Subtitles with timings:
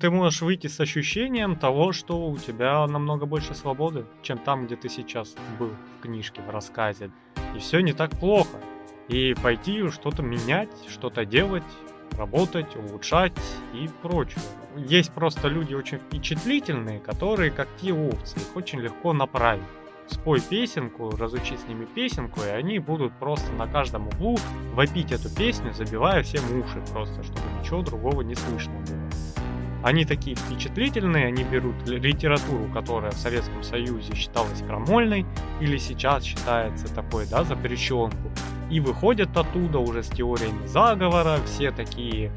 [0.00, 4.76] Ты можешь выйти с ощущением того, что у тебя намного больше свободы, чем там, где
[4.76, 7.10] ты сейчас был в книжке, в рассказе.
[7.56, 8.60] И все не так плохо.
[9.08, 11.64] И пойти что-то менять, что-то делать,
[12.12, 13.32] работать, улучшать
[13.74, 14.40] и прочее.
[14.76, 19.64] Есть просто люди очень впечатлительные, которые как те овцы, их очень легко направить.
[20.06, 24.38] Спой песенку, разучи с ними песенку, и они будут просто на каждом углу
[24.74, 29.27] вопить эту песню, забивая всем уши просто, чтобы ничего другого не слышно было.
[29.88, 35.24] Они такие впечатлительные, они берут литературу, которая в Советском Союзе считалась крамольной,
[35.62, 38.30] или сейчас считается такой, да, запрещенку,
[38.70, 42.30] и выходят оттуда уже с теориями заговора, все такие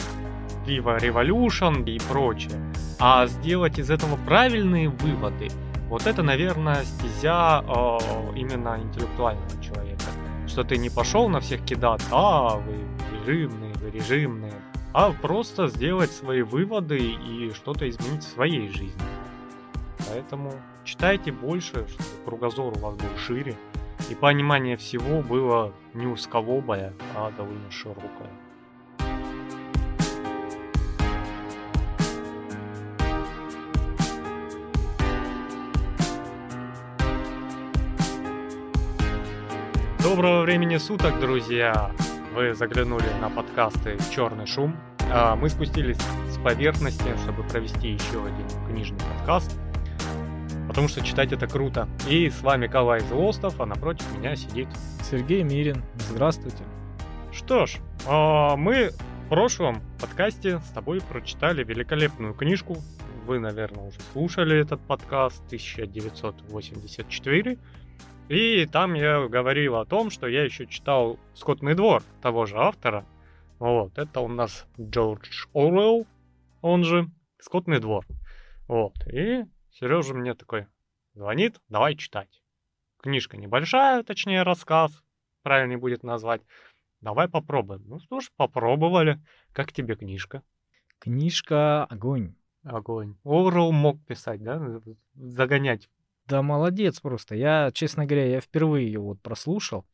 [0.66, 2.54] Viva Revolution и прочее.
[3.00, 5.50] А сделать из этого правильные выводы,
[5.90, 7.98] вот это, наверное, стезя э,
[8.38, 10.06] именно интеллектуального человека.
[10.48, 12.76] Что ты не пошел на всех кидаться, а вы
[13.26, 14.54] режимные, вы режимные,
[14.94, 19.02] а просто сделать свои выводы и что-то изменить в своей жизни.
[20.10, 23.56] Поэтому читайте больше, чтобы кругозор у вас был шире,
[24.10, 28.30] и понимание всего было не узколобое, а довольно широкое.
[40.04, 41.92] Доброго времени суток, друзья!
[42.34, 44.78] Вы заглянули на подкасты «Черный шум».
[45.12, 45.98] А, мы спустились
[46.30, 49.60] с поверхности, чтобы провести еще один книжный подкаст,
[50.70, 51.90] потому что читать это круто.
[52.08, 54.70] И с вами Калай Злостов, а напротив меня сидит
[55.04, 55.84] Сергей Мирин.
[56.10, 56.64] Здравствуйте.
[57.34, 62.78] Что ж, а, мы в прошлом подкасте с тобой прочитали великолепную книжку.
[63.26, 67.58] Вы, наверное, уже слушали этот подкаст 1984.
[68.32, 73.06] И там я говорил о том, что я еще читал «Скотный двор» того же автора.
[73.60, 76.08] Вот, это у нас Джордж Оруэлл,
[76.62, 78.06] он же «Скотный двор».
[78.70, 80.68] Вот, и Сережа мне такой
[81.14, 82.42] звонит, давай читать.
[83.04, 85.04] Книжка небольшая, точнее рассказ,
[85.44, 86.42] правильнее будет назвать.
[87.02, 87.84] Давай попробуем.
[87.86, 89.20] Ну что ж, попробовали.
[89.52, 90.42] Как тебе книжка?
[91.00, 92.36] Книжка огонь.
[92.64, 93.18] Огонь.
[93.26, 94.82] Оруэлл мог писать, да?
[95.16, 95.90] Загонять
[96.32, 97.36] да молодец просто.
[97.36, 99.86] Я, честно говоря, я впервые ее вот прослушал.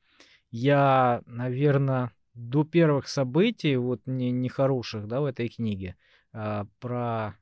[0.52, 5.96] Я, наверное, до первых событий, вот не, нехороших, да, в этой книге,
[6.32, 7.34] а, про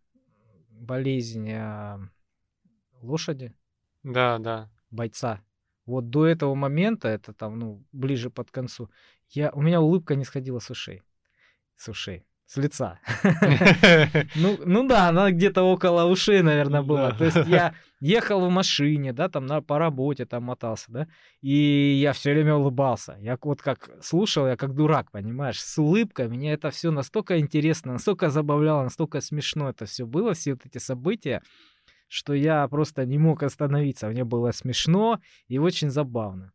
[0.70, 2.00] болезнь а,
[3.02, 3.54] лошади.
[4.04, 4.70] Да, да.
[4.92, 5.42] Бойца.
[5.86, 8.90] Вот до этого момента, это там, ну, ближе под концу,
[9.30, 11.02] я, у меня улыбка не сходила с ушей.
[11.76, 13.00] С ушей с лица.
[14.36, 17.12] ну, ну да, она где-то около ушей, наверное, была.
[17.12, 21.08] То есть я ехал в машине, да, там на, по работе там мотался, да,
[21.42, 23.18] и я все время улыбался.
[23.20, 26.28] Я вот как слушал, я как дурак, понимаешь, с улыбкой.
[26.28, 30.78] Меня это все настолько интересно, настолько забавляло, настолько смешно это все было, все вот эти
[30.78, 31.42] события,
[32.08, 34.08] что я просто не мог остановиться.
[34.08, 36.52] Мне было смешно и очень забавно.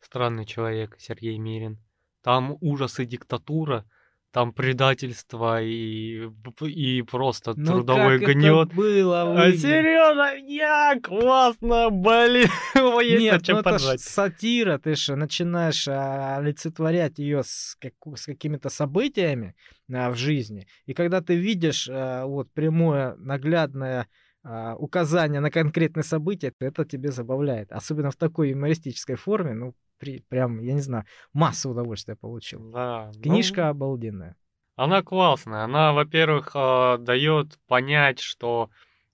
[0.00, 1.78] Странный человек, Сергей Мирин.
[2.22, 3.84] Там ужас и диктатура,
[4.34, 6.28] там предательство и,
[6.60, 8.66] и просто ну, трудовой как гнет.
[8.66, 12.48] Это было а Сережа, я классно, блин,
[13.00, 17.92] есть Нет, чем ну это ж сатира, ты же начинаешь а, олицетворять ее с, как,
[18.16, 19.54] с какими-то событиями
[19.92, 24.08] а, в жизни, и когда ты видишь а, вот прямое наглядное
[24.42, 27.70] а, указание на конкретное событие, это тебе забавляет.
[27.70, 29.74] Особенно в такой юмористической форме, ну,
[30.04, 32.70] при, прям, я не знаю, массу удовольствия получил.
[32.70, 33.10] Да.
[33.22, 34.36] Книжка ну, обалденная.
[34.76, 35.64] Она классная.
[35.64, 38.70] Она, во-первых, э, дает понять, что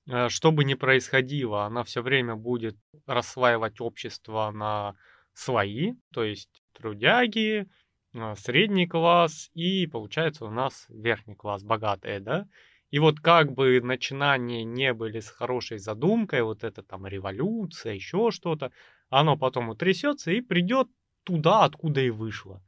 [0.09, 4.95] э, что бы ни происходило, она все время будет рассваивать общество на
[5.33, 7.67] свои, то есть трудяги,
[8.15, 12.49] э, средний класс и, получается, у нас верхний класс, богатые, да?
[12.91, 18.33] И вот как бы начинания не были с хорошей задумкой, вот это там революция, еще
[18.33, 18.73] что-то,
[19.11, 20.89] оно потом утрясется и придет
[21.25, 22.63] туда, откуда и вышло.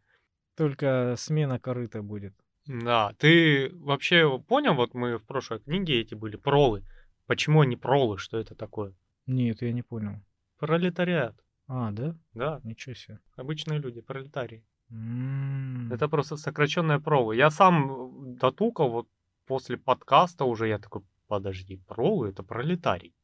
[0.56, 2.34] Только смена корыта будет.
[2.66, 6.84] Да, ты вообще понял, вот мы в прошлой книге эти были пролы.
[7.26, 8.94] Почему они пролы, что это такое?
[9.26, 10.20] Нет, я не понял.
[10.58, 11.34] Пролетариат.
[11.67, 12.14] А, да?
[12.34, 12.61] Да.
[12.64, 13.19] Ничего себе.
[13.37, 14.64] Обычные люди, пролетарии.
[14.90, 15.93] Mm.
[15.94, 17.37] Это просто сокращенная пролы.
[17.37, 19.08] Я сам дотукал вот
[19.46, 23.14] после подкаста уже, я такой, подожди, пролы это пролетарий.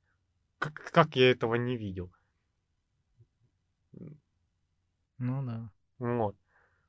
[0.58, 2.10] Как, как я этого не видел?
[5.18, 5.70] Ну да.
[5.98, 6.36] Вот.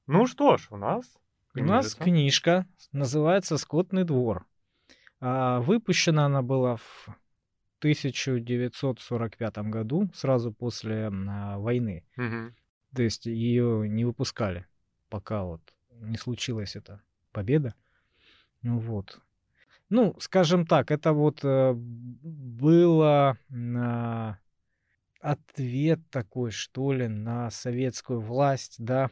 [0.07, 1.18] Ну что ж, у нас
[1.56, 4.46] У нас книжка называется «Скотный двор».
[5.19, 7.10] А, выпущена она была в
[7.80, 12.06] 1945 году, сразу после а, войны.
[12.16, 12.56] Мгм.
[12.96, 14.66] То есть ее не выпускали,
[15.10, 15.62] пока вот
[15.92, 17.75] не случилась эта победа.
[18.62, 19.19] Ну вот.
[19.90, 24.40] Ну, скажем так, это вот э, было на
[25.19, 29.10] ответ такой, что ли, на советскую власть, да.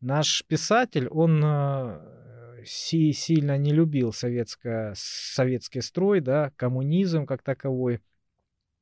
[0.00, 8.00] Наш писатель, он э, си сильно не любил советское, советский строй, да, коммунизм как таковой.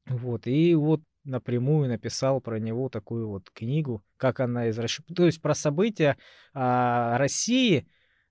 [0.07, 4.77] Вот, и вот напрямую написал про него такую вот книгу, как она из
[5.15, 6.19] то есть про события
[6.53, 7.87] а, России,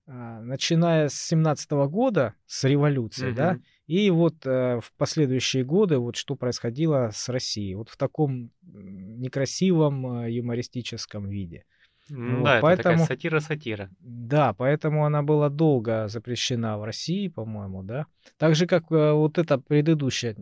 [0.06, 3.36] а, начиная с 17 года, с революции, угу.
[3.36, 8.50] да, и вот а, в последующие годы вот что происходило с Россией, вот в таком
[8.62, 11.64] некрасивом а, юмористическом виде.
[12.08, 13.90] Ну, вот, да, поэтому, это такая сатира-сатира.
[14.00, 18.06] Да, поэтому она была долго запрещена в России, по-моему, да.
[18.36, 20.36] Так же, как э, вот эта предыдущая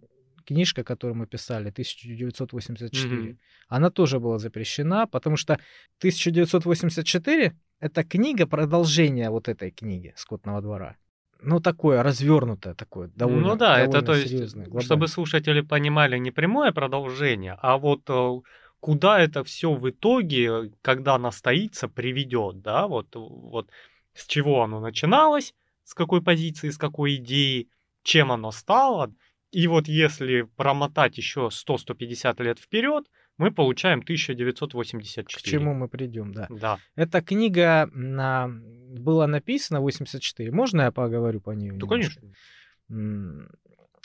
[0.44, 3.36] книжка, которую мы писали, 1984, mm-hmm.
[3.68, 5.54] она тоже была запрещена, потому что
[5.98, 10.96] 1984 это книга продолжение вот этой книги Скотного двора.
[11.42, 16.30] Ну, такое развернутое, такое довольно Ну да, довольно это то есть, чтобы слушатели понимали не
[16.30, 18.40] прямое продолжение, а вот э,
[18.80, 23.68] куда это все в итоге, когда настоится, приведет, да, вот, вот
[24.14, 25.54] с чего оно начиналось,
[25.84, 27.68] с какой позиции, с какой идеи,
[28.02, 29.12] чем оно стало,
[29.50, 33.06] и вот если промотать еще 100-150 лет вперед,
[33.42, 35.26] мы получаем 1984.
[35.26, 36.46] К чему мы придем, да.
[36.48, 36.78] Да.
[36.94, 38.46] Эта книга на...
[38.48, 40.52] была написана в 84.
[40.52, 41.72] Можно я поговорю по ней?
[41.72, 42.22] Ну, конечно.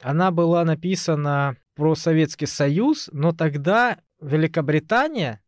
[0.02, 5.40] Она была написана про Советский Союз, но тогда Великобритания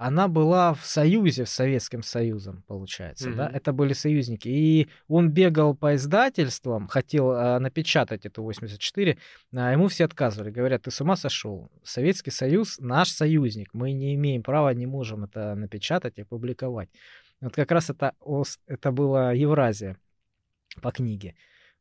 [0.00, 3.34] она была в союзе с Советским Союзом, получается, mm-hmm.
[3.34, 4.48] да, это были союзники.
[4.48, 9.18] И он бегал по издательствам, хотел а, напечатать эту 84,
[9.54, 14.14] а ему все отказывали, говорят, ты с ума сошел, Советский Союз наш союзник, мы не
[14.14, 16.88] имеем права, не можем это напечатать и публиковать.
[17.42, 18.14] Вот как раз это,
[18.66, 19.98] это была Евразия
[20.80, 21.34] по книге,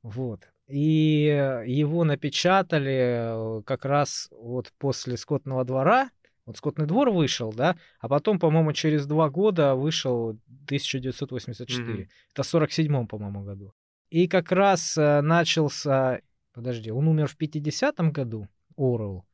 [0.04, 0.42] вот.
[0.68, 6.10] И его напечатали э, как раз вот после «Скотного двора»,
[6.50, 10.30] вот «Скотный двор» вышел, да, а потом, по-моему, через два года вышел
[10.66, 11.86] 1984.
[11.86, 12.08] Mm-hmm.
[12.34, 13.74] Это в 47-м, по-моему, году.
[14.10, 16.22] И как раз э, начался...
[16.52, 19.26] Подожди, он умер в 50-м году, Оруэлл.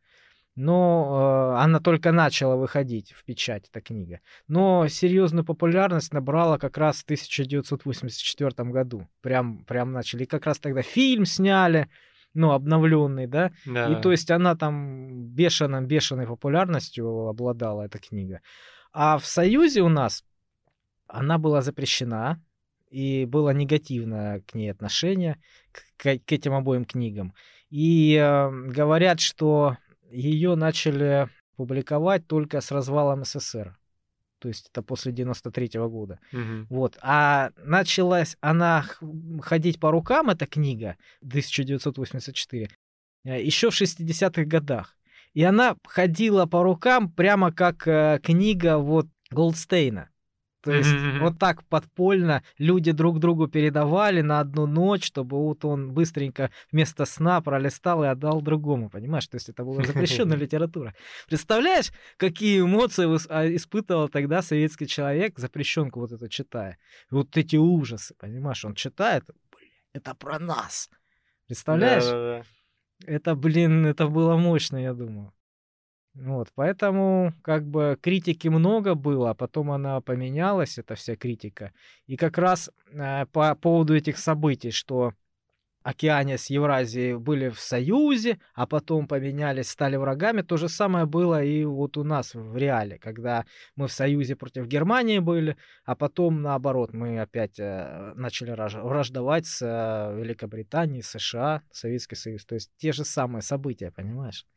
[0.55, 4.19] Но э, она только начала выходить в печать, эта книга.
[4.49, 9.07] Но серьезную популярность набрала как раз в 1984 году.
[9.21, 10.23] Прям, прям начали.
[10.23, 11.87] И как раз тогда фильм сняли
[12.35, 13.51] ну, обновленный, да?
[13.65, 13.91] да.
[13.91, 18.41] И то есть она там бешеной, бешеной популярностью обладала, эта книга.
[18.93, 20.23] А в Союзе у нас
[21.07, 22.41] она была запрещена,
[22.89, 25.41] и было негативное к ней отношение,
[25.97, 27.33] к, к этим обоим книгам.
[27.69, 29.77] И э, говорят, что
[30.11, 33.77] ее начали публиковать только с развалом СССР
[34.39, 36.19] то есть это после 93 -го года.
[36.33, 36.67] Угу.
[36.69, 36.97] Вот.
[37.01, 38.85] А началась она
[39.41, 42.69] ходить по рукам, эта книга, 1984,
[43.23, 44.97] еще в 60-х годах.
[45.33, 50.09] И она ходила по рукам прямо как э, книга вот Голдстейна.
[50.65, 51.19] То есть mm-hmm.
[51.19, 57.05] вот так подпольно люди друг другу передавали на одну ночь, чтобы вот он быстренько вместо
[57.05, 59.27] сна пролистал и отдал другому, понимаешь?
[59.27, 60.95] То есть это была запрещенная литература.
[61.27, 66.79] Представляешь, какие эмоции а, испытывал тогда советский человек, запрещенку вот это читая?
[67.11, 68.65] Вот эти ужасы, понимаешь?
[68.65, 70.89] Он читает, блин, это про нас.
[71.45, 72.05] Представляешь?
[72.05, 72.43] Да-да-да.
[73.05, 75.31] Это, блин, это было мощно, я думаю.
[76.15, 81.73] Вот, поэтому как бы критики много было, а потом она поменялась, эта вся критика.
[82.07, 85.13] И как раз э, по поводу этих событий, что
[85.83, 90.41] Океания с Евразией были в союзе, а потом поменялись, стали врагами.
[90.41, 93.45] То же самое было и вот у нас в реале, когда
[93.75, 99.61] мы в союзе против Германии были, а потом наоборот мы опять э, начали враждовать с
[99.61, 102.45] э, Великобританией, США, Советский Союз.
[102.45, 104.47] То есть те же самые события, понимаешь?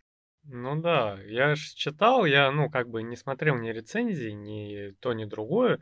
[0.50, 5.12] Ну да, я ж читал, я, ну, как бы не смотрел ни рецензии, ни то,
[5.12, 5.78] ни другое.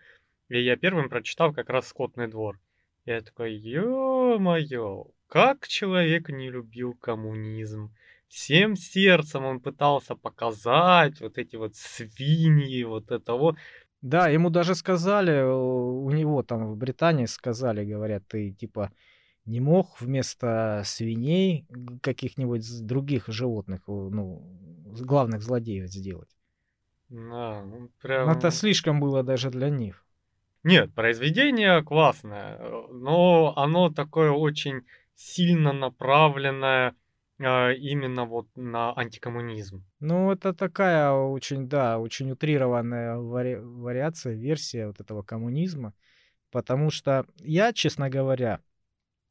[0.49, 2.59] И я первым прочитал как раз «Скотный двор».
[3.05, 7.95] Я такой, ё-моё, как человек не любил коммунизм.
[8.27, 13.57] Всем сердцем он пытался показать вот эти вот свиньи, вот это вот.
[14.03, 18.91] Да, ему даже сказали, у него там в Британии сказали, говорят, ты типа
[19.47, 21.67] не мог вместо свиней
[22.03, 24.43] каких-нибудь других животных, ну,
[25.01, 26.31] главных злодеев сделать.
[27.09, 28.29] Да, ну, ну прям...
[28.29, 30.05] Это слишком было даже для них.
[30.65, 32.59] Нет, произведение классное,
[32.91, 34.83] но оно такое очень
[35.15, 36.97] сильно направленное
[37.39, 39.85] э, именно вот на антикоммунизм.
[40.01, 43.57] Ну, это такая очень, да, очень утрированная вари...
[43.57, 45.95] вариация, версия вот этого коммунизма.
[46.51, 48.61] Потому что я, честно говоря,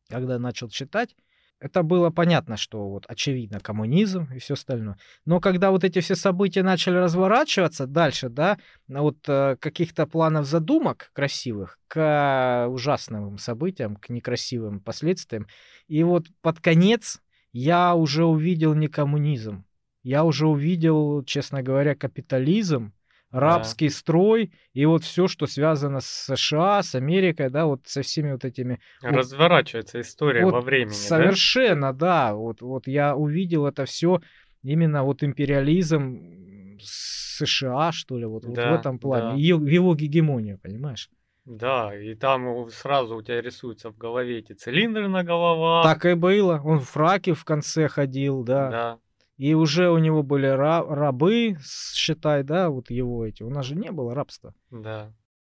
[0.10, 1.16] когда начал читать,
[1.60, 4.98] это было понятно, что вот очевидно коммунизм и все остальное.
[5.26, 8.58] Но когда вот эти все события начали разворачиваться дальше, да,
[8.88, 15.48] вот э, каких-то планов задумок красивых к ужасным событиям, к некрасивым последствиям,
[15.88, 17.22] и вот под конец
[17.54, 19.66] я уже увидел не коммунизм,
[20.04, 22.94] я уже увидел, честно говоря, капитализм,
[23.36, 23.94] рабский да.
[23.94, 28.46] строй и вот все, что связано с США, с Америкой, да, вот со всеми вот
[28.46, 28.80] этими...
[29.02, 32.30] Разворачивается история вот во времени, Совершенно, да?
[32.30, 32.36] да.
[32.36, 34.22] Вот, вот я увидел это все
[34.64, 39.36] именно вот империализм США, что ли, вот, да, вот в этом плане, да.
[39.36, 41.10] ее, его гегемонию, понимаешь?
[41.46, 45.84] Да, и там сразу у тебя рисуются в голове эти цилиндры на головах.
[45.84, 46.60] Так и было.
[46.64, 48.70] Он в фраке в конце ходил, да.
[48.70, 49.00] Да.
[49.38, 53.44] И уже у него были рабы, считай, да, вот его эти.
[53.44, 54.54] У нас же не было рабства.
[54.72, 55.12] Да.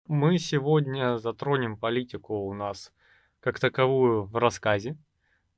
[0.06, 2.92] Мы сегодня затронем политику у нас
[3.40, 4.97] как таковую в рассказе.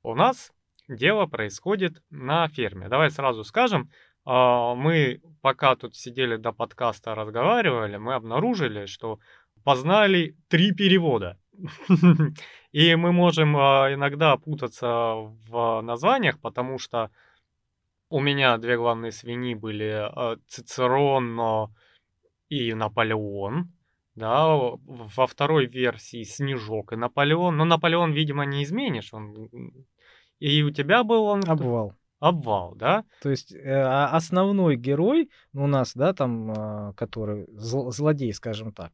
[0.03, 0.51] У нас
[0.89, 2.89] дело происходит на ферме.
[2.89, 3.89] Давай сразу скажем,
[4.25, 9.19] а, мы пока тут сидели до подкаста разговаривали, мы обнаружили, что
[9.63, 11.37] познали три перевода.
[12.71, 14.87] И мы можем а, иногда путаться
[15.47, 17.11] в названиях, потому что
[18.09, 21.69] у меня две главные свиньи были э, Цицерон
[22.49, 23.71] и Наполеон.
[24.15, 27.55] Да, во второй версии Снежок и Наполеон.
[27.55, 29.13] Но Наполеон, видимо, не изменишь.
[29.13, 29.49] Он...
[30.39, 31.41] И у тебя был он...
[31.47, 31.93] Обвал.
[32.19, 33.05] Обвал, да?
[33.21, 38.73] То есть э, а основной герой у нас, да, там, э, который зл- злодей, скажем
[38.73, 38.91] так,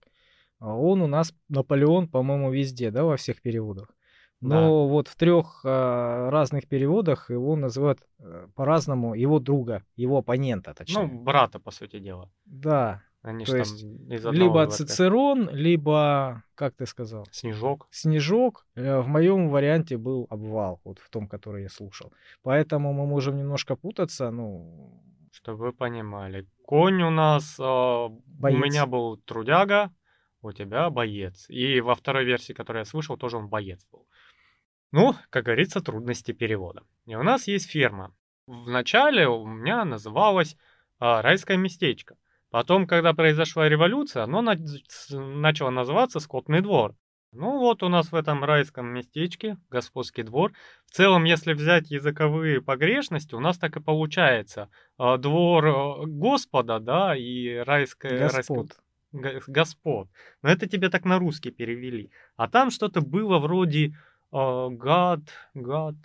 [0.59, 3.94] он у нас Наполеон, по-моему, везде, да, во всех переводах.
[4.41, 4.91] Но да.
[4.91, 11.07] вот в трех э, разных переводах его называют э, по-разному его друга, его оппонента, точнее.
[11.07, 12.29] Ну, брата, по сути дела.
[12.45, 13.01] Да.
[13.25, 17.25] Они То есть либо Цицерон, либо, как ты сказал?
[17.31, 17.87] Снежок.
[17.89, 18.67] Снежок.
[18.75, 22.13] Э, в моем варианте был обвал, вот в том, который я слушал.
[22.43, 25.01] Поэтому мы можем немножко путаться, ну...
[25.31, 26.45] Чтобы вы понимали.
[26.65, 27.59] Конь у нас...
[27.59, 29.91] Э, у меня был трудяга,
[30.43, 31.47] у тебя боец.
[31.49, 34.05] И во второй версии, которую я слышал, тоже он боец был.
[34.95, 36.83] Ну, как говорится, трудности перевода.
[37.05, 38.15] И у нас есть ферма.
[38.47, 40.55] Вначале у меня называлась
[40.99, 42.15] а, райское местечко.
[42.49, 44.55] Потом, когда произошла революция, оно на-
[45.09, 46.95] начало называться скотный двор.
[47.33, 50.53] Ну вот у нас в этом райском местечке господский двор.
[50.85, 54.69] В целом, если взять языковые погрешности, у нас так и получается.
[54.97, 58.29] А, двор а, Господа, да, и райское...
[58.29, 58.77] Господ.
[59.11, 60.07] Райское, господ.
[60.41, 62.11] Но это тебе так на русский перевели.
[62.37, 63.93] А там что-то было вроде
[64.35, 65.21] гад,
[65.53, 65.95] гад,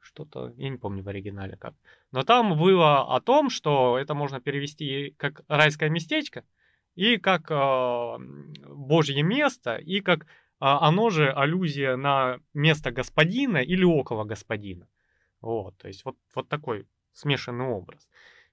[0.00, 1.74] что-то, я не помню в оригинале как.
[2.12, 6.44] Но там было о том, что это можно перевести как райское местечко,
[6.94, 8.18] и как э,
[8.68, 10.26] божье место, и как э,
[10.60, 14.86] оно же аллюзия на место господина или около господина.
[15.40, 18.08] Вот, то есть вот, вот такой смешанный образ.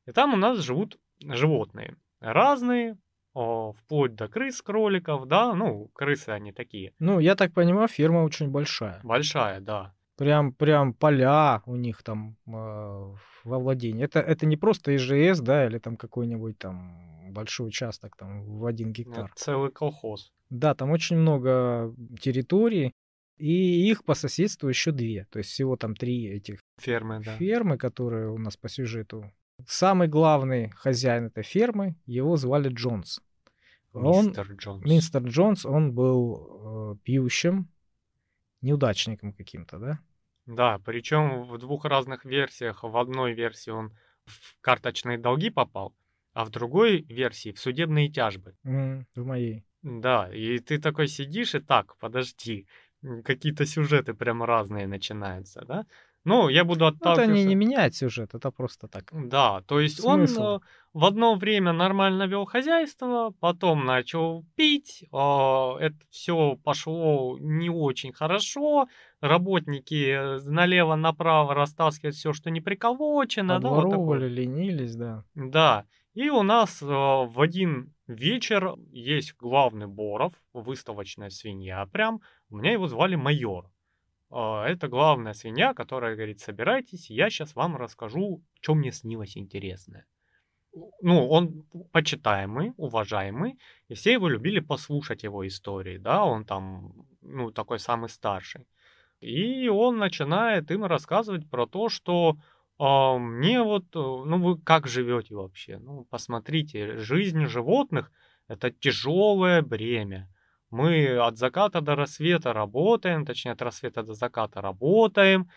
[0.06, 2.98] И там у нас живут животные разные,
[3.38, 6.94] вплоть до крыс, кроликов, да, ну, крысы они такие.
[7.00, 9.00] Ну, я так понимаю, ферма очень большая.
[9.04, 9.94] Большая, да.
[10.18, 14.04] Прям, прям поля у них там э, во владении.
[14.04, 18.92] Это, это не просто ИЖС, да, или там какой-нибудь там большой участок там в один
[18.92, 19.26] гектар.
[19.26, 20.32] Это целый колхоз.
[20.50, 22.94] Да, там очень много территорий,
[23.38, 25.26] и их по соседству еще две.
[25.30, 27.36] То есть всего там три этих фермы, да.
[27.36, 29.32] фермы, которые у нас по сюжету.
[29.66, 33.22] Самый главный хозяин этой фермы, его звали Джонс.
[34.06, 34.86] Он, мистер Джонс.
[34.86, 37.70] Мистер Джонс, он был э, пьющим,
[38.62, 40.00] неудачником каким-то, да?
[40.46, 42.84] Да, причем в двух разных версиях.
[42.84, 43.92] В одной версии он
[44.26, 45.94] в карточные долги попал,
[46.34, 48.56] а в другой версии в судебные тяжбы.
[48.66, 49.66] Mm, в моей.
[49.82, 52.68] Да, и ты такой сидишь и так, подожди,
[53.24, 55.86] какие-то сюжеты прям разные начинаются, да?
[56.24, 57.32] Ну, я буду отталкиваться...
[57.32, 59.10] Ну, это не, не меняет сюжет, это просто так.
[59.14, 60.42] Да, то есть Смысл.
[60.42, 60.60] он э,
[60.98, 68.12] в одно время нормально вел хозяйство, потом начал пить, а, это все пошло не очень
[68.12, 68.88] хорошо,
[69.22, 73.60] работники э, налево-направо растаскивают все, что не приколочено.
[73.60, 74.28] Да, вот такое.
[74.28, 75.24] ленились, да.
[75.36, 75.86] Да,
[76.16, 82.72] и у нас э, в один вечер есть главный Боров, выставочная свинья прям, у меня
[82.72, 83.70] его звали майор.
[84.32, 90.08] А, это главная свинья, которая говорит, собирайтесь, я сейчас вам расскажу, что мне снилось интересное.
[91.02, 93.58] Ну, он почитаемый, уважаемый,
[93.90, 98.68] и все его любили послушать его истории, да, он там, ну, такой самый старший.
[99.20, 102.38] И он начинает им рассказывать про то, что
[102.80, 105.80] э, мне вот, э, ну, вы как живете вообще?
[105.80, 108.12] Ну, посмотрите, жизнь животных–
[108.48, 110.30] это тяжелое бремя
[110.70, 115.50] мы от заката до рассвета работаем, точнее от рассвета до заката работаем,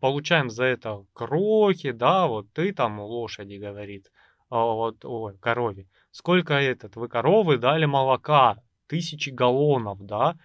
[0.00, 4.17] получаем за это крохи, да, вот ты там лошади, говорит, а
[4.50, 5.86] вот, ой, корове.
[6.10, 10.36] Сколько этот, вы коровы дали молока, тысячи галлонов, да,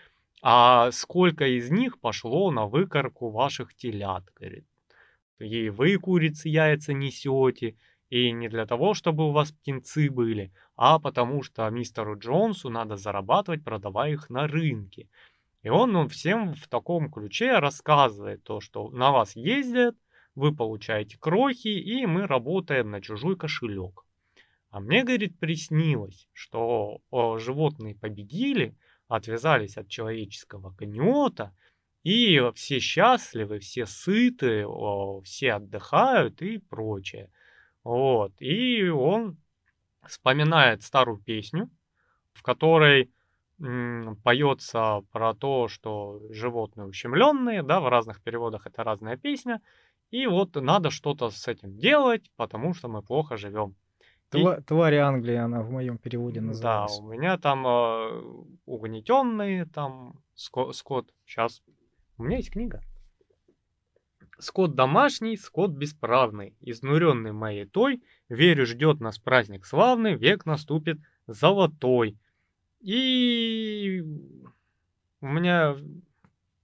[0.42, 4.66] а сколько из них пошло на выкорку ваших телят, говорит.
[5.40, 7.76] И вы, курицы, яйца несете,
[8.10, 12.98] и не для того, чтобы у вас птенцы были, а потому что мистеру Джонсу надо
[12.98, 15.08] зарабатывать, продавая их на рынке.
[15.64, 19.96] И он ну, всем в таком ключе рассказывает то, что на вас ездят,
[20.36, 24.06] вы получаете крохи, и мы работаем на чужой кошелек.
[24.70, 27.02] А мне, говорит, приснилось, что
[27.38, 28.76] животные победили,
[29.08, 31.56] отвязались от человеческого гнета,
[32.04, 34.66] и все счастливы, все сыты,
[35.24, 37.32] все отдыхают и прочее.
[37.84, 38.34] Вот.
[38.40, 39.38] И он
[40.06, 41.70] вспоминает старую песню,
[42.34, 43.12] в которой
[44.24, 49.62] поется про то, что животные ущемленные, да, в разных переводах это разная песня,
[50.14, 53.76] и вот надо что-то с этим делать, потому что мы плохо живем.
[54.30, 57.00] Тва- Твари Англии, она в моем переводе называлась.
[57.00, 58.22] Да, у меня там э,
[58.66, 61.12] угнетенные, там скот, скот.
[61.26, 61.64] Сейчас
[62.20, 62.84] у меня есть книга.
[64.38, 72.20] Скот домашний, скот бесправный, изнуренный моей той, верю, ждет нас праздник славный, век наступит золотой.
[72.82, 74.04] И
[75.22, 75.76] у меня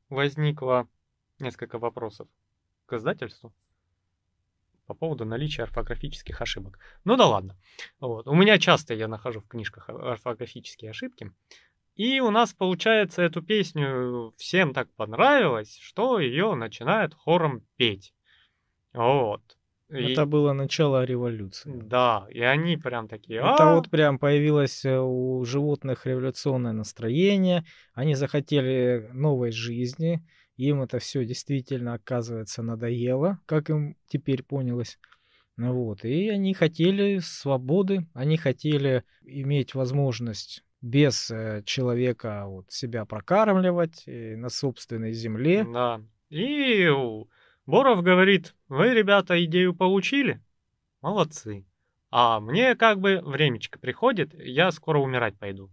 [0.09, 0.87] возникло
[1.39, 2.27] несколько вопросов
[2.89, 3.53] к издательству
[4.88, 6.79] по поводу наличия орфографических ошибок.
[7.03, 7.55] Ну да ладно.
[8.00, 8.27] Вот.
[8.27, 11.31] У меня часто я нахожу в книжках орфографические ошибки.
[11.96, 18.15] И у нас, получается, эту песню всем так понравилось, что ее начинают хором петь.
[18.93, 19.41] Вот.
[19.89, 20.25] Это и...
[20.25, 21.72] было начало революции.
[21.84, 23.39] Да, и они прям такие...
[23.39, 27.63] Это вот прям появилось э, у животных революционное настроение.
[27.93, 30.25] Они захотели новой жизни.
[30.59, 34.99] Им это все действительно, оказывается, надоело, как им теперь понялось.
[35.55, 36.03] Вот.
[36.03, 44.49] И они хотели свободы, они хотели иметь возможность без э, человека вот, себя прокармливать на
[44.49, 45.63] собственной земле.
[45.63, 46.01] Да.
[46.29, 46.89] И
[47.65, 50.41] Боров говорит, вы, ребята, идею получили?
[50.99, 51.65] Молодцы.
[52.12, 55.71] А мне как бы времечко приходит, я скоро умирать пойду.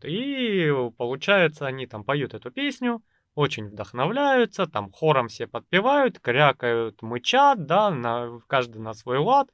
[0.00, 3.02] И получается, они там поют эту песню,
[3.34, 9.50] очень вдохновляются, там хором все подпевают, крякают, мычат, да, на, каждый на свой лад.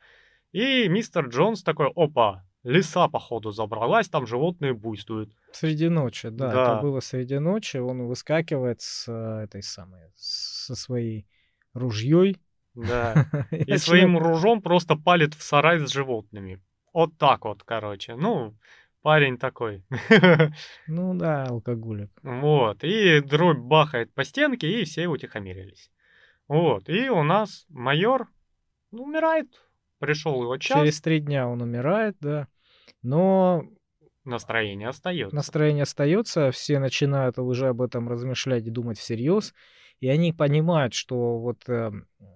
[0.53, 5.31] И мистер Джонс такой, опа, лиса, походу, забралась, там животные буйствуют.
[5.53, 6.63] Среди ночи, да, да.
[6.63, 11.27] это было среди ночи, он выскакивает с э, этой самой, со своей
[11.75, 12.39] ружьей.
[12.75, 13.27] Да.
[13.51, 16.61] И своим ружом просто палит в сарай с животными.
[16.93, 18.15] Вот так вот, короче.
[18.15, 18.55] Ну,
[19.03, 19.85] парень такой.
[20.87, 22.11] Ну да, алкоголик.
[22.23, 22.83] Вот.
[22.85, 25.91] И дробь бахает по стенке, и все утихомирились.
[26.49, 26.89] Вот.
[26.89, 28.29] И у нас майор
[28.91, 29.49] умирает.
[29.99, 30.79] Пришел его час.
[30.79, 32.49] Через три дня он умирает, да.
[33.03, 33.65] Но
[34.25, 35.35] настроение остается.
[35.35, 39.53] Настроение остается, все начинают уже об этом размышлять и думать всерьез
[40.01, 41.91] и они понимают, что вот э,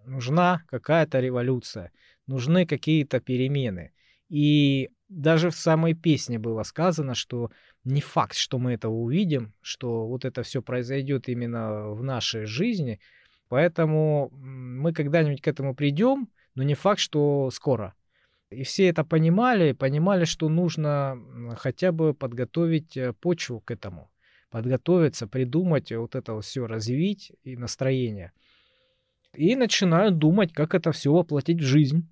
[0.04, 1.92] нужна какая-то революция,
[2.26, 3.92] нужны какие-то перемены.
[4.28, 7.50] И даже в самой песне было сказано, что
[7.84, 13.00] не факт, что мы это увидим, что вот это все произойдет именно в нашей жизни,
[13.48, 17.94] поэтому мы когда-нибудь к этому придем, но не факт, что скоро.
[18.50, 21.18] И все это понимали, понимали, что нужно
[21.56, 24.12] хотя бы подготовить э, почву к этому
[24.52, 28.32] подготовиться, придумать, вот это все развить и настроение.
[29.32, 32.06] И начинают думать, как это все воплотить в жизнь.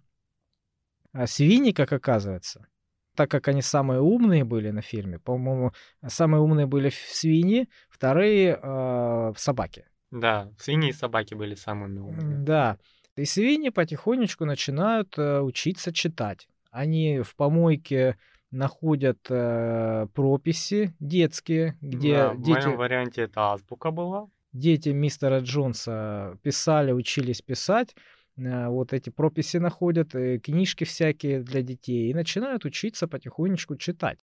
[1.12, 2.66] А свиньи, как оказывается,
[3.20, 5.72] так как они самые умные были на ферме, по-моему,
[6.06, 9.84] самые умные были свиньи, вторые э, собаки.
[10.10, 12.42] Да, свиньи и собаки были самыми умными.
[12.42, 12.78] Да.
[13.16, 16.48] И свиньи потихонечку начинают э, учиться читать.
[16.70, 18.16] Они в помойке
[18.50, 22.60] находят э, прописи детские, где да, дети...
[22.60, 24.28] В моем варианте это азбука была.
[24.54, 27.94] Дети мистера Джонса писали, учились писать,
[28.36, 34.18] вот эти прописи находят, э, книжки всякие для детей, и начинают учиться потихонечку читать.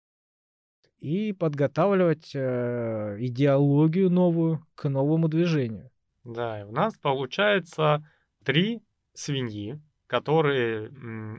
[0.98, 5.90] И подготавливать э, идеологию новую к новому движению.
[6.24, 8.08] Да, и у нас получается
[8.44, 10.90] три свиньи, которые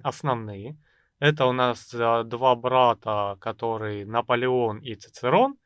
[0.03, 0.77] основные.
[1.19, 5.57] Это у нас два брата, которые Наполеон и Цицерон,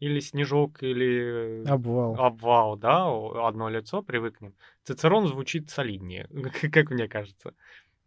[0.00, 2.18] или Снежок, или Обвал.
[2.18, 3.06] Обвал, да,
[3.46, 4.54] одно лицо, привыкнем.
[4.82, 6.28] Цицерон звучит солиднее,
[6.72, 7.54] как мне кажется.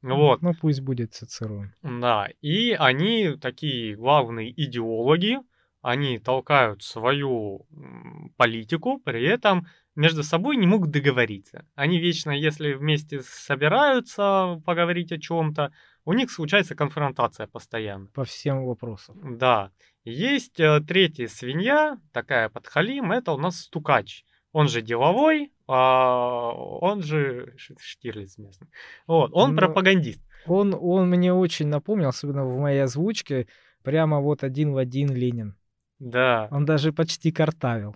[0.01, 0.41] Вот.
[0.41, 1.71] Ну, пусть будет Цицерон.
[1.81, 5.39] Да, и они такие главные идеологи,
[5.81, 7.67] они толкают свою
[8.37, 11.65] политику, при этом между собой не могут договориться.
[11.75, 15.71] Они вечно, если вместе собираются поговорить о чем-то,
[16.05, 18.07] у них случается конфронтация постоянно.
[18.07, 19.37] По всем вопросам.
[19.37, 19.71] Да.
[20.03, 24.25] Есть э, третья свинья, такая подхалим, это у нас стукач.
[24.51, 28.67] Он же деловой, а он же Штирлиц местный.
[29.07, 30.21] Вот, он Но пропагандист.
[30.45, 33.47] Он, он мне очень напомнил, особенно в моей озвучке,
[33.81, 35.55] прямо вот один в один Ленин.
[35.99, 36.49] Да.
[36.51, 37.95] Он даже почти картавил.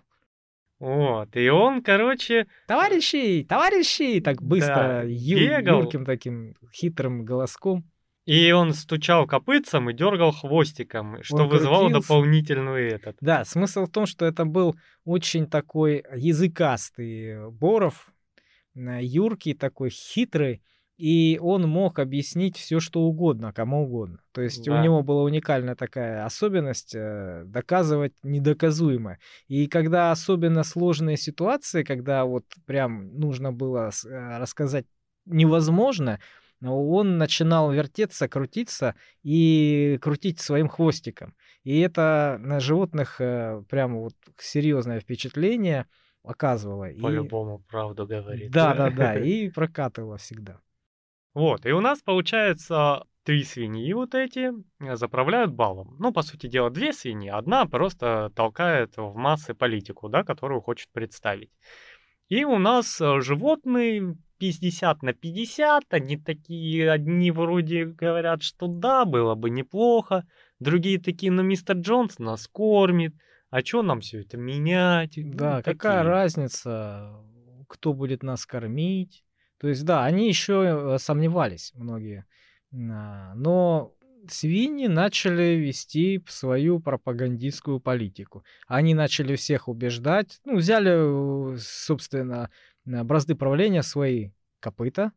[0.79, 2.47] Вот, и он, короче...
[2.67, 4.21] Товарищи, товарищи!
[4.21, 7.83] Так быстро, да, ю, юрким таким хитрым голоском.
[8.27, 12.07] И он стучал копытцем и дергал хвостиком, что он вызвало крутился.
[12.09, 13.15] дополнительный этот.
[13.21, 18.11] Да, смысл в том, что это был очень такой языкастый Боров,
[18.75, 20.61] э, юркий такой, хитрый,
[20.97, 24.19] и он мог объяснить все, что угодно, кому угодно.
[24.33, 24.77] То есть да.
[24.77, 29.19] у него была уникальная такая особенность э, доказывать недоказуемое.
[29.47, 34.85] И когда особенно сложные ситуации, когда вот прям нужно было э, рассказать
[35.25, 36.19] невозможно,
[36.63, 41.35] он начинал вертеться, крутиться и крутить своим хвостиком.
[41.63, 45.85] И это на животных э, прямо вот серьезное впечатление
[46.23, 46.87] оказывало.
[47.01, 47.69] По-любому и...
[47.69, 48.51] правду говорит.
[48.51, 50.59] Да, да, да, и прокатывало всегда.
[51.33, 55.95] Вот, и у нас получается три свиньи вот эти э, заправляют балом.
[55.99, 57.29] Ну, по сути дела, две свиньи.
[57.29, 61.51] Одна просто толкает в массы политику, да, которую хочет представить.
[62.29, 69.05] И у нас э, животные 50 на 50, они такие, одни вроде говорят, что да,
[69.05, 70.27] было бы неплохо,
[70.59, 73.13] другие такие, ну, мистер Джонс нас кормит,
[73.49, 75.13] а что нам все это менять?
[75.15, 77.23] Да, ну, какая разница,
[77.67, 79.23] кто будет нас кормить?
[79.59, 82.25] То есть, да, они еще э, сомневались, многие.
[82.73, 83.95] А, но
[84.29, 88.43] свиньи начали вести свою пропагандистскую политику.
[88.67, 92.49] Они начали всех убеждать, ну, взяли, э, собственно,
[92.87, 95.11] бразды правления свои копыта,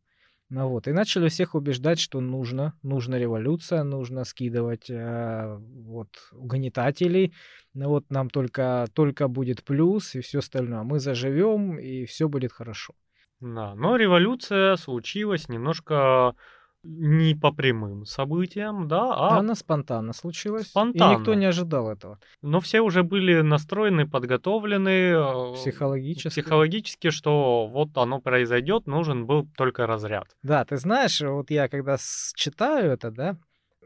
[0.51, 7.33] ну вот, и начали всех убеждать, что нужно, нужна революция, нужно скидывать э, вот угнетателей,
[7.73, 10.83] ну вот нам только, только будет плюс и все остальное.
[10.83, 12.95] Мы заживем и все будет хорошо.
[13.39, 16.35] Да, но революция случилась немножко
[16.83, 19.39] не по прямым событиям, да, а...
[19.39, 20.69] Она спонтанно случилась.
[20.69, 21.13] Спонтанно.
[21.13, 22.19] И никто не ожидал этого.
[22.43, 24.89] Но все уже были настроены, подготовлены...
[24.89, 26.29] Э, психологически.
[26.29, 30.29] Психологически, что вот оно произойдет, нужен был только разряд.
[30.43, 31.97] Да, ты знаешь, вот я когда
[32.35, 33.37] читаю это, да,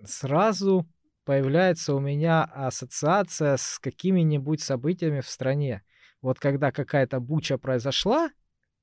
[0.05, 0.87] сразу
[1.25, 5.83] появляется у меня ассоциация с какими-нибудь событиями в стране.
[6.23, 8.31] Вот когда какая-то буча произошла,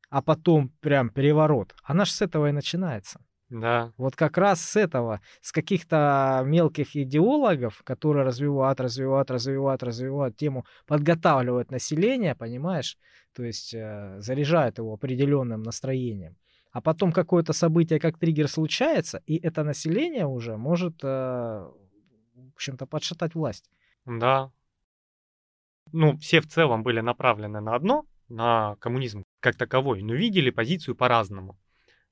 [0.10, 3.22] а потом прям переворот, она же с этого и начинается.
[3.52, 3.92] Да.
[3.98, 10.66] Вот как раз с этого, с каких-то мелких идеологов, которые развивают, развивают, развивают, развивают тему,
[10.88, 12.98] подготавливают население, понимаешь?
[13.36, 16.38] То есть э, заряжают его определенным настроением.
[16.72, 22.86] А потом какое-то событие, как триггер, случается, и это население уже может, э, в общем-то,
[22.86, 23.70] подшатать власть.
[24.06, 24.50] Да.
[25.92, 30.96] Ну, все в целом были направлены на одно, на коммунизм как таковой, но видели позицию
[30.96, 31.58] по-разному.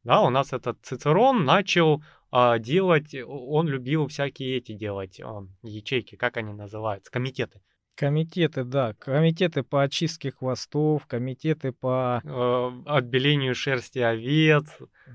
[0.04, 6.16] Да, у нас этот Цицерон начал а, делать, он любил всякие эти делать а, ячейки,
[6.16, 7.62] как они называются, комитеты.
[7.96, 14.68] Комитеты, да, комитеты по очистке хвостов, комитеты по э, отбелению шерсти овец.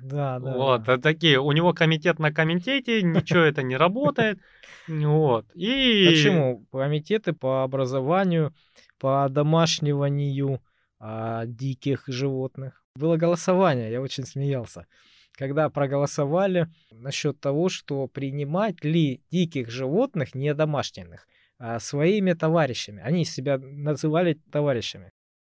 [0.03, 0.53] Да, да.
[0.55, 0.99] Вот, да.
[0.99, 1.41] такие.
[1.41, 4.39] У него комитет на комитете, ничего это не работает.
[4.87, 5.47] Вот.
[5.55, 6.07] И...
[6.11, 6.67] Почему?
[6.71, 8.53] Комитеты по образованию,
[8.99, 10.61] по домашниванию
[10.99, 12.84] а, диких животных.
[12.97, 14.87] Было голосование, я очень смеялся,
[15.33, 21.27] когда проголосовали насчет того, что принимать ли диких животных, не домашних,
[21.59, 23.03] а своими товарищами.
[23.03, 25.11] Они себя называли товарищами.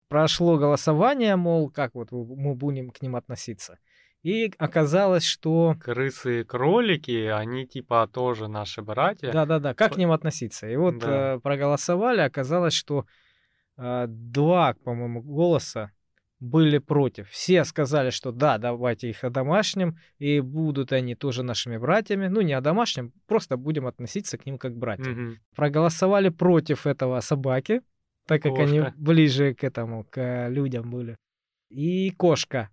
[0.10, 3.78] Прошло голосование, мол, как вот мы будем к ним относиться.
[4.24, 5.76] И оказалось, что...
[5.80, 9.32] Крысы и кролики, они типа тоже наши братья.
[9.32, 10.68] Да-да-да, как к ним относиться?
[10.68, 11.36] И вот да.
[11.36, 13.06] э, проголосовали, оказалось, что
[13.78, 15.92] э, два, по-моему, голоса
[16.40, 17.30] были против.
[17.30, 22.28] Все сказали, что да, давайте их одомашним, и будут они тоже нашими братьями.
[22.28, 25.12] Ну, не одомашним, просто будем относиться к ним как братья.
[25.12, 25.36] Угу.
[25.56, 27.82] Проголосовали против этого собаки,
[28.28, 28.64] так как кошка.
[28.64, 31.18] они ближе к этому, к людям были.
[31.70, 32.70] И кошка.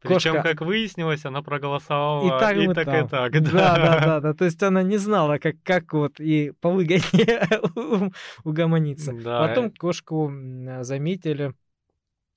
[0.00, 0.48] Причем, кошка...
[0.48, 3.06] как выяснилось, она проголосовала и так, и, так, там.
[3.06, 3.32] и так.
[3.32, 3.50] Да.
[3.50, 4.34] да, да, да, да.
[4.34, 7.46] То есть она не знала, как, как вот и по выгоде
[8.44, 9.12] угомониться.
[9.12, 9.46] Да.
[9.46, 10.32] Потом кошку
[10.80, 11.54] заметили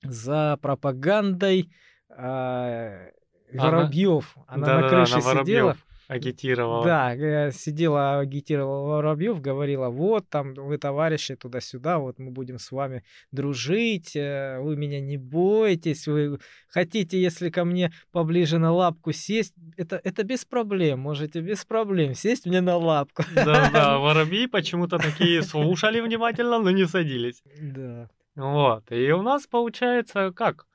[0.02, 1.70] за пропагандой
[2.10, 3.10] э,
[3.52, 4.36] Воробьев.
[4.46, 5.76] Она, она да, на крыше да, сидела.
[6.08, 6.84] агитировала.
[6.84, 12.70] Да, э, сидела, агитировала Воробьев, говорила, вот там вы товарищи туда-сюда, вот мы будем с
[12.70, 19.12] вами дружить, э, вы меня не бойтесь, вы хотите, если ко мне поближе на лапку
[19.12, 23.24] сесть, это, это без проблем, можете без проблем сесть мне на лапку.
[23.34, 27.42] Да-да, воробьи почему-то такие слушали внимательно, но не садились.
[27.60, 28.08] Да.
[28.36, 30.66] Вот, и у нас получается как?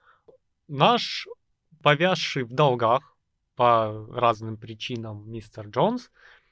[0.68, 1.28] Наш
[1.84, 3.16] повязший в долгах
[3.56, 6.10] по разным причинам мистер Джонс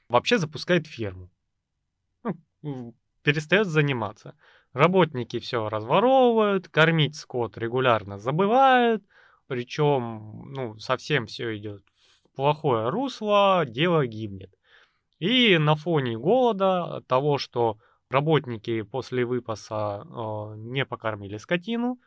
[0.08, 1.30] вообще запускает ферму.
[2.62, 4.36] Ну, перестает заниматься.
[4.72, 9.02] Работники все разворовывают, кормить скот регулярно забывают,
[9.48, 11.82] причем ну, совсем все идет
[12.22, 14.54] в плохое русло, дело гибнет.
[15.18, 17.78] И на фоне голода, того, что
[18.10, 21.98] работники после выпаса э, не покормили скотину,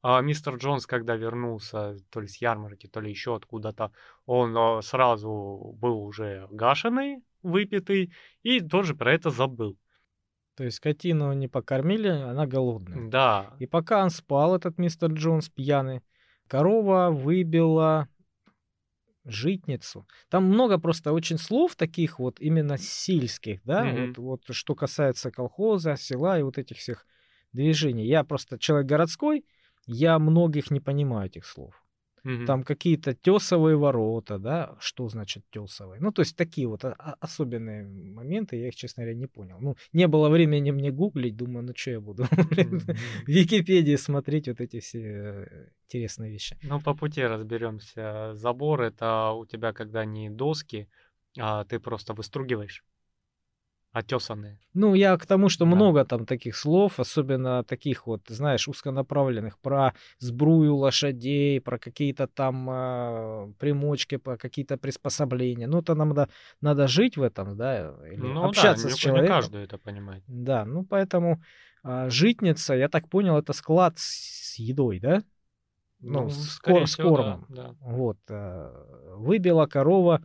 [0.00, 3.92] а мистер Джонс, когда вернулся то ли с ярмарки, то ли еще откуда-то,
[4.26, 9.76] он э, сразу был уже гашеный, выпитый, и тоже про это забыл.
[10.56, 13.08] То есть скотину не покормили, она голодная.
[13.08, 13.54] Да.
[13.58, 16.02] И пока он спал, этот мистер Джонс пьяный,
[16.48, 18.08] корова выбила
[19.30, 20.06] житницу.
[20.28, 24.14] Там много просто очень слов таких вот именно сельских, да, Мгм.
[24.16, 27.06] вот, вот что касается колхоза, села и вот этих всех
[27.52, 28.06] движений.
[28.06, 29.44] Я просто человек городской,
[29.86, 31.82] я многих не понимаю этих слов.
[32.24, 32.46] Мгм.
[32.46, 36.00] Там какие-то тесовые ворота, да, что значит тесовые?
[36.00, 39.58] Ну, то есть такие вот а- а- особенные моменты, я их, честно говоря, не понял.
[39.60, 44.48] Ну, не было времени мне гуглить, думаю, ну, что я буду блин, в Википедии смотреть
[44.48, 46.56] вот эти все э, интересные вещи.
[46.62, 48.34] Ну, по пути разберемся.
[48.34, 50.88] Забор это у тебя когда не доски,
[51.38, 52.84] а ты просто выстругиваешь.
[53.92, 54.58] Отесанные.
[54.74, 55.70] Ну, я к тому, что Да.
[55.74, 62.68] много там таких слов, особенно таких вот, знаешь, узконаправленных, про сбрую лошадей, про какие-то там
[62.70, 65.66] а, примочки, про какие-то приспособления.
[65.66, 66.28] Ну, это нам надо,
[66.60, 69.36] надо жить в этом, да, или Ну общаться да, с не, не человеком.
[69.36, 70.22] каждый это понимает.
[70.26, 71.42] Да, ну поэтому
[71.82, 75.22] а, житница, я так понял, это склад с едой, да?
[76.00, 77.46] Ну, с скорее кор- с всего, да, кормом.
[77.48, 77.74] да.
[77.80, 78.18] Вот.
[78.28, 80.22] а, Выбила корова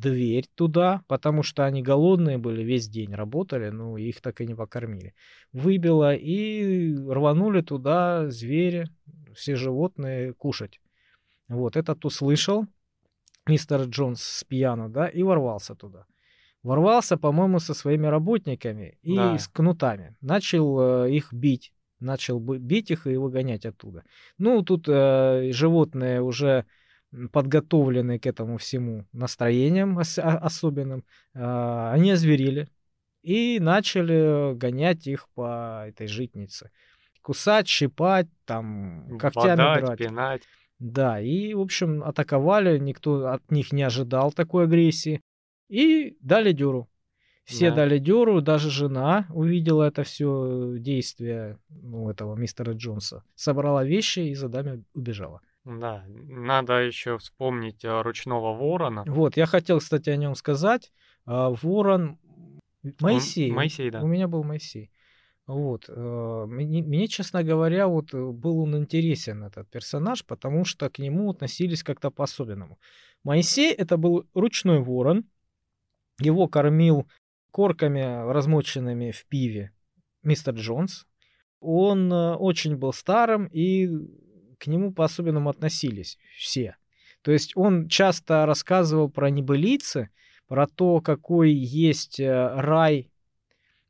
[0.00, 4.54] дверь туда, потому что они голодные были, весь день работали, но их так и не
[4.54, 5.14] покормили.
[5.52, 8.88] Выбила и рванули туда звери,
[9.34, 10.80] все животные кушать.
[11.48, 12.66] Вот, этот услышал
[13.46, 16.04] мистер Джонс с пьяну, да, и ворвался туда.
[16.62, 19.38] Ворвался, по-моему, со своими работниками и Да.
[19.38, 20.16] с кнутами.
[20.20, 21.72] Начал э, их бить.
[22.00, 24.02] Начал бить их и выгонять оттуда.
[24.38, 26.64] Ну, тут э, животные уже
[27.12, 31.04] м, подготовлены к этому всему настроением ос- а- особенным.
[31.34, 32.68] А, они озверели
[33.22, 36.70] и начали гонять их по этой житнице.
[37.22, 39.98] Кусать, щипать, там, когтями Бодать, драть.
[39.98, 40.42] пинать.
[40.78, 45.20] Да, и, в общем, атаковали, никто от них не ожидал такой агрессии.
[45.68, 46.88] И дали дёру.
[47.44, 47.76] Все Да.
[47.76, 53.24] дали дёру, даже жена увидела это все действие ну, этого мистера Джонса.
[53.34, 55.40] Собрала вещи и за даме убежала.
[55.68, 59.04] Да, надо еще вспомнить э, ручного ворона.
[59.06, 60.90] Вот, я хотел, кстати, о нем сказать.
[61.26, 62.18] А, Ворон
[63.00, 63.50] Моисей.
[63.50, 64.02] Он- Моисей, да.
[64.02, 64.90] У меня был Моисей.
[65.46, 65.84] Вот.
[65.88, 70.98] э, Мне, мне, честно говоря, вот э, был он интересен, этот персонаж, потому что к
[70.98, 72.78] нему относились как-то по-особенному.
[73.22, 75.24] Моисей это был ручной ворон.
[76.18, 77.06] Его кормил
[77.50, 79.72] корками, размоченными в пиве,
[80.22, 81.06] мистер Джонс.
[81.60, 83.88] Он очень был старым, и
[84.58, 86.76] к нему по-особенному относились все.
[87.22, 90.10] То есть он часто рассказывал про небылицы,
[90.46, 93.10] про то, какой есть э, рай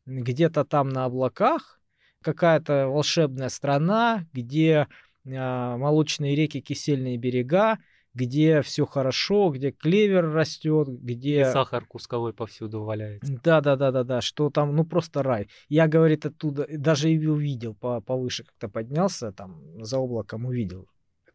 [0.06, 1.80] где-то там на облаках,
[2.22, 4.88] какая-то волшебная страна, где
[5.26, 7.78] а, молочные реки, кисельные берега,
[8.18, 11.44] где все хорошо, где клевер растет, И где...
[11.52, 13.32] сахар кусковой повсюду валяется.
[13.44, 15.48] Да, да, да, да, да, что там, ну просто рай.
[15.68, 20.88] Я, говорит, оттуда даже и увидел, по, повыше как-то поднялся, там за облаком увидел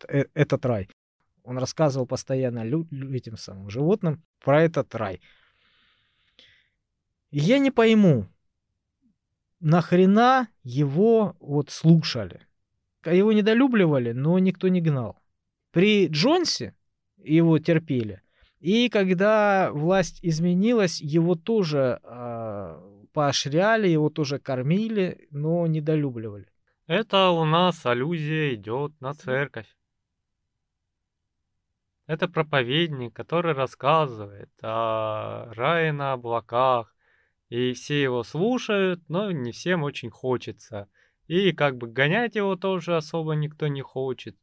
[0.09, 0.89] э- этот рай.
[1.43, 5.21] Он рассказывал постоянно лю- лю- этим самым животным про этот рай.
[7.31, 8.27] И я не пойму,
[9.61, 12.41] нахрена его вот слушали.
[13.05, 15.17] Его недолюбливали, но никто не гнал.
[15.73, 16.75] При Джонсе
[17.17, 18.21] его терпели.
[18.59, 22.79] И когда власть изменилась, его тоже а,
[23.11, 26.47] поощряли, его тоже кормили, но недолюбливали.
[26.85, 29.65] Это у нас аллюзия идет на церковь.
[32.05, 36.93] Это проповедник, который рассказывает о рае на облаках,
[37.49, 40.87] и все его слушают, но не всем очень хочется.
[41.27, 44.35] И как бы гонять его тоже особо никто не хочет.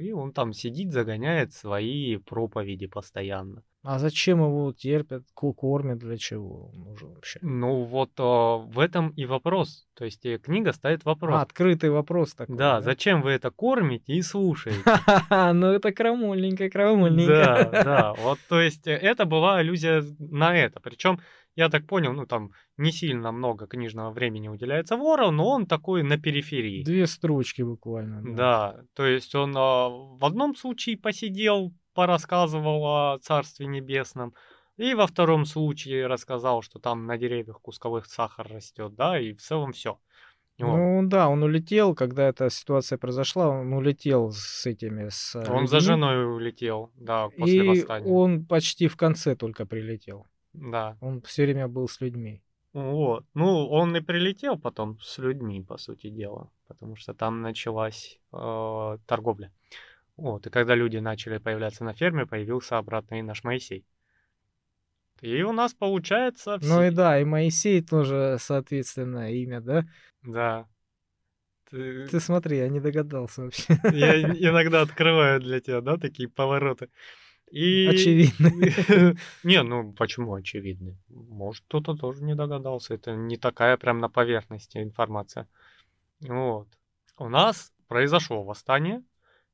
[0.00, 3.62] И он там сидит, загоняет свои проповеди постоянно.
[3.86, 7.38] А зачем его терпят, кормят, для чего он нужен вообще?
[7.42, 9.86] Ну вот а, в этом и вопрос.
[9.92, 11.42] То есть э, книга ставит А, вопрос.
[11.42, 12.56] открытый вопрос такой.
[12.56, 14.80] Да, зачем вы это кормите и слушаете?
[15.52, 17.68] Ну это крамольненько, крамольненько.
[17.72, 18.14] Да, да.
[18.14, 20.80] Вот, то есть, э, это была аллюзия на это.
[20.80, 21.20] Причем,
[21.56, 26.02] я так понял, ну там не сильно много книжного времени уделяется вору, но он такой
[26.02, 26.84] на периферии.
[26.84, 28.22] Две строчки буквально.
[28.34, 34.34] Да, то есть он а, в одном случае посидел, порассказывал о Царстве Небесном,
[34.76, 39.40] и во втором случае рассказал, что там на деревьях кусковых сахар растет, да, и в
[39.40, 39.98] целом все.
[40.58, 45.76] Ну да, он улетел, когда эта ситуация произошла, он улетел с этими, с Он за
[45.76, 48.06] людьми, женой улетел, да, после и восстания.
[48.06, 50.26] он почти в конце только прилетел.
[50.54, 50.96] Да.
[51.00, 52.40] Он все время был с людьми.
[52.72, 53.24] Вот.
[53.34, 58.98] Ну, он и прилетел потом с людьми, по сути дела, потому что там началась э,
[59.06, 59.52] торговля.
[60.16, 60.46] Вот.
[60.46, 63.84] И когда люди начали появляться на ферме, появился обратно и наш Моисей.
[65.20, 66.52] И у нас получается...
[66.52, 69.84] Ну все- и да, и Моисей тоже, соответственно, имя, да?
[70.22, 70.66] Да.
[71.70, 73.78] Ты- Ты смотри, я не догадался вообще.
[73.92, 76.90] Я иногда открываю для тебя, да, такие повороты.
[77.50, 77.86] И...
[77.86, 78.50] Очевидно.
[79.44, 80.96] Не, ну почему очевидно?
[81.08, 82.94] Может, кто-то тоже не догадался.
[82.94, 85.48] Это не такая прям на поверхности информация.
[86.20, 86.68] Вот.
[87.18, 89.02] У нас произошло восстание,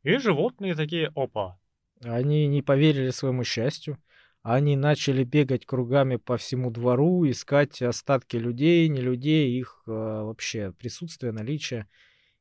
[0.03, 1.59] и животные такие, опа,
[2.03, 3.98] Они не поверили своему счастью.
[4.42, 10.72] Они начали бегать кругами по всему двору, искать остатки людей, не людей, их э, вообще
[10.72, 11.87] присутствие, наличие.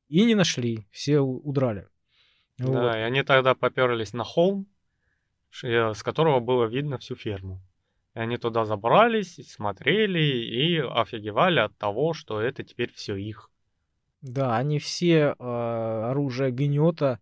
[0.07, 1.89] И не нашли, все удрали.
[2.57, 2.73] Вот.
[2.73, 4.65] да, и они тогда поперлись на холм,
[5.51, 7.61] с которого было видно всю ферму.
[8.15, 13.49] И они туда забрались, смотрели и офигевали от того, что это теперь все их.
[14.21, 17.19] Да, они все э, оружие гнета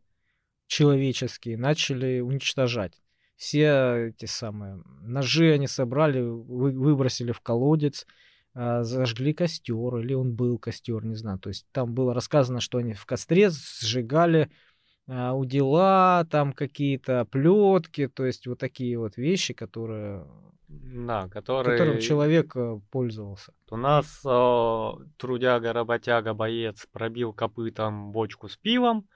[0.67, 3.01] человеческие начали уничтожать.
[3.35, 8.07] Все эти самые ножи они собрали, вы- выбросили в колодец,
[8.55, 11.37] э, зажгли костер, или он был костер, не знаю.
[11.37, 14.49] То есть там было рассказано, что они в костре сжигали э,
[15.07, 20.25] удила, там какие-то плетки, то есть вот такие вот вещи, которые,
[20.67, 21.77] Да, которые...
[21.77, 23.53] которым человек э, пользовался.
[23.71, 29.07] У нас э, трудяга, работяга, боец пробил копытом бочку с пивом.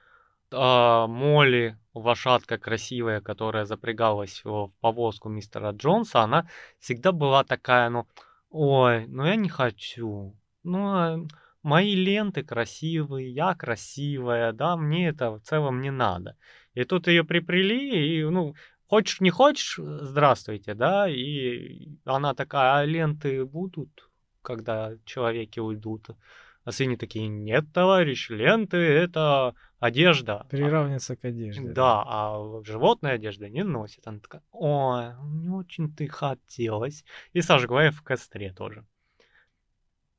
[0.53, 6.47] А Молли, лошадка красивая, которая запрягалась в повозку мистера Джонса, она
[6.79, 8.05] всегда была такая, ну,
[8.49, 10.35] ой, ну я не хочу.
[10.63, 11.19] Ну, а
[11.63, 16.35] мои ленты красивые, я красивая, да, мне это в целом не надо.
[16.73, 18.55] И тут ее припрели, и, ну,
[18.87, 24.11] хочешь не хочешь, здравствуйте, да, и она такая, а ленты будут?
[24.41, 26.09] когда человеки уйдут.
[26.63, 30.45] А свиньи такие, нет, товарищ, ленты это одежда.
[30.51, 31.67] Приравнивается к одежде.
[31.71, 34.05] Да, а животные одежды не носят.
[34.05, 37.03] Она такая, ой, не очень ты хотелось.
[37.33, 38.85] И сожгла их в костре тоже.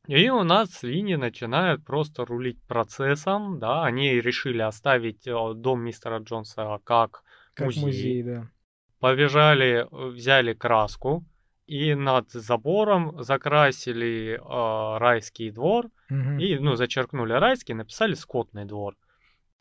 [0.09, 6.19] И у нас свиньи начинают просто рулить процессом, да, они решили оставить э, дом мистера
[6.19, 7.23] Джонса как
[7.55, 7.83] Как музей.
[7.85, 8.51] музей, да.
[8.99, 11.25] побежали, э, взяли краску
[11.69, 16.39] и над забором закрасили э, райский двор Мгм.
[16.41, 18.97] и, ну, зачеркнули райский, написали скотный двор.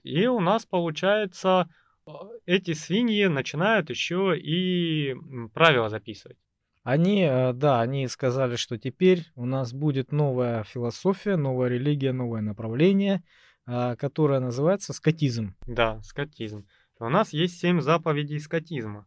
[0.04, 1.70] И у нас получается
[2.08, 2.12] э,
[2.48, 5.16] эти свиньи начинают еще и
[5.54, 6.38] правила записывать.
[6.84, 12.42] Они, э, да, они сказали, что теперь у нас будет новая философия, новая религия, новое
[12.42, 13.24] направление,
[13.68, 15.56] а, которое называется скотизм.
[15.68, 16.66] Да, скотизм.
[17.00, 19.06] У нас есть семь заповедей скотизма.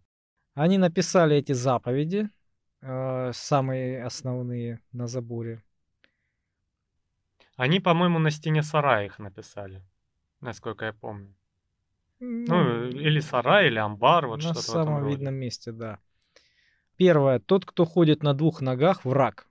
[0.54, 2.30] Они написали эти заповеди,
[2.80, 5.62] э, самые основные на заборе.
[7.56, 9.82] Они, по-моему, на стене сарая их написали,
[10.40, 11.34] насколько я помню.
[12.20, 15.98] Ну, или сарай, или амбар, вот на что-то этом самом видном месте, да.
[16.96, 17.40] Первое.
[17.40, 19.48] Тот, кто ходит на двух ногах, враг.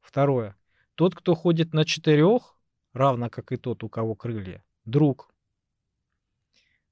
[0.00, 0.56] Второе.
[0.94, 2.56] Тот, кто ходит на четырех,
[2.92, 5.32] равно как и тот, у кого крылья, друг.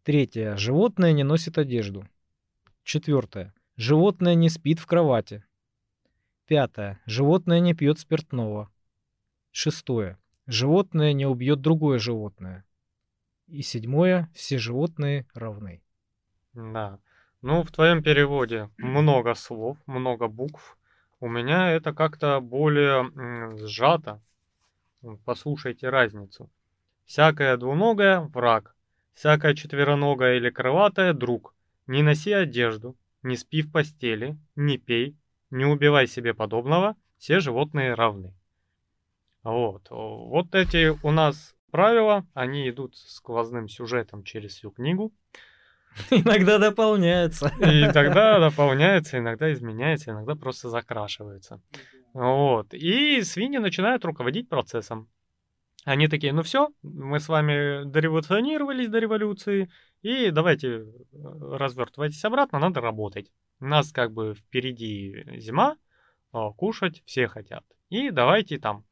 [0.04, 0.56] Третье.
[0.56, 2.08] Животное не носит одежду.
[2.84, 3.52] Четвертое.
[3.76, 5.44] Животное не спит в кровати.
[6.46, 7.00] Пятое.
[7.04, 8.70] Животное не пьет спиртного.
[9.50, 10.18] Шестое.
[10.46, 12.64] Животное не убьет другое животное.
[13.48, 14.30] И седьмое.
[14.34, 15.82] Все животные равны.
[16.54, 17.00] Да.
[17.40, 20.76] Ну, в твоем переводе много слов, много букв.
[21.20, 23.10] У меня это как-то более
[23.58, 24.20] сжато.
[25.24, 26.50] Послушайте разницу.
[27.04, 28.74] Всякая двуногая– враг.
[29.14, 31.54] Всякая четвероногая или крылатая– друг.
[31.86, 35.16] Не носи одежду, не спи в постели, не пей,
[35.50, 36.96] не убивай себе подобного.
[37.18, 38.34] Все животные равны.
[39.44, 39.88] Вот.
[39.90, 45.12] Вот эти у нас правила, они идут сквозным сюжетом через всю книгу.
[46.10, 47.52] Иногда дополняются.
[47.60, 51.60] И тогда дополняется, иногда изменяется, иногда просто закрашивается.
[52.14, 52.74] Вот.
[52.74, 55.08] И свиньи начинают руководить процессом.
[55.84, 59.70] Они такие, ну все, мы с вами дореволюционировались до революции,
[60.02, 63.30] и давайте э, развертывайтесь обратно, надо работать.
[63.60, 65.76] У нас как бы впереди зима,
[66.32, 67.64] а, кушать все хотят.
[67.88, 68.84] И давайте там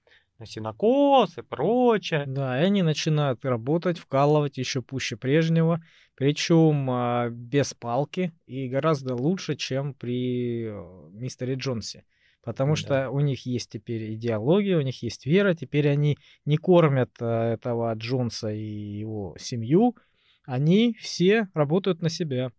[0.45, 2.25] сенокос и прочее.
[2.27, 5.83] Да, и они начинают работать, вкалывать еще пуще прежнего,
[6.17, 12.05] причем а, без палки и гораздо лучше, чем при э, мистере Джонсе.
[12.43, 12.77] Потому да.
[12.77, 17.53] что у них есть теперь идеология, у них есть вера, теперь они не кормят а,
[17.53, 19.97] этого Джонса и его семью,
[20.45, 22.51] они все работают на себя.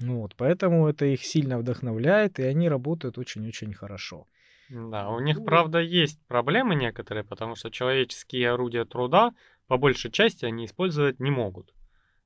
[0.00, 4.26] Вот, поэтому это их сильно вдохновляет, и они работают очень-очень хорошо.
[4.68, 9.32] Да, у них, правда, есть проблемы некоторые, потому что человеческие орудия труда
[9.68, 11.72] по большей части они использовать не могут.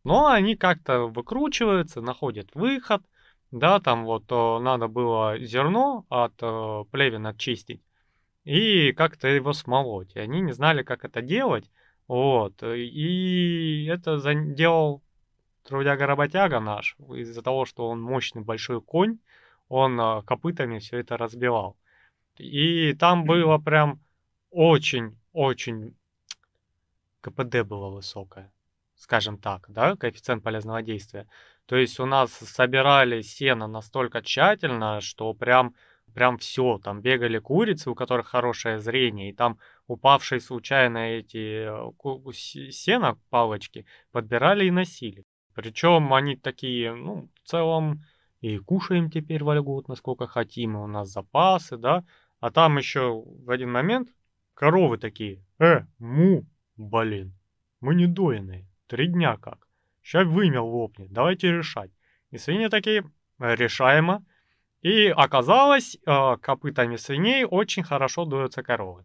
[0.05, 3.03] Но они как-то выкручиваются, находят выход.
[3.51, 7.83] Да, там вот о, надо было зерно от о, плевен очистить
[8.45, 10.17] и как-то его смолоть.
[10.17, 11.71] И они не знали, как это делать.
[12.07, 12.63] Вот.
[12.63, 14.19] И это
[14.55, 15.03] делал
[15.65, 19.19] трудяга-работяга наш, из-за того, что он мощный большой конь,
[19.69, 21.77] он э, копытами все это разбивал.
[22.39, 24.01] И там было прям
[24.51, 25.95] очень-очень
[27.21, 28.51] КПД было высокое,
[28.99, 31.27] скажем так, да, коэффициент полезного действия.
[31.67, 35.75] То есть у нас собирали сено настолько тщательно, что прям,
[36.15, 42.33] прям все, там бегали курицы, у которых хорошее зрение, и там упавшие случайно эти э,
[42.33, 45.25] сено, палочки, подбирали и носили.
[45.55, 48.03] Причем они такие, ну, в целом
[48.41, 52.05] и кушаем теперь вольготно, сколько хотим, и у нас запасы, да.
[52.41, 54.09] А там еще в один момент
[54.55, 56.47] коровы такие, э, му,
[56.77, 57.35] блин,
[57.81, 59.67] мы не доенные, три дня как.
[60.03, 61.91] Сейчас вымел лопнет, давайте решать.
[62.31, 63.05] И свиньи такие,
[63.39, 64.25] решаемо.
[64.83, 69.05] И оказалось, э, копытами свиней очень хорошо дуются коровы.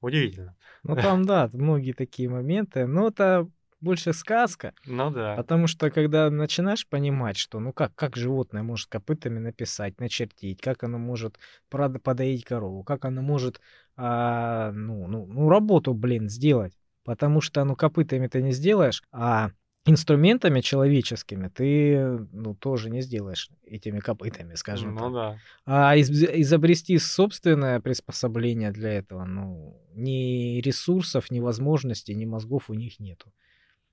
[0.00, 0.56] Удивительно.
[0.84, 2.86] Ну там, да, многие такие моменты.
[2.86, 3.48] Но это
[3.80, 4.74] больше сказка.
[4.86, 5.34] Ну да.
[5.36, 10.84] Потому что когда начинаешь понимать, что ну как, как животное может копытами написать, начертить, как
[10.84, 13.60] оно может подоить корову, как оно может
[13.96, 16.77] а, ну, ну, ну, работу, блин, сделать.
[17.08, 19.52] Потому что ну копытами ты не сделаешь, а
[19.86, 25.12] инструментами человеческими ты ну, тоже не сделаешь этими копытами, скажем ну, так.
[25.12, 25.38] да.
[25.64, 32.74] А из, изобрести собственное приспособление для этого, ну, ни ресурсов, ни возможностей, ни мозгов у
[32.74, 33.32] них нету.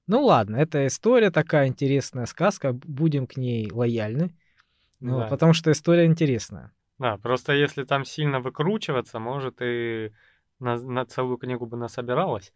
[0.07, 4.35] Ну ладно, это история такая интересная сказка, будем к ней лояльны,
[4.99, 5.27] ну, да.
[5.27, 6.73] потому что история интересная.
[6.99, 10.11] Да, просто если там сильно выкручиваться, может и
[10.59, 12.51] на, на целую книгу бы насобиралась,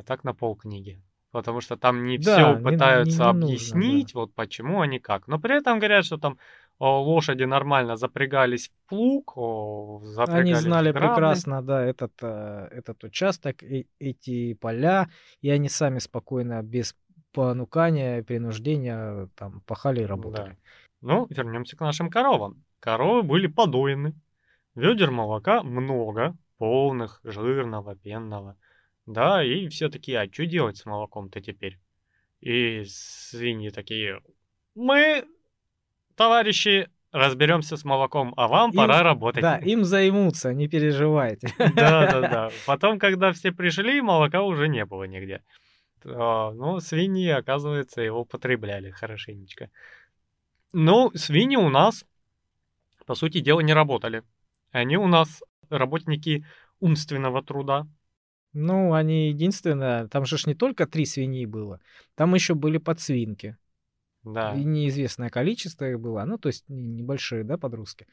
[0.00, 1.00] а так на пол книги.
[1.30, 4.20] Потому что там не да, все пытаются не, не, не объяснить, нужно, да.
[4.20, 5.28] вот почему они как.
[5.28, 6.38] Но при этом говорят, что там
[6.80, 9.34] лошади нормально запрягались в плуг,
[10.02, 15.08] запрягались Они знали в прекрасно, да, этот, э, этот участок, эти поля,
[15.40, 16.96] и они сами спокойно, без
[17.32, 20.50] понукания, принуждения, там, пахали и работали.
[20.50, 20.56] Да.
[21.02, 22.64] Ну, вернемся к нашим коровам.
[22.80, 24.14] Коровы были подоены,
[24.74, 28.56] ведер молока много, полных, жирного, пенного.
[29.06, 31.78] Да, и все такие, а что делать с молоком-то теперь?
[32.40, 34.20] И свиньи такие,
[34.74, 35.24] мы
[36.16, 39.42] товарищи, разберемся с молоком, а вам им, пора работать.
[39.42, 41.52] Да, им займутся, не переживайте.
[41.58, 42.50] Да, да, да.
[42.66, 45.42] Потом, когда все пришли, молока уже не было нигде.
[46.04, 49.70] А, ну, свиньи, оказывается, его потребляли хорошенечко.
[50.72, 52.04] Ну, свиньи у нас,
[53.06, 54.22] по сути дела, не работали.
[54.70, 56.46] Они у нас работники
[56.78, 57.86] умственного труда.
[58.52, 61.80] Ну, они единственное, там же ж не только три свиньи было,
[62.14, 63.56] там еще были подсвинки.
[64.24, 64.54] Да.
[64.54, 68.06] И неизвестное количество их было, ну, то есть небольшие, да, подростки.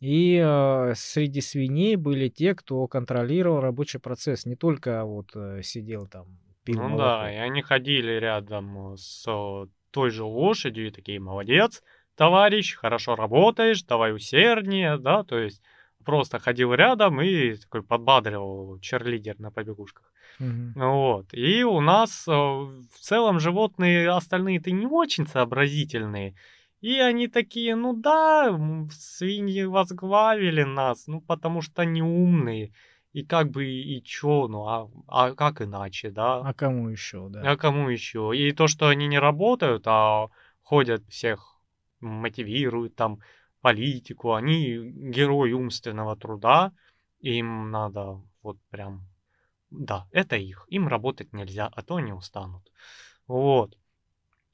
[0.00, 6.06] И э, среди свиней были те, кто контролировал рабочий процесс, не только вот э, сидел
[6.08, 6.98] там, пил Ну молоко.
[7.04, 9.24] да, и они ходили рядом с
[9.90, 11.82] той же лошадью и такие, молодец,
[12.16, 15.62] товарищ, хорошо работаешь, давай усерднее, да, то есть
[16.02, 20.12] просто ходил рядом и такой подбадривал черлидер на побегушках.
[20.40, 20.72] Угу.
[20.76, 21.34] Вот.
[21.34, 26.34] И у нас э, в целом животные остальные-то не очень сообразительные.
[26.80, 28.58] И они такие, ну да,
[28.90, 32.72] свиньи возглавили нас, ну потому что они умные.
[33.12, 36.40] И как бы и чё, ну а, а как иначе, да?
[36.40, 37.42] А кому еще, да?
[37.52, 38.32] А кому еще?
[38.34, 40.28] И то, что они не работают, а
[40.62, 41.52] ходят всех
[42.00, 43.20] мотивируют там
[43.62, 46.72] политику, они герои умственного труда,
[47.20, 49.06] им надо вот прям
[49.72, 50.66] да, это их.
[50.68, 52.70] Им работать нельзя, а то они устанут.
[53.26, 53.78] Вот.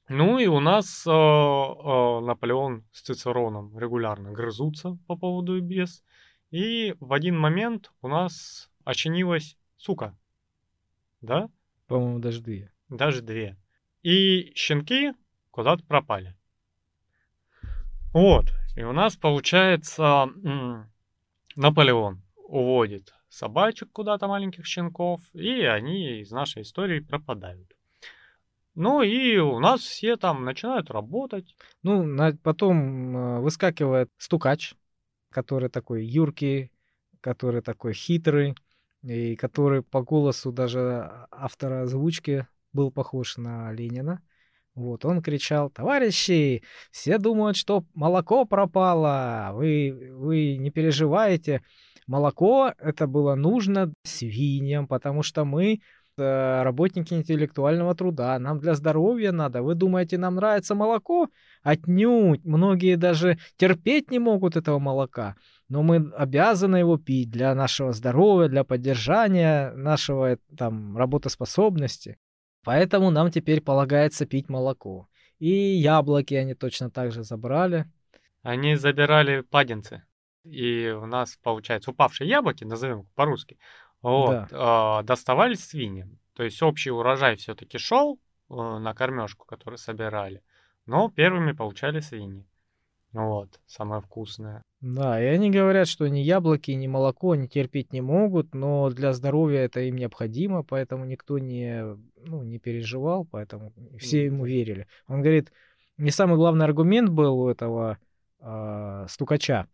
[0.09, 6.04] Ну и у нас э, э, Наполеон с Цицероном регулярно грызутся по поводу и без.
[6.50, 10.16] И в один момент у нас очинилась сука.
[11.20, 11.50] Да?
[11.88, 12.72] По-моему, даже две.
[12.88, 13.59] Даже две.
[14.02, 15.12] И щенки
[15.50, 16.36] куда-то пропали.
[18.14, 18.46] Вот.
[18.79, 20.26] И у нас получается
[21.57, 27.76] Наполеон уводит собачек куда-то, маленьких щенков, и они из нашей истории пропадают.
[28.76, 31.57] Ну и у нас все там начинают работать.
[31.83, 34.74] Ну, потом э, выскакивает стукач,
[35.31, 36.70] который такой юркий,
[37.20, 38.55] который такой хитрый,
[39.03, 44.22] и который по голосу даже автора озвучки был похож на Ленина.
[44.79, 46.62] Вот, он кричал, товарищи,
[46.93, 51.62] все думают, что молоко пропало, вы, вы не переживайте,
[52.07, 55.81] молоко это было нужно свиньям, потому что мы
[56.18, 58.39] Э, работники интеллектуального труда.
[58.39, 59.62] Нам для здоровья надо.
[59.62, 61.29] Вы думаете, нам нравится молоко?
[61.62, 62.45] Отнюдь.
[62.45, 65.37] Многие даже терпеть не могут этого молока.
[65.68, 72.16] Но мы обязаны его пить для нашего здоровья, для поддержания нашего там, работоспособности.
[72.69, 75.09] Поэтому нам теперь полагается пить молоко.
[75.39, 77.91] И яблоки они точно так же забрали.
[78.43, 80.03] Они забирали паденцы.
[80.45, 83.59] И у нас, получается, упавшие яблоки, назовем по-русски,
[84.03, 85.01] вот, да.
[85.01, 86.19] э, доставались свиньям.
[86.35, 90.43] То есть общий урожай все-таки шел э, на кормежку, которую собирали,
[90.85, 92.47] но первыми получали свиньи.
[93.12, 94.61] Вот, самое вкусное.
[94.81, 99.12] Да, и они говорят, что ни яблоки, ни молоко они терпеть не могут, но для
[99.12, 101.83] здоровья это им необходимо, поэтому никто не,
[102.24, 104.87] ну, не переживал, поэтому все ему верили.
[105.09, 105.53] Он говорит,
[105.97, 107.99] не самый главный аргумент был у этого
[108.39, 109.66] э, стукача,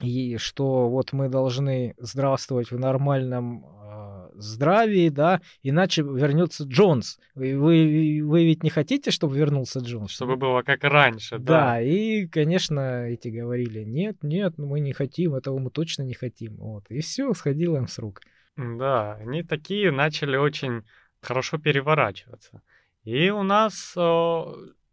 [0.00, 7.18] и что вот мы должны здравствовать в нормальном э, здравии, да, иначе вернется Джонс.
[7.34, 10.10] Вы, вы, вы ведь не хотите, чтобы вернулся Джонс?
[10.10, 11.72] Чтобы было как раньше, да.
[11.74, 16.56] Да, и, конечно, эти говорили, нет, нет, мы не хотим, этого мы точно не хотим.
[16.56, 18.20] Вот, и все сходило им с рук.
[18.56, 20.82] Да, они такие начали очень
[21.20, 22.62] хорошо переворачиваться.
[23.04, 24.44] И у нас э,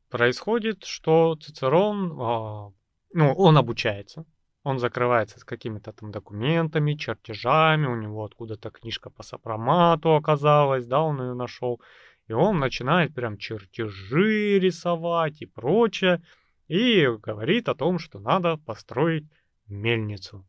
[0.10, 2.72] происходит, что Цицерон, э,
[3.14, 4.26] ну, он обучается,
[4.66, 11.02] он закрывается с какими-то там документами, чертежами, у него откуда-то книжка по сопромату оказалась, да,
[11.02, 11.80] он ее нашел.
[12.28, 16.24] И он начинает прям чертежи рисовать и прочее.
[16.68, 19.26] И говорит о том, что надо построить
[19.68, 20.44] мельницу.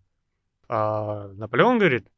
[0.67, 2.09] А Наполеон говорит,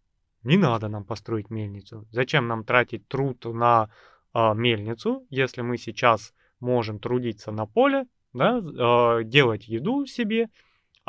[0.45, 2.07] не надо нам построить мельницу.
[2.13, 3.91] Зачем нам тратить труд на
[4.33, 10.49] а, мельницу, если мы сейчас можем трудиться на поле, да, а, делать еду себе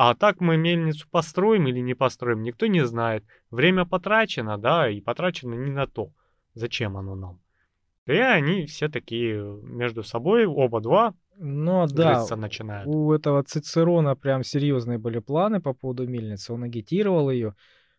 [0.02, 3.26] а так мы мельницу построим или не построим, никто не знает.
[3.52, 6.14] Время потрачено, да, и потрачено не на то.
[6.54, 7.42] Зачем оно нам?
[8.06, 12.88] И они все такие между собой, оба два, ну да, начинают.
[12.88, 16.54] у этого Цицерона прям серьезные были планы по поводу мельницы.
[16.54, 17.54] Он агитировал ее,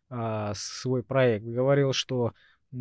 [0.08, 2.32] а, свой проект, говорил, что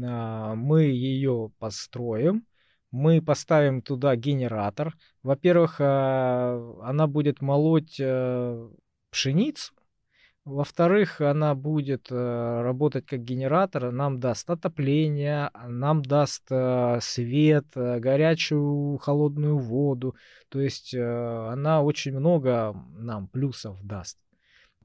[0.02, 2.46] а, мы ее построим,
[2.90, 4.96] мы поставим туда генератор.
[5.24, 8.70] Во-первых, а, она будет молоть а,
[9.10, 9.74] пшеницу.
[10.46, 18.00] Во-вторых, она будет э, работать как генератор, нам даст отопление, нам даст э, свет, э,
[18.00, 20.16] горячую, холодную воду.
[20.50, 24.18] То есть она очень много нам плюсов даст.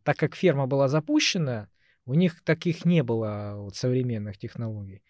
[0.02, 1.68] Так как ферма была запущена,
[2.04, 5.02] у них таких не было вот, современных технологий.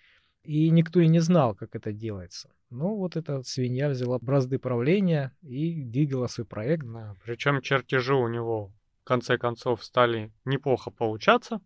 [0.45, 2.53] И никто и не знал, как это делается.
[2.71, 6.87] Ну, вот эта свинья взяла бразды правления и двигала свой проект.
[6.87, 8.73] Да, причем чертежи у него
[9.05, 11.61] в конце концов стали неплохо получаться.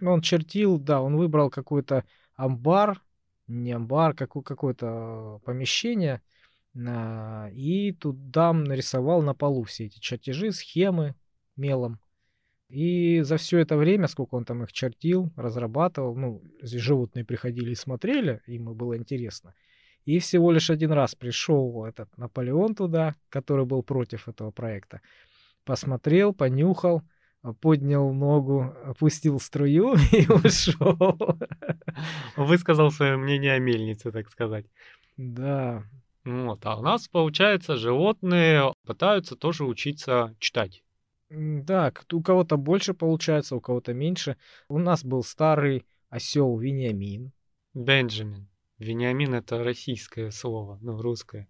[0.00, 2.04] Ну, он чертил, да, он выбрал какой-то
[2.36, 3.02] амбар,
[3.48, 6.22] не амбар, какое- какое-то помещение,
[6.76, 11.16] а, и туда нарисовал на полу все эти чертежи, схемы
[11.56, 11.98] мелом.
[12.68, 17.72] И за все это время, сколько он там их чертил, разрабатывал, ну, здесь животные приходили
[17.72, 19.54] и смотрели, им было интересно.
[20.04, 25.00] И всего лишь один раз пришел этот Наполеон туда, который был против этого проекта
[25.66, 27.02] посмотрел, понюхал,
[27.42, 31.38] а, поднял ногу, опустил струю и ушел.
[32.36, 34.64] Высказал свое мнение о мельнице, так сказать.
[35.18, 35.84] Да.
[36.24, 40.82] Вот, а у нас, получается, животные пытаются тоже учиться читать.
[41.28, 44.36] Да, у кого-то больше получается, у кого-то меньше.
[44.68, 47.32] У нас был старый осел Вениамин.
[47.74, 48.48] Бенджамин.
[48.78, 51.48] Вениамин это российское слово, ну, русское.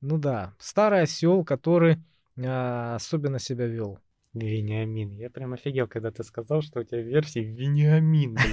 [0.00, 1.98] Ну да, старый осел, который
[2.38, 3.98] а, особенно себя вел.
[4.34, 5.10] Вениамин.
[5.10, 8.36] Я прям офигел, когда ты сказал, что у тебя версии Вениамин.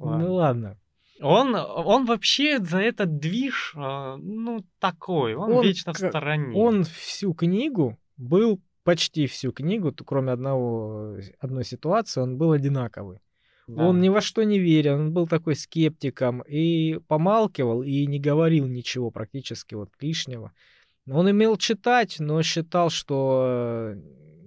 [0.00, 0.78] Ну ладно.
[1.20, 6.56] Он, он вообще за этот движ, а, ну, такой, он, он вечно в стороне.
[6.56, 13.18] Он всю книгу был, почти всю книгу, кроме одного, одной ситуации, он был одинаковый.
[13.66, 13.86] Да.
[13.86, 18.66] Он ни во что не верил, он был такой скептиком и помалкивал и не говорил
[18.66, 20.52] ничего практически вот лишнего.
[21.10, 23.94] Он имел читать, но считал, что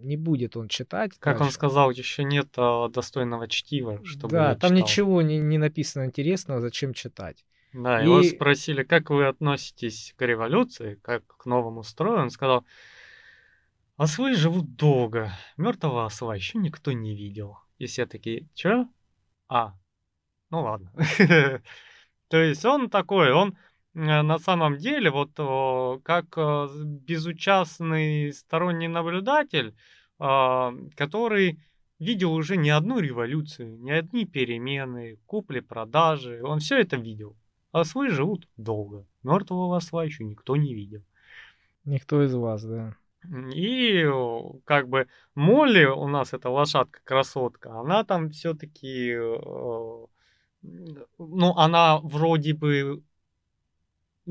[0.03, 1.11] не будет он читать.
[1.19, 1.43] Как дальше.
[1.43, 4.87] он сказал, еще нет а, достойного чтива, чтобы Да, там читал.
[4.87, 7.45] ничего не, не написано интересного, зачем читать.
[7.73, 8.05] Да, и...
[8.05, 12.21] его спросили, как вы относитесь к революции, как к новому строю.
[12.21, 12.65] Он сказал,
[13.97, 17.57] ослы живут долго, мертвого осла еще никто не видел.
[17.77, 18.87] И все такие, чё?
[19.47, 19.73] А,
[20.49, 20.91] ну ладно.
[22.27, 25.31] То есть он такой, он Э, на самом деле, вот
[26.03, 29.75] как э, безучастный сторонний наблюдатель,
[30.19, 31.59] а, который
[31.99, 37.35] видел уже не одну революцию, не одни перемены, купли-продажи, он все это видел.
[37.71, 39.05] Ослы живут долго.
[39.23, 41.03] Мертвого осла еще никто не видел.
[41.85, 42.95] Никто из вас, да.
[43.53, 44.05] И
[44.65, 50.05] как бы Молли у нас эта лошадка-красотка, она там все-таки, э,
[50.61, 53.03] ну, она вроде бы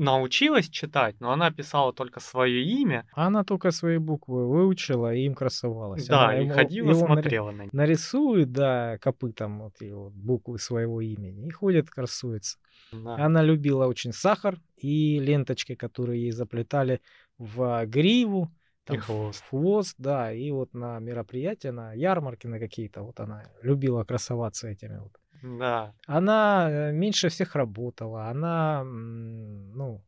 [0.01, 3.07] научилась читать, но она писала только свое имя.
[3.13, 6.07] Она только свои буквы выучила и им красовалась.
[6.07, 7.73] Да, она и ему, ходила, его смотрела на них.
[7.73, 12.57] Нарисует, да, копытом вот его буквы своего имени и ходит, красуется.
[12.91, 13.15] Да.
[13.15, 16.99] Она любила очень сахар и ленточки, которые ей заплетали
[17.37, 18.51] в гриву,
[18.85, 19.43] там, и хвост.
[19.49, 24.97] хвост, да, и вот на мероприятия, на ярмарки на какие-то, вот она любила красоваться этими
[24.97, 25.93] вот да.
[26.07, 30.01] Она э, меньше всех работала, она, ну...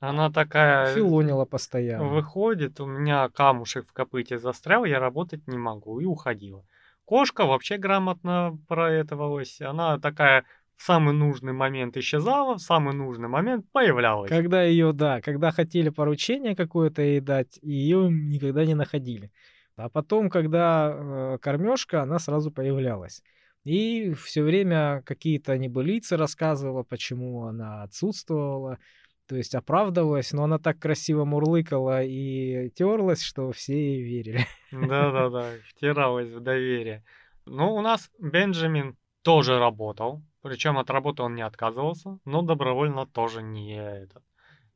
[0.00, 0.92] Она такая...
[0.94, 2.08] Филонила постоянно.
[2.08, 6.64] Выходит, у меня камушек в копыте застрял, я работать не могу, и уходила.
[7.04, 10.44] Кошка вообще грамотно проэтовалась, она такая
[10.76, 14.28] в самый нужный момент исчезала, в самый нужный момент появлялась.
[14.28, 19.30] Когда ее, да, когда хотели поручение какое-то ей дать, ее никогда не находили.
[19.76, 23.22] А потом, когда э, кормежка, она сразу появлялась.
[23.64, 28.78] И все время какие-то небылицы рассказывала, почему она отсутствовала,
[29.26, 34.46] то есть оправдывалась, но она так красиво мурлыкала и терлась, что все ей верили.
[34.72, 37.04] Да-да-да, втиралась в доверие.
[37.46, 43.42] Ну, у нас Бенджамин тоже работал, причем от работы он не отказывался, но добровольно тоже
[43.42, 44.24] не этот.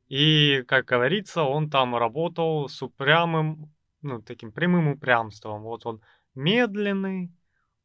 [0.07, 5.63] И, как говорится, он там работал с упрямым, ну, таким прямым упрямством.
[5.63, 6.01] Вот он
[6.33, 7.33] медленный,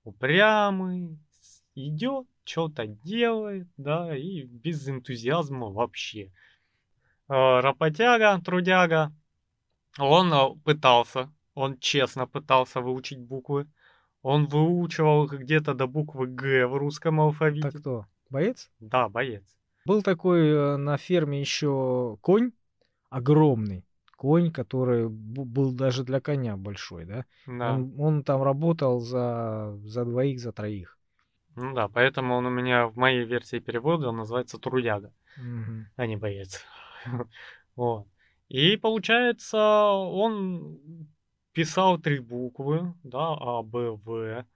[0.05, 1.19] упрямый,
[1.75, 6.33] идет, что-то делает, да, и без энтузиазма вообще.
[7.29, 9.13] Э, работяга, трудяга,
[9.99, 13.69] он э, пытался, он честно пытался выучить буквы.
[14.23, 17.63] Он выучивал их где-то до буквы Г в русском алфавите.
[17.63, 18.07] Так кто?
[18.31, 18.71] Боец?
[18.79, 19.43] Да, боец.
[19.85, 22.53] Был такой э, на ферме еще конь
[23.11, 23.85] огромный
[24.23, 27.25] конь, который был даже для коня большой, да?
[27.47, 27.73] Да.
[27.73, 30.97] Он, он там работал за, за двоих, за троих.
[31.57, 35.87] Ну да, поэтому он у меня в моей версии перевода он называется трудяга, угу.
[35.97, 36.65] а не боец.
[37.77, 38.07] вот.
[38.49, 40.79] И получается, он
[41.53, 44.47] писал три буквы, да, А, Б, В.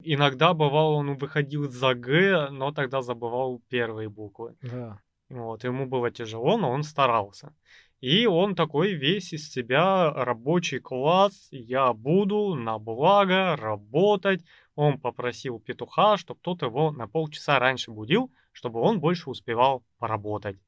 [0.00, 4.54] Иногда бывало, он выходил за Г, но тогда забывал первые буквы.
[4.60, 5.00] Да.
[5.30, 7.54] Вот, ему было тяжело, но он старался.
[8.00, 14.44] И он такой весь из себя рабочий класс, я буду на благо работать.
[14.74, 20.58] Он попросил петуха, чтобы тот его на полчаса раньше будил, чтобы он больше успевал поработать.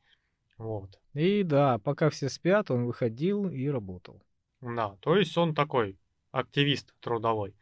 [0.57, 0.99] Вот.
[1.13, 4.23] И да, пока все спят, он выходил и работал.
[4.61, 5.99] Да, то есть он такой
[6.31, 7.55] активист трудовой.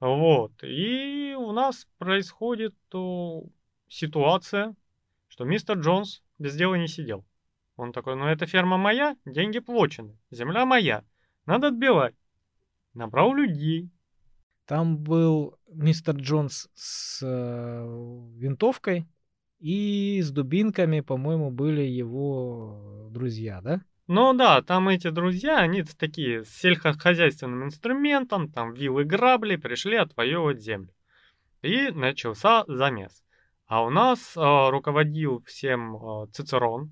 [0.00, 0.52] Вот.
[0.62, 3.46] И у нас происходит о,
[3.88, 4.74] ситуация,
[5.28, 7.24] что мистер Джонс без дела не сидел.
[7.78, 11.04] Он такой, ну эта ферма моя, деньги плачены, земля моя,
[11.46, 12.16] надо отбивать.
[12.92, 13.88] Набрал людей.
[14.66, 17.84] Там был мистер Джонс с э,
[18.34, 19.06] винтовкой
[19.60, 23.80] и с дубинками, по-моему, были его друзья, да?
[24.08, 30.60] Ну да, там эти друзья, они такие с сельскохозяйственным инструментом, там вилы грабли, пришли отвоевывать
[30.60, 30.92] землю.
[31.62, 33.22] И начался замес.
[33.66, 36.90] А у нас э, руководил всем э, Цицерон,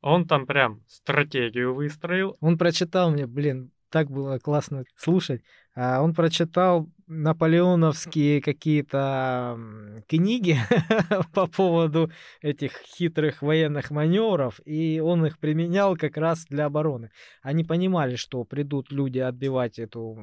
[0.00, 2.36] он там прям стратегию выстроил.
[2.40, 5.42] Он прочитал мне, блин, так было классно слушать.
[5.74, 9.58] А он прочитал наполеоновские какие-то
[10.08, 10.56] книги
[11.34, 17.10] по поводу этих хитрых военных маневров, и он их применял как раз для обороны.
[17.42, 20.18] Они понимали, что придут люди отбивать эту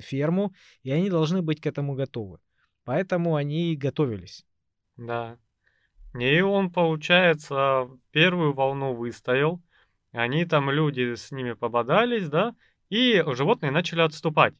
[0.00, 0.52] ферму,
[0.82, 2.38] и они должны быть к этому готовы.
[2.84, 4.44] Поэтому они готовились.
[4.96, 5.38] Да.
[6.14, 9.60] И он, получается, первую волну выстоял.
[10.12, 12.54] Они там, люди с ними пободались, да,
[12.90, 14.54] и животные начали отступать.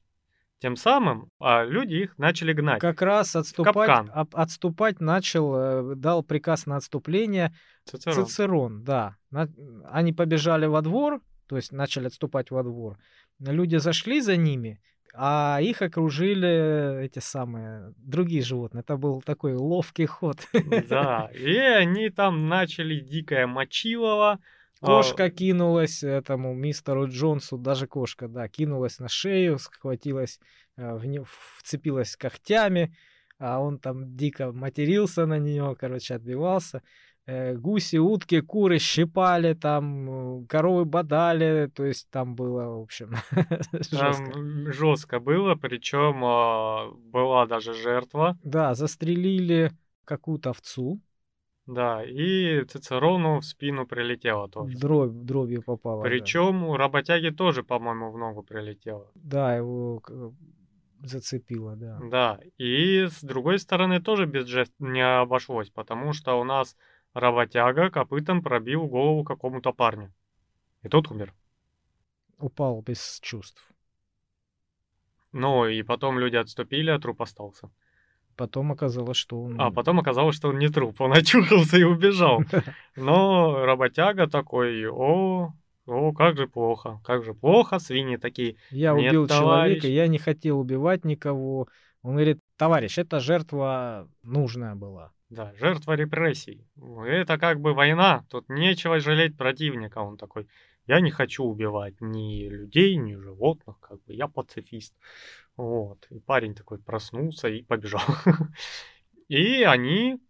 [0.62, 2.80] Тем самым а, люди их начали гнать.
[2.80, 7.52] Как раз отступать, об, отступать начал, э, дал приказ на отступление
[7.84, 8.26] Цицерон.
[8.26, 9.16] Цицерон, да.
[9.90, 12.96] Они побежали во двор, то есть начали отступать во двор.
[13.40, 14.80] Люди зашли за ними,
[15.14, 18.80] а их окружили эти самые другие животные.
[18.80, 20.38] Это был такой ловкий ход.
[20.88, 24.40] Да, и они там начали дикое мочилово,
[24.82, 25.30] Кошка а...
[25.30, 30.40] кинулась этому мистеру Джонсу, даже кошка, да, кинулась на шею, схватилась,
[30.76, 31.22] э, в не...
[31.58, 32.92] вцепилась когтями,
[33.38, 36.82] а он там дико матерился на нее, короче, отбивался.
[37.26, 43.14] Э, гуси, утки, куры щипали, там коровы бодали, то есть там было, в общем,
[43.72, 44.32] жестко.
[44.32, 48.36] Там жестко было, причем а, была даже жертва.
[48.42, 49.70] Да, застрелили
[50.04, 51.00] какую-то овцу,
[51.66, 54.76] да, и Цицерону в спину прилетело тоже.
[54.76, 56.02] Дробь, дробью попала.
[56.02, 56.66] Причем да.
[56.66, 59.12] у работяги тоже, по-моему, в ногу прилетело.
[59.14, 60.02] Да, его
[61.04, 62.00] зацепило, да.
[62.02, 66.76] Да, и с другой стороны тоже без жест не обошлось, потому что у нас
[67.14, 70.12] работяга копытом пробил голову какому-то парню.
[70.82, 71.32] И тот умер.
[72.38, 73.62] Упал без чувств.
[75.32, 77.70] Ну, и потом люди отступили, а труп остался.
[78.36, 79.60] Потом оказалось, что он...
[79.60, 82.42] А потом оказалось, что он не труп, он очухался и убежал.
[82.96, 85.52] Но работяга такой, о,
[85.86, 88.56] о, как же плохо, как же плохо, свиньи такие.
[88.70, 89.80] Я Нет, убил товарищ.
[89.80, 91.68] человека, я не хотел убивать никого.
[92.02, 95.12] Он говорит, товарищ, эта жертва нужная была.
[95.32, 96.66] Да, жертва репрессий.
[97.06, 100.00] Это как бы война, тут нечего жалеть противника.
[100.00, 100.46] Он такой,
[100.86, 104.94] я не хочу убивать ни людей, ни животных, как бы я пацифист.
[105.56, 106.06] Вот.
[106.10, 108.02] И парень такой проснулся и побежал.
[109.28, 110.20] И они,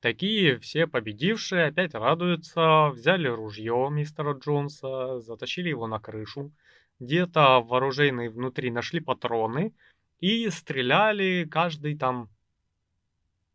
[0.00, 6.50] такие все победившие, опять радуются, взяли ружье мистера Джонса, затащили его на крышу.
[6.98, 9.72] Где-то вооруженные внутри нашли патроны
[10.18, 12.28] и стреляли каждый там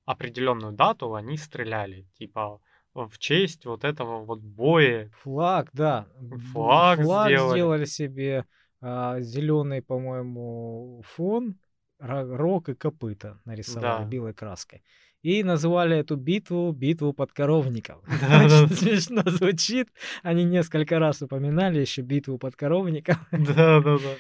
[0.06, 2.08] определенную дату, они стреляли.
[2.18, 2.60] Типа
[2.94, 5.10] в честь вот этого вот боя.
[5.22, 6.08] Флаг, да.
[6.52, 7.58] Флаг, Флаг сделали.
[7.58, 8.46] сделали себе
[8.82, 11.56] а, зеленый, по-моему, фон,
[12.00, 14.10] рог и копыта нарисовали да.
[14.10, 14.84] белой краской.
[15.22, 18.04] И назвали эту битву битву подкоровников.
[18.22, 18.76] Да, Очень да.
[18.76, 19.88] смешно звучит.
[20.22, 23.18] Они несколько раз упоминали еще битву подкоровников.
[23.32, 24.16] Да, да, да.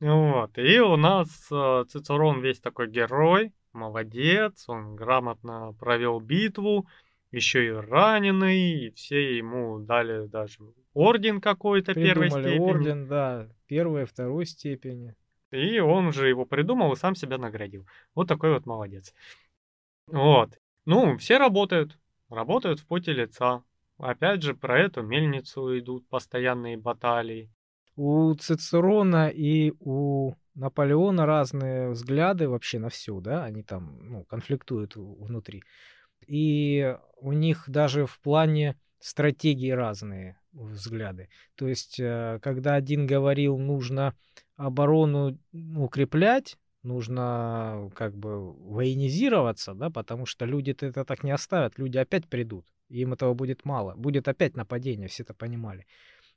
[0.00, 0.58] Вот.
[0.58, 6.86] И у нас э, Цицерон весь такой герой, молодец, он грамотно провел битву,
[7.30, 10.58] еще и раненый, и все ему дали даже
[10.94, 12.58] орден какой-то первой степени.
[12.58, 15.14] орден, да, первой, второй степени.
[15.50, 17.86] И он же его придумал и сам себя наградил.
[18.14, 19.14] Вот такой вот молодец.
[20.08, 20.58] Вот.
[20.84, 21.98] Ну, все работают.
[22.28, 23.62] Работают в поте лица.
[23.98, 27.50] Опять же, про эту мельницу идут постоянные баталии.
[27.96, 34.96] У Цицерона и у Наполеона разные взгляды вообще на все, да, они там ну, конфликтуют
[34.96, 35.62] внутри.
[36.26, 41.28] И у них даже в плане стратегии разные взгляды.
[41.56, 44.14] То есть, э, когда один говорил, нужно
[44.56, 51.98] оборону укреплять, нужно как бы военизироваться, да, потому что люди-то это так не оставят, люди
[51.98, 55.86] опять придут, им этого будет мало, будет опять нападение, все это понимали.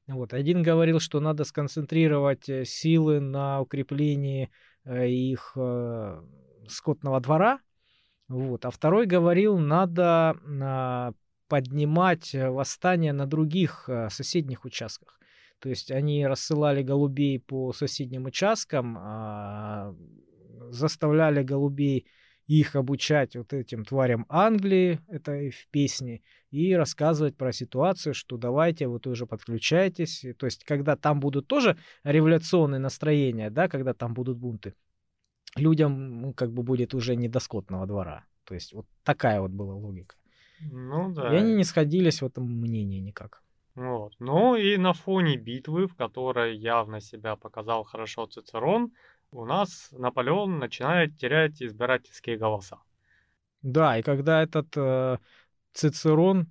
[0.07, 0.33] Вот.
[0.33, 4.49] Один говорил, что надо сконцентрировать э, силы на укреплении
[4.85, 5.57] э, их
[6.69, 7.59] скотного двора,
[8.27, 8.65] вот.
[8.65, 11.13] А второй говорил, надо а,
[11.47, 15.17] поднимать э, восстание на других соседних участках.
[15.59, 19.95] То есть они рассылали голубей по соседним участкам, а,
[20.69, 22.05] заставляли голубей
[22.47, 28.87] их обучать вот этим тварям Англии, это в песне, и рассказывать про ситуацию, что давайте,
[28.87, 30.25] вы тоже подключайтесь.
[30.37, 34.73] То есть, когда там будут тоже революционные настроения, да, когда там будут бунты,
[35.57, 38.25] людям ну, как бы будет уже не до скотного двора.
[38.45, 40.15] То есть вот такая вот была логика.
[40.61, 41.33] Ну да.
[41.33, 43.43] И они не сходились в этом мнении никак.
[43.75, 44.13] Вот.
[44.19, 48.91] Ну и на фоне битвы, в которой явно себя показал хорошо Цицерон,
[49.31, 52.79] у нас Наполеон начинает терять избирательские голоса.
[53.61, 55.17] Да, и когда этот э,
[55.73, 56.41] Цицерон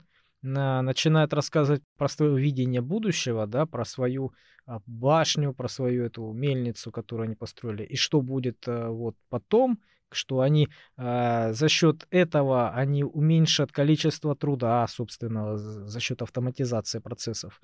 [0.42, 0.46] э,
[0.80, 4.32] начинает рассказывать про свое видение будущего, да, про свою
[4.66, 9.78] а, башню, про свою эту мельницу, которую они построили, и что будет э, вот потом,
[10.10, 17.60] что они э, за счет этого они уменьшат количество труда собственного за счет автоматизации процессов,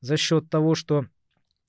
[0.00, 1.06] за счет того, что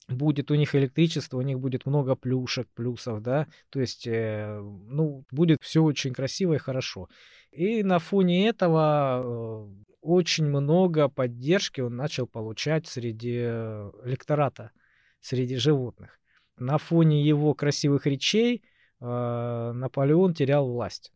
[0.07, 5.23] будет у них электричество, у них будет много плюшек, плюсов, да, то есть, э, ну,
[5.31, 7.09] будет все очень красиво и хорошо.
[7.51, 14.71] И на фоне этого э, очень много поддержки он начал получать среди э, электората,
[15.19, 16.19] среди животных.
[16.57, 18.63] На фоне его красивых речей
[18.99, 21.11] э, Наполеон терял власть.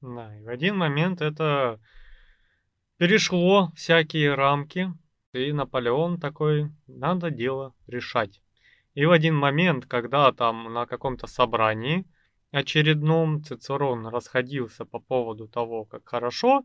[0.00, 1.80] Да, и в один момент это
[2.98, 4.92] перешло всякие рамки,
[5.34, 8.40] и Наполеон такой, надо дело решать.
[8.94, 12.06] И в один момент, когда там на каком-то собрании
[12.52, 16.64] очередном Цицерон расходился по поводу того, как хорошо,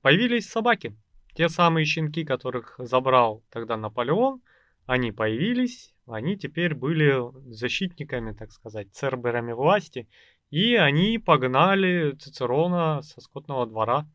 [0.00, 0.96] появились собаки.
[1.34, 4.40] Те самые щенки, которых забрал тогда Наполеон,
[4.86, 10.08] они появились, они теперь были защитниками, так сказать, церберами власти,
[10.50, 14.06] и они погнали Цицерона со скотного двора.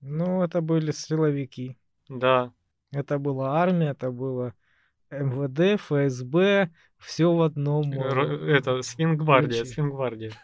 [0.00, 1.76] Ну, это были силовики.
[2.08, 2.52] Да.
[2.92, 4.54] Это была армия, это было
[5.10, 7.92] МВД, ФСБ, все в одном.
[7.92, 10.32] Это Свингвардия, Свингвардия.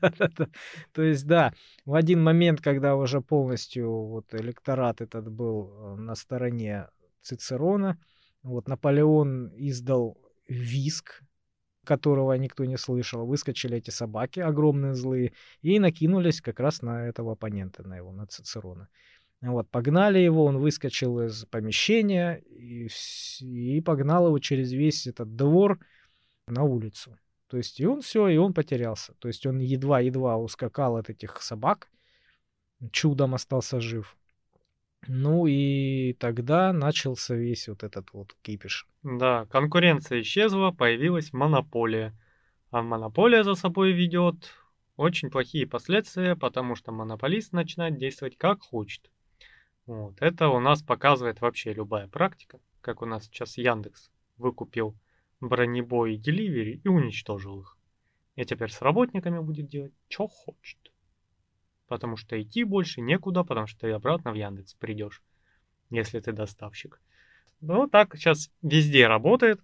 [0.00, 0.48] Да-да-да.
[0.92, 1.52] То есть, да,
[1.84, 6.88] в один момент, когда уже полностью вот электорат этот был э, на стороне
[7.20, 7.98] Цицерона,
[8.42, 10.16] вот Наполеон издал
[10.48, 11.22] виск,
[11.84, 13.26] которого никто не слышал.
[13.26, 15.32] Выскочили эти собаки огромные злые
[15.62, 18.88] и накинулись как раз на этого оппонента, на его, на Цицерона.
[19.40, 22.88] Вот, погнали его, он выскочил из помещения и,
[23.40, 25.78] и погнал его через весь этот двор
[26.48, 27.16] на улицу.
[27.46, 29.14] То есть и он все, и он потерялся.
[29.20, 31.88] То есть он едва-едва ускакал от этих собак,
[32.90, 34.16] чудом остался жив.
[35.06, 38.86] Ну и тогда начался весь вот этот вот кипиш.
[39.02, 42.12] Да, конкуренция исчезла, появилась монополия.
[42.70, 44.52] А монополия за собой ведет
[44.96, 49.10] очень плохие последствия, потому что монополист начинает действовать как хочет.
[49.88, 50.20] Вот.
[50.20, 54.94] Это у нас показывает вообще любая практика, как у нас сейчас Яндекс выкупил
[55.40, 57.78] бронебой и деливери и уничтожил их.
[58.36, 60.92] И теперь с работниками будет делать, что хочет.
[61.86, 65.22] Потому что идти больше некуда, потому что ты обратно в Яндекс придешь,
[65.88, 67.00] если ты доставщик.
[67.62, 69.58] Ну, так сейчас везде работает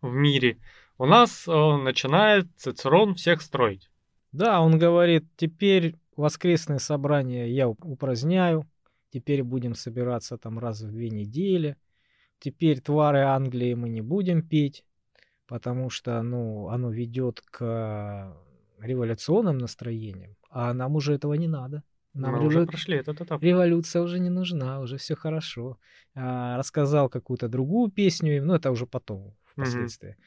[0.00, 0.58] в мире.
[0.98, 3.88] У нас э, начинает Цицерон всех строить.
[4.32, 8.66] Да, он говорит, теперь воскресные собрания я упраздняю,
[9.14, 11.76] Теперь будем собираться там раз в две недели.
[12.40, 14.84] Теперь твары Англии мы не будем пить,
[15.46, 18.36] потому что, ну, оно ведет к
[18.80, 21.84] революционным настроениям, а нам уже этого не надо.
[22.12, 22.58] Нам Мы револю...
[22.58, 23.40] уже прошли этот этап.
[23.40, 25.78] Революция уже не нужна, уже все хорошо.
[26.16, 30.10] А, рассказал какую-то другую песню, ну это уже потом, впоследствии.
[30.10, 30.22] Угу.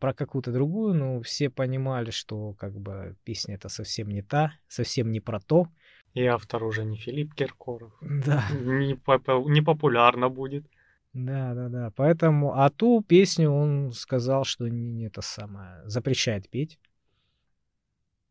[0.00, 5.12] Про какую-то другую, ну все понимали, что как бы песня это совсем не та, совсем
[5.12, 5.68] не про то.
[6.14, 7.92] И автор уже не Филипп Киркоров.
[8.00, 8.44] Да.
[8.60, 10.66] Не, попу- не популярно будет.
[11.14, 11.92] Да, да, да.
[11.96, 16.78] Поэтому, а ту песню он сказал, что не, не это самое, запрещает петь.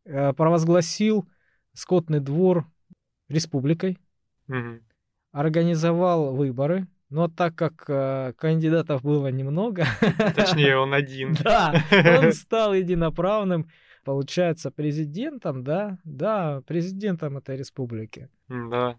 [0.04, 1.28] Э, провозгласил
[1.74, 2.66] скотный двор
[3.28, 3.98] республикой.
[4.48, 4.80] Угу.
[5.32, 6.86] Организовал выборы.
[7.08, 9.86] Но так как э, кандидатов было немного...
[10.34, 11.34] Точнее, он один.
[11.34, 13.68] Да, он стал единоправным
[14.04, 18.28] получается, президентом, да, да, президентом этой республики.
[18.48, 18.98] Да.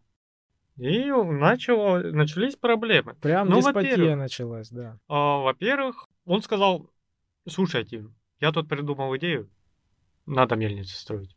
[0.78, 3.16] И начало, начались проблемы.
[3.16, 4.98] Прям ну, деспотия началась, да.
[5.08, 6.90] А, во-первых, он сказал,
[7.48, 8.06] слушайте,
[8.40, 9.50] я тут придумал идею,
[10.26, 11.36] надо мельницу строить.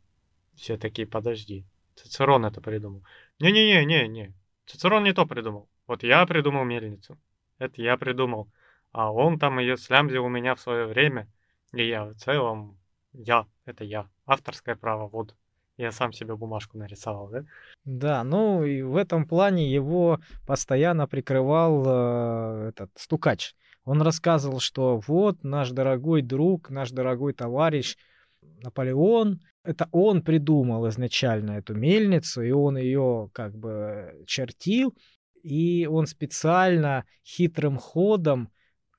[0.55, 3.05] Все такие, подожди, Цицерон это придумал.
[3.41, 4.35] Не-не-не-не-не,
[4.67, 5.69] Цицерон не то придумал.
[5.87, 7.19] Вот я придумал мельницу.
[7.59, 8.51] Это я придумал.
[8.93, 11.31] А он там ее слямзил у меня в свое время.
[11.73, 12.79] И я в целом
[13.17, 14.09] я, это я.
[14.27, 15.35] Авторское право, вот.
[15.79, 17.45] Я сам себе бумажку нарисовал, да?
[17.85, 23.55] Да, ну и в этом плане его постоянно прикрывал э, этот стукач.
[23.85, 27.97] Он рассказывал, что вот наш дорогой друг, наш дорогой товарищ
[28.63, 34.97] Наполеон, это он придумал изначально эту мельницу, и он ее как бы чертил,
[35.43, 38.51] и он специально хитрым ходом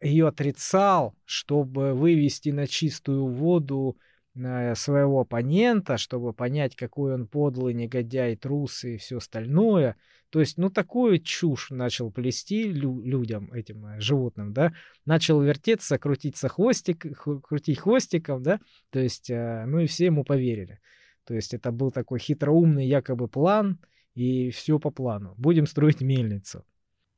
[0.01, 3.97] ее отрицал, чтобы вывести на чистую воду
[4.39, 9.95] Э, своего оппонента, чтобы понять, какой он подлый негодяй, трус и все остальное.
[10.29, 14.73] То есть, ну, такую чушь начал плести лю- людям, этим э, животным, да,
[15.05, 17.05] начал вертеться, крутиться хвостик,
[17.41, 18.59] крутить хвостиком, да,
[18.91, 20.79] то есть, э, ну, и все ему поверили.
[21.23, 23.79] То есть, это был такой хитроумный якобы план,
[24.13, 25.33] и все по плану.
[25.37, 26.63] Будем строить мельницу.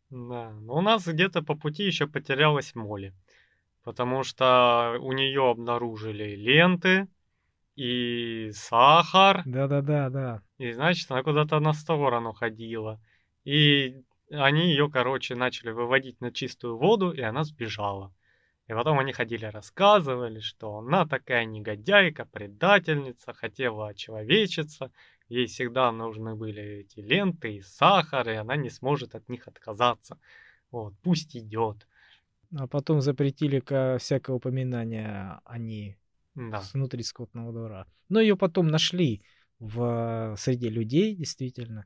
[0.10, 3.14] Да, но у нас где-то по пути еще потерялась Молли
[3.84, 7.07] потому что у нее обнаружили ленты
[7.76, 9.41] и сахар.
[9.45, 10.41] Да-да-да, да.
[10.60, 13.01] И значит, она куда-то на сторону ходила.
[13.45, 18.14] И они ее, короче, начали выводить на чистую воду, и она сбежала.
[18.68, 24.91] И потом они ходили, рассказывали, что она такая негодяйка, предательница, хотела человечиться,
[25.30, 30.20] ей всегда нужны были эти ленты и сахар, и она не сможет от них отказаться.
[30.72, 31.88] Вот, пусть идет.
[32.58, 33.64] А потом запретили
[33.98, 35.98] всякое упоминание о ней
[36.36, 36.62] да.
[36.74, 37.86] внутри скотного двора.
[38.10, 39.22] Но ее потом нашли
[39.60, 41.86] в среди людей, действительно,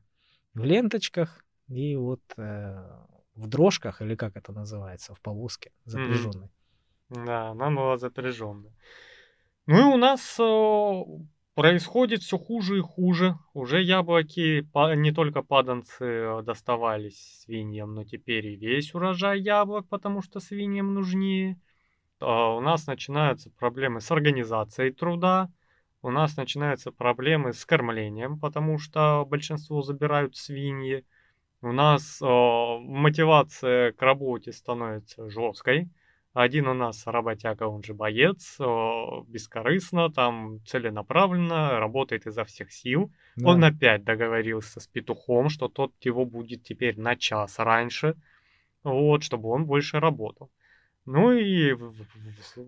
[0.54, 6.48] в ленточках и вот э, в дрожках, или как это называется, в повозке запряженной.
[7.10, 7.24] Mm-hmm.
[7.26, 8.72] Да, она была запряженная.
[9.66, 11.02] Ну и у нас э,
[11.54, 13.36] происходит все хуже и хуже.
[13.52, 20.22] Уже яблоки, не только паданцы э, доставались свиньям, но теперь и весь урожай яблок, потому
[20.22, 21.60] что свиньям нужнее.
[22.20, 25.50] А у нас начинаются проблемы с организацией труда,
[26.02, 31.04] у нас начинаются проблемы с кормлением, потому что большинство забирают свиньи.
[31.62, 35.88] У нас э, мотивация к работе становится жесткой.
[36.34, 43.12] Один у нас работяга, он же боец, бескорыстно, там целенаправленно, работает изо всех сил.
[43.36, 43.50] Да.
[43.50, 48.16] Он опять договорился с петухом, что тот его будет теперь на час раньше,
[48.82, 50.50] вот, чтобы он больше работал.
[51.06, 51.76] Ну и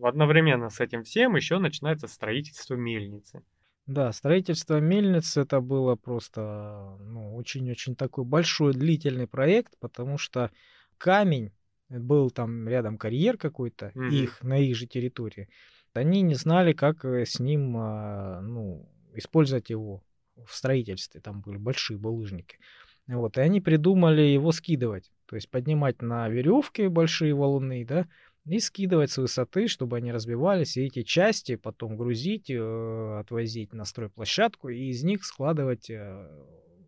[0.00, 3.42] одновременно с этим всем еще начинается строительство мельницы.
[3.86, 10.52] Да, строительство мельницы это было просто ну, очень-очень такой большой длительный проект, потому что
[10.98, 11.50] камень
[11.88, 14.10] был там рядом карьер какой-то, mm-hmm.
[14.10, 15.48] их, на их же территории,
[15.94, 20.02] они не знали, как э, с ним, а, ну, использовать его
[20.44, 22.58] в строительстве, там были большие булыжники.
[23.06, 28.08] Вот, и они придумали его скидывать, то есть поднимать на веревке большие валуны, да,
[28.46, 33.84] и скидывать с высоты, чтобы они разбивались, и эти части потом грузить, э, отвозить на
[33.84, 36.28] стройплощадку и из них складывать э,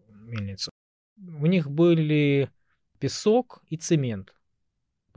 [0.08, 0.70] мельницу.
[1.16, 2.50] У них были
[3.00, 4.34] песок и цемент.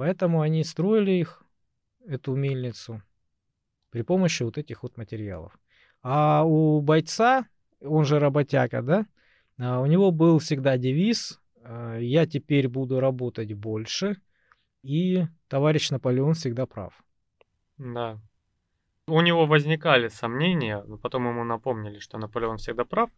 [0.02, 1.44] Поэтому они строили их,
[2.08, 3.04] эту мельницу,
[3.92, 5.56] при помощи вот этих вот материалов.
[6.02, 7.46] А у бойца,
[7.80, 9.06] он же работяга, да,
[9.60, 14.20] а у него был всегда девиз а, «Я теперь буду работать больше»,
[14.82, 17.00] и товарищ Наполеон всегда прав.
[17.78, 18.20] Да.
[19.06, 23.12] У него возникали сомнения, но потом ему напомнили, что Наполеон всегда прав.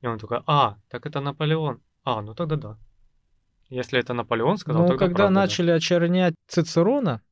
[0.00, 1.80] И он такой, а, так это Наполеон.
[2.02, 2.78] А, ну тогда да.
[3.68, 5.74] Если это Наполеон сказал, тогда когда правда, начали да.
[5.74, 7.22] очернять Цицерона,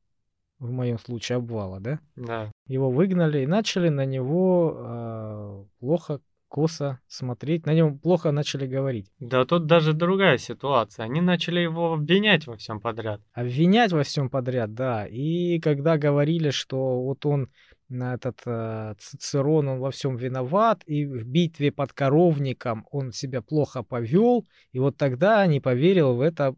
[0.59, 1.99] в моем случае обвала, да?
[2.15, 2.51] Да.
[2.67, 9.11] Его выгнали и начали на него э, плохо, косо смотреть, на нем плохо начали говорить.
[9.19, 11.05] Да тут даже другая ситуация.
[11.05, 13.21] Они начали его обвинять во всем подряд.
[13.33, 15.05] Обвинять во всем подряд, да.
[15.05, 17.49] И когда говорили, что вот он
[17.89, 23.41] на этот э, Цицерон, он во всем виноват, и в битве под коровником он себя
[23.41, 26.55] плохо повел, и вот тогда не поверил в это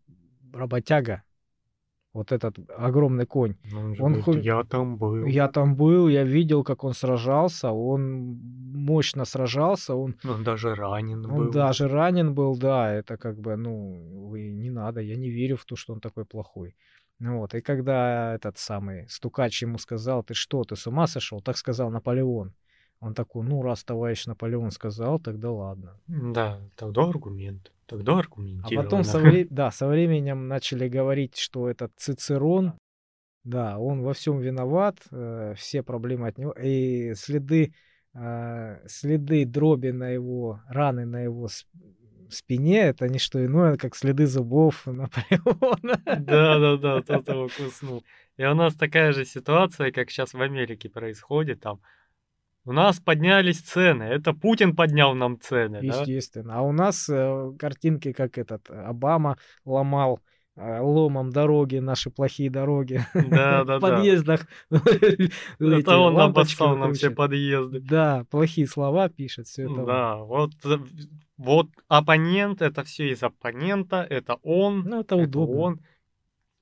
[0.54, 1.24] работяга.
[2.12, 3.56] Вот этот огромный конь.
[3.72, 4.46] Он, он говорит, хоть...
[4.46, 5.26] я там был.
[5.26, 8.40] Я там был, я видел, как он сражался, он
[8.74, 10.16] мощно сражался, он...
[10.24, 11.52] Он даже ранен он был.
[11.52, 15.76] даже ранен был, да, это как бы, ну, не надо, я не верю в то,
[15.76, 16.76] что он такой плохой.
[17.20, 21.42] Вот, и когда этот самый стукач ему сказал, ты что, ты с ума сошел?
[21.42, 22.54] Так сказал Наполеон.
[23.02, 26.00] Он такой, ну, раз товарищ Наполеон сказал, тогда ладно.
[26.08, 27.72] Да, тогда аргумент.
[27.86, 28.66] Тогда аргумент.
[28.66, 29.48] А потом со, вре...
[29.50, 32.74] да, со временем начали говорить, что этот Цицерон,
[33.44, 36.52] да, он во всем виноват, э, все проблемы от него.
[36.52, 37.74] И следы,
[38.14, 41.48] э, следы дроби на его, раны на его
[42.34, 46.02] спине это не что иное, как следы зубов Наполеона.
[46.06, 48.04] Да-да-да, тот его куснул.
[48.38, 51.82] И у нас такая же ситуация, как сейчас в Америке происходит, там
[52.66, 54.04] у нас поднялись цены.
[54.04, 55.78] Это Путин поднял нам цены.
[55.82, 56.54] Естественно.
[56.54, 56.60] Да?
[56.60, 63.06] А у нас э, картинки, как этот Обама ломал э, ломом дороги, наши плохие дороги.
[63.14, 64.48] Да, да, В подъездах.
[65.60, 67.80] Это он обоссал нам все подъезды.
[67.80, 69.86] Да, плохие слова пишет, все это.
[69.86, 70.52] Да, вот
[71.38, 74.82] вот оппонент, это все из оппонента, это он.
[74.82, 75.56] Ну, это удобно.
[75.56, 75.80] Он.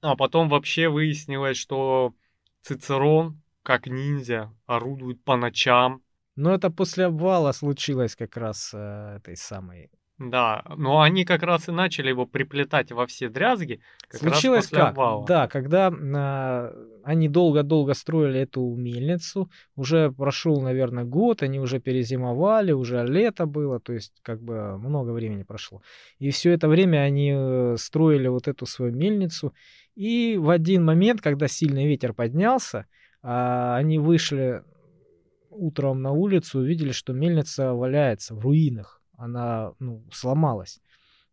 [0.01, 2.13] А потом вообще выяснилось, что
[2.61, 6.03] Цицерон, как ниндзя, орудует по ночам.
[6.35, 9.89] Но это после обвала случилось как раз э, этой самой
[10.19, 13.81] да, но они как раз и начали его приплетать во все дрязги.
[14.07, 14.89] Как Случилось раз после как?
[14.89, 15.25] Обвала.
[15.27, 22.71] Да, когда э, они долго-долго строили эту мельницу, уже прошел, наверное, год, они уже перезимовали,
[22.71, 25.83] уже лето было, то есть как бы много времени прошло.
[26.17, 29.53] И все это время они э, строили вот эту свою мельницу.
[29.93, 32.87] И в один момент, когда сильный ветер поднялся,
[33.21, 33.27] э,
[33.75, 34.63] они вышли
[35.51, 40.79] утром на улицу, увидели, что мельница валяется в руинах она ну, сломалась.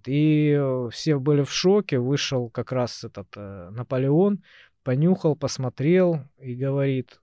[0.07, 4.43] И э, все были в шоке, вышел как раз этот э, Наполеон,
[4.83, 7.21] понюхал, посмотрел и говорит,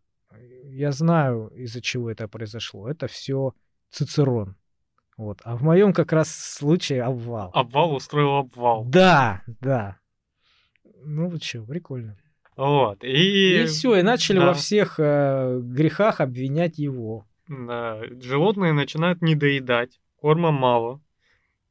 [0.64, 2.90] я знаю, из-за чего это произошло.
[2.90, 3.54] Это все
[3.92, 4.56] Цицерон.
[5.18, 5.40] Вот.
[5.44, 7.52] А в моем как раз случае обвал.
[7.54, 8.86] Обвал устроил обвал.
[8.86, 10.00] Да, да.
[11.04, 12.18] Ну, что, прикольно.
[12.56, 13.04] Вот.
[13.04, 14.48] И, И все, и начали да.
[14.48, 17.26] во всех э, грехах обвинять его.
[17.48, 21.02] Да, животные начинают недоедать, корма мало.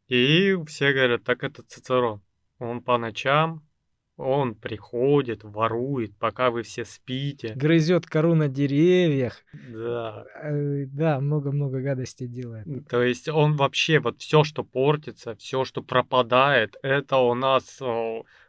[0.08, 2.20] И все говорят, так это Цицерон.
[2.58, 3.62] Он по ночам,
[4.16, 7.54] он приходит, ворует, пока вы все спите.
[7.54, 9.38] Грызет кору на деревьях.
[9.52, 10.26] Да.
[10.42, 12.66] Э, да, много-много гадостей делает.
[12.88, 17.80] То есть он вообще, вот все, что портится, все, что пропадает, это у нас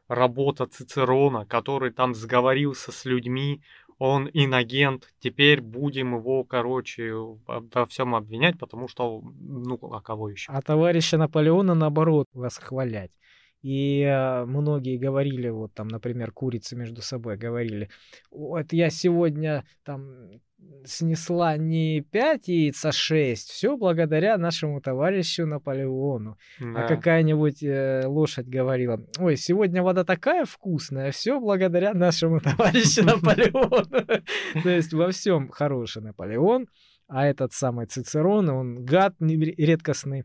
[0.09, 3.61] работа Цицерона, который там сговорился с людьми,
[4.03, 10.51] он инагент, теперь будем его, короче, во всем обвинять, потому что, ну, а кого еще?
[10.51, 13.11] А товарища Наполеона, наоборот, восхвалять.
[13.61, 17.91] И э, многие говорили, вот там, например, курицы между собой говорили,
[18.31, 20.31] вот я сегодня там
[20.85, 23.49] снесла не 5 яиц, а 6.
[23.49, 26.37] Все благодаря нашему товарищу Наполеону.
[26.59, 26.87] А Да.
[26.87, 33.85] какая-нибудь э, лошадь говорила, ой, сегодня вода такая вкусная, все благодаря нашему товарищу Наполеону.
[34.63, 36.67] То есть во всем хороший Наполеон,
[37.07, 40.23] а этот самый Цицерон, он гад редкостный.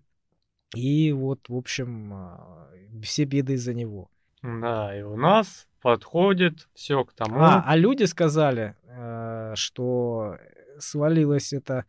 [0.75, 2.69] И вот, в общем, а,
[3.03, 4.09] все беды из-за него.
[4.43, 7.37] Да, и у нас подходит все к тому.
[7.39, 10.37] А, а люди сказали, э, что
[10.81, 11.85] свалилась эта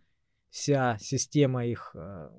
[0.51, 2.29] вся система их э,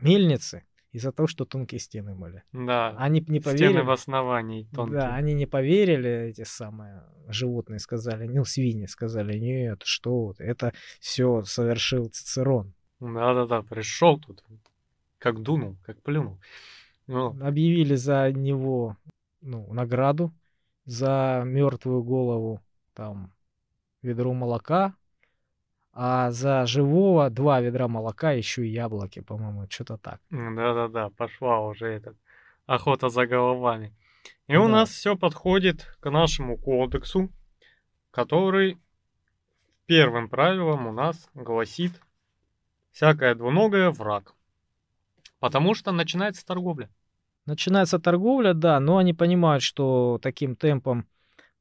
[0.00, 2.42] мельницы из-за того, что тонкие стены были.
[2.52, 3.80] да, Они не стены поверили.
[3.82, 5.00] в основании тонкие.
[5.00, 11.44] Да, они не поверили, эти самые животные сказали, ну, свиньи сказали, нет, что это все
[11.44, 12.72] совершил Цицерон.
[12.98, 14.42] Да-да-да, пришел тут,
[15.18, 16.38] как дунул, как плюнул.
[17.08, 18.96] Ну, Объявили за него
[19.42, 20.32] ну, награду
[20.84, 22.60] за мертвую голову,
[22.94, 23.32] там,
[24.02, 24.94] ведро молока,
[25.92, 30.20] а за живого два ведра молока, еще и яблоки, по-моему, что-то так.
[30.30, 32.16] Да-да-да, пошла уже этот
[32.66, 33.94] охота за головами.
[34.48, 34.68] И у Да.
[34.72, 37.30] нас все подходит к нашему кодексу,
[38.10, 38.78] который
[39.86, 41.92] первым правилом у нас гласит
[42.92, 44.34] всякое двуногое враг.
[45.38, 46.88] Потому что начинается торговля.
[47.46, 51.06] Начинается торговля, да, но они понимают, что таким темпом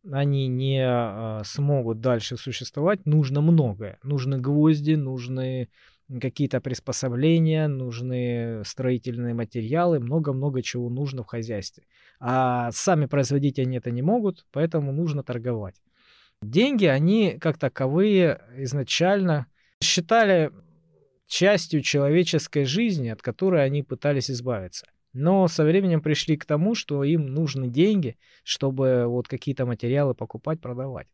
[0.09, 3.05] они не а, смогут дальше существовать.
[3.05, 3.99] Нужно многое.
[4.03, 5.69] Нужны гвозди, нужны
[6.19, 11.85] какие-то приспособления, нужны строительные материалы, много-много чего нужно в хозяйстве.
[12.19, 15.75] А сами производить они это не могут, поэтому нужно торговать.
[16.41, 19.47] Деньги, они как таковые изначально
[19.81, 20.51] считали
[21.27, 24.87] частью человеческой жизни, от которой они пытались избавиться.
[25.13, 30.61] Но со временем пришли к тому, что им нужны деньги, чтобы вот какие-то материалы покупать,
[30.61, 31.07] продавать.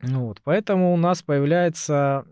[0.00, 2.24] Ну вот, поэтому у нас появляется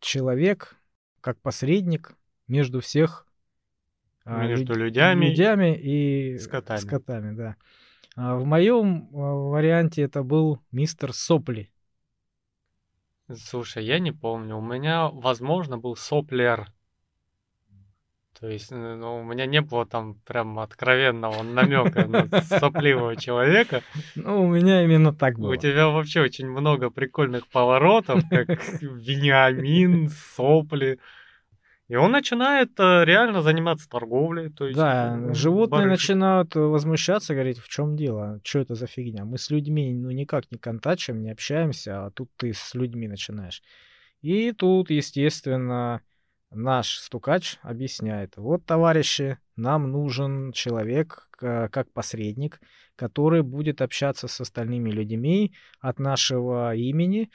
[0.00, 0.76] человек
[1.20, 2.16] как посредник
[2.46, 3.26] между всех
[4.24, 6.78] а, Между люд- людьми людьми и скотами.
[6.78, 7.56] скотами, да.
[8.16, 11.70] А в моем а, варианте это был мистер Сопли.
[13.34, 14.56] Слушай, я не помню.
[14.56, 16.72] У меня, возможно, был соплер.
[18.40, 23.82] То есть, ну, у меня не было там прям откровенного намека на сопливого человека.
[24.14, 25.52] Ну, у меня именно так было.
[25.52, 28.48] У тебя вообще очень много прикольных поворотов, как
[28.80, 30.98] Вениамин, сопли.
[31.88, 34.48] И он начинает э, реально заниматься торговлей.
[34.48, 38.74] То есть, Да, э, животные барыши- начинают э, возмущаться, говорить, в чем дело, что это
[38.74, 39.24] за фигня.
[39.24, 43.62] Мы с людьми ну никак не контачим, не общаемся, а тут ты с людьми начинаешь.
[44.22, 46.00] И тут, естественно,
[46.50, 52.60] наш стукач объясняет, вот, товарищи, нам нужен человек как посредник,
[52.96, 57.30] который будет общаться с остальными людьми от нашего имени,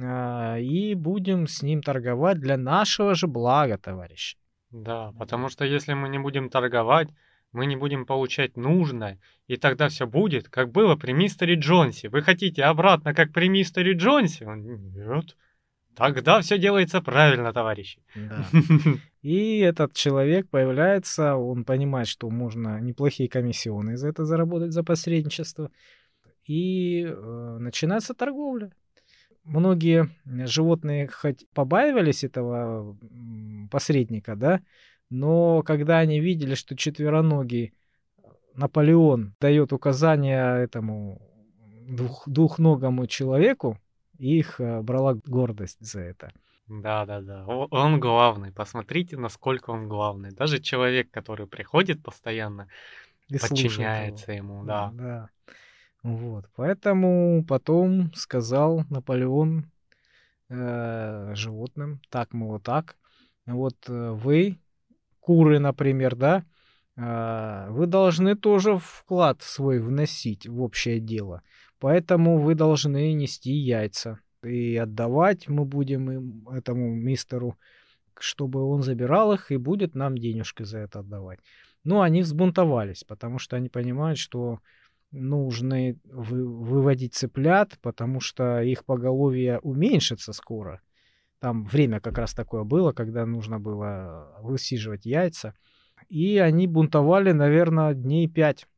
[0.00, 4.38] а, и будем с ним торговать для нашего же блага, товарищи.
[4.70, 7.08] Да, потому что если мы не будем торговать,
[7.52, 12.08] мы не будем получать нужное, и тогда все будет, как было при мистере Джонсе.
[12.08, 14.46] Вы хотите обратно, как при мистере Джонсе?
[14.46, 14.62] Он,
[14.92, 15.36] Нет.
[15.94, 18.00] Тогда все делается правильно, товарищи.
[18.14, 18.46] Да.
[19.22, 25.70] И этот человек появляется, он понимает, что можно неплохие комиссионные за это заработать, за посредничество.
[26.44, 28.72] И э, начинается торговля.
[29.44, 32.96] Многие животные хоть побаивались этого
[33.70, 34.60] посредника, да,
[35.10, 37.74] но когда они видели, что четвероногий
[38.54, 41.20] Наполеон дает указания этому
[41.88, 43.78] двух- двухногому человеку,
[44.22, 46.32] их э, брала гордость за это.
[46.68, 48.52] Да-да-да, о- он главный.
[48.52, 50.30] Посмотрите, насколько он главный.
[50.30, 52.68] Даже человек, который приходит постоянно,
[53.28, 53.68] И слушает его.
[53.68, 54.90] подчиняется ему, да.
[54.92, 55.28] Да.
[56.02, 59.66] Вот, поэтому потом сказал Наполеон
[60.48, 62.96] э, животным, так, мол, так,
[63.46, 64.58] вот э, вы,
[65.20, 66.44] куры, например, да,
[66.96, 71.42] э, вы должны тоже вклад свой вносить в общее дело,
[71.82, 77.56] поэтому вы должны нести яйца, и отдавать мы будем им, этому мистеру,
[78.16, 81.40] чтобы он забирал их и будет нам денежки за это отдавать.
[81.82, 84.60] Ну, они взбунтовались, потому что они понимают, что
[85.10, 90.80] нужно вы, выводить цыплят, потому что их поголовье уменьшится скоро.
[91.40, 95.56] Там время как раз такое было, когда нужно было высиживать яйца.
[96.08, 98.68] И они бунтовали, наверное, дней пять.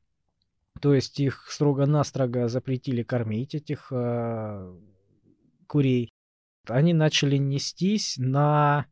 [0.80, 4.76] То есть их строго-настрого запретили кормить, этих э,
[5.66, 6.12] курей.
[6.66, 8.86] Они начали нестись на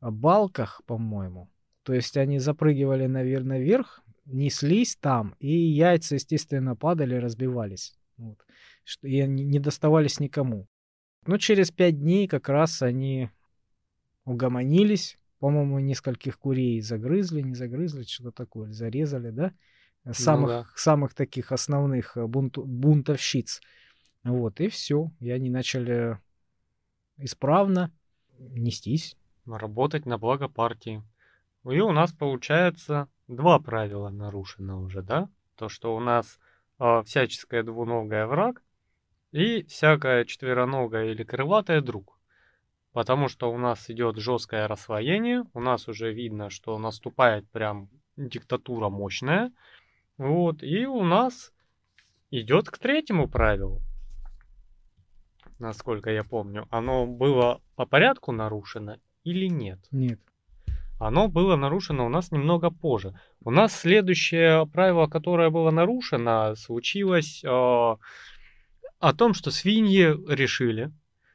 [0.00, 1.50] балках, по-моему.
[1.82, 7.96] То есть они запрыгивали, наверное, вверх неслись там, и яйца, естественно, падали, разбивались.
[8.16, 8.38] Вот.
[9.02, 10.68] И они не доставались никому.
[11.26, 13.30] Но через пять дней как раз они
[14.24, 15.18] угомонились.
[15.40, 19.52] По-моему, нескольких курей загрызли, не загрызли, что-то такое, зарезали, да?
[20.10, 20.66] Самых, ну, да.
[20.74, 23.60] самых таких основных э, бунт, бунтовщиц.
[24.24, 25.10] Вот, и все.
[25.20, 26.18] И они начали
[27.18, 27.92] исправно
[28.38, 29.16] нестись.
[29.46, 31.02] Работать на благо партии.
[31.64, 35.28] И у нас получается два правила нарушено уже, да?
[35.56, 36.38] То, что у нас
[36.78, 38.62] э, всяческая двуногая враг
[39.32, 42.18] и всякая четвероногая или крылатая друг.
[42.92, 48.88] Потому что у нас идет жесткое рассвоение, у нас уже видно, что наступает прям диктатура
[48.88, 49.52] мощная.
[50.18, 51.52] Вот, и у нас
[52.30, 53.80] идет к третьему правилу.
[55.58, 59.80] Насколько я помню, оно было по порядку нарушено или нет?
[59.90, 60.20] Нет
[60.98, 63.18] оно было нарушено у нас немного позже.
[63.44, 70.92] У нас следующее правило, которое было нарушено, случилось э, о том, что свиньи решили,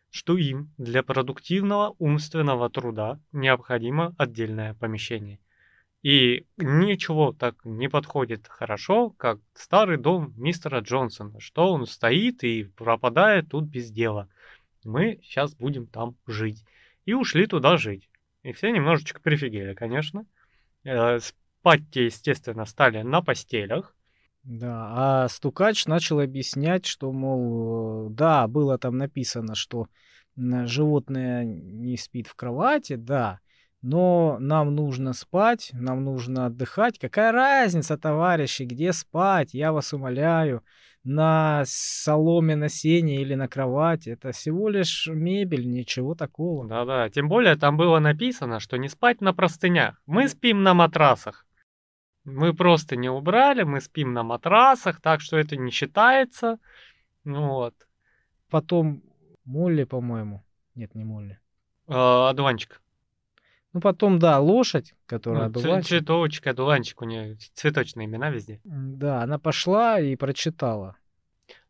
[0.10, 5.40] что им для продуктивного умственного труда необходимо отдельное помещение.
[6.04, 12.66] И ничего так не подходит хорошо, как старый дом мистера Джонсона, что он стоит и
[12.66, 14.28] пропадает тут без дела.
[14.84, 16.66] Мы сейчас будем там жить.
[17.06, 18.10] И ушли туда жить.
[18.44, 20.26] И все немножечко прифигели, конечно.
[20.84, 23.96] Э, спать-те, естественно, стали на постелях.
[24.44, 29.88] Да, а стукач начал объяснять, что, мол, да, было там написано, что
[30.36, 33.40] животное не спит в кровати, да,
[33.84, 36.98] но нам нужно спать, нам нужно отдыхать.
[36.98, 39.54] Какая разница, товарищи, где спать?
[39.54, 40.64] Я вас умоляю
[41.04, 44.12] на соломе, на сене или на кровати.
[44.12, 46.66] Это всего лишь мебель, ничего такого.
[46.66, 50.02] Да-да, тем более там было написано, что не спать на простынях.
[50.06, 51.46] Мы спим на матрасах.
[52.24, 56.58] Мы просто не убрали, мы спим на матрасах, так что это не считается.
[57.26, 57.76] Ну вот.
[58.50, 59.04] Потом
[59.44, 60.46] Молли, по-моему.
[60.74, 61.38] Нет, не Молли.
[61.88, 62.83] Одуванчик.
[63.74, 65.90] Ну, потом, да, лошадь, которая ну, одуванчик.
[65.90, 68.62] Цветочек, одуванчик, у нее цветочные имена везде.
[68.64, 70.96] Да, она пошла и прочитала.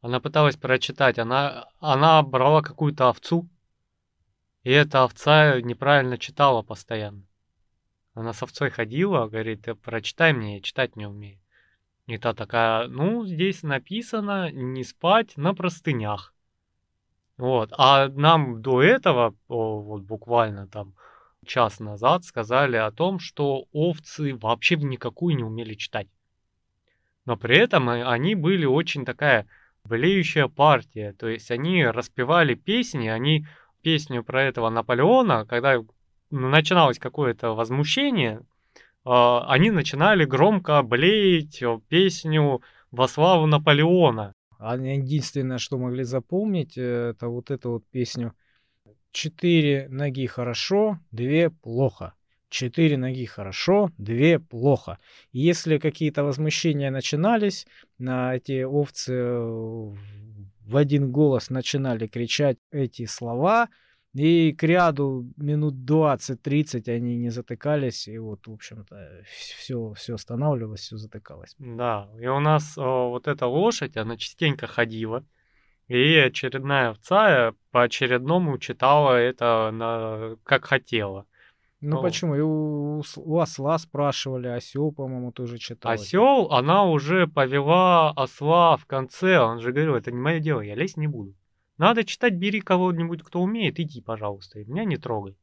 [0.02, 3.48] Она пыталась прочитать, она, она брала какую-то овцу,
[4.64, 7.24] и эта овца неправильно читала постоянно.
[8.14, 11.40] Она с овцой ходила, говорит, прочитай мне, я читать не умею.
[12.06, 16.34] И та такая, ну, здесь написано не спать на простынях.
[17.38, 17.72] Вот.
[17.78, 20.94] А нам до этого, о, вот буквально там
[21.44, 26.08] час назад сказали о том, что овцы вообще никакую не умели читать.
[27.26, 29.48] Но при этом они были очень такая
[29.86, 31.14] болеющая партия.
[31.14, 33.46] То есть они распевали песни, они
[33.82, 35.82] песню про этого Наполеона, когда
[36.30, 38.42] начиналось какое-то возмущение,
[39.06, 42.62] а, они начинали громко блеять песню
[42.92, 44.34] во славу Наполеона.
[44.58, 48.34] Они единственное, что могли запомнить, э, это вот эту вот песню
[49.14, 52.16] Четыре ноги хорошо, две плохо.
[52.50, 54.98] Четыре ноги хорошо, две плохо.
[55.32, 57.68] И если какие-то возмущения начинались,
[58.00, 59.94] на эти овцы э,
[60.66, 63.70] в один голос начинали кричать эти слова,
[64.16, 70.82] и к ряду минут 20-30 они не затыкались, и вот, в общем-то, все, все останавливалось,
[70.82, 71.54] все затыкалось.
[71.60, 75.24] Да, и у нас о, вот эта лошадь, она частенько ходила,
[75.88, 80.38] и очередная овца э, по очередному читала это на...
[80.44, 81.26] как хотела.
[81.82, 82.36] Ну, ну почему?
[82.36, 85.92] И у, у осла спрашивали, осел, по-моему, тоже читал.
[85.92, 89.40] Осел, она уже повела осла в конце.
[89.40, 91.36] Он же говорил, это не мое дело, я лезть не буду.
[91.78, 95.38] Надо читать, бери кого-нибудь, кто умеет, иди, пожалуйста, и меня не трогай.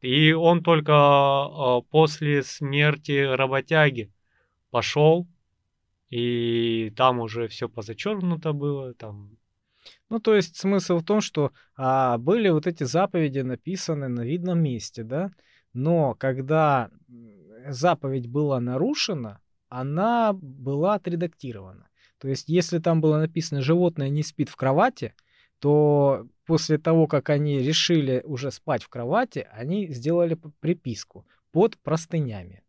[0.00, 4.10] И он только э, после смерти работяги
[4.70, 5.26] пошел
[6.10, 9.36] и там уже все позачеркнуто было, там
[10.10, 14.62] Ну, то есть смысл в том, что а, были вот эти заповеди написаны на видном
[14.62, 15.30] месте, да,
[15.72, 21.88] но когда м, заповедь была нарушена, она была отредактирована.
[22.18, 25.14] То есть, если там было написано «животное не спит в кровати»,
[25.58, 32.63] то после того, как они решили уже спать в кровати, они сделали приписку под простынями.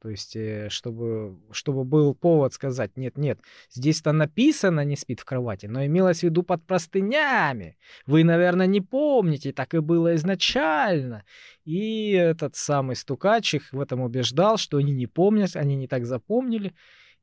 [0.00, 5.66] То есть, э, чтобы, чтобы был повод сказать, нет-нет, здесь-то написано «не спит в кровати»,
[5.66, 7.76] но имелось в виду под простынями.
[8.06, 11.24] Вы, наверное, не помните, так и было изначально.
[11.64, 16.06] И этот самый стукач их в этом убеждал, что они не помнят, они не так
[16.06, 16.74] запомнили.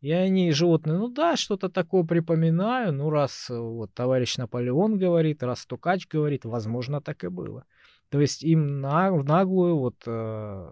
[0.02, 2.92] И они, животные, ну да, что-то такое припоминаю.
[2.94, 7.66] Ну, раз э, вот товарищ Наполеон говорит, раз стукач говорит, возможно, так и было.
[8.10, 10.70] То есть им на, в наглую вот э,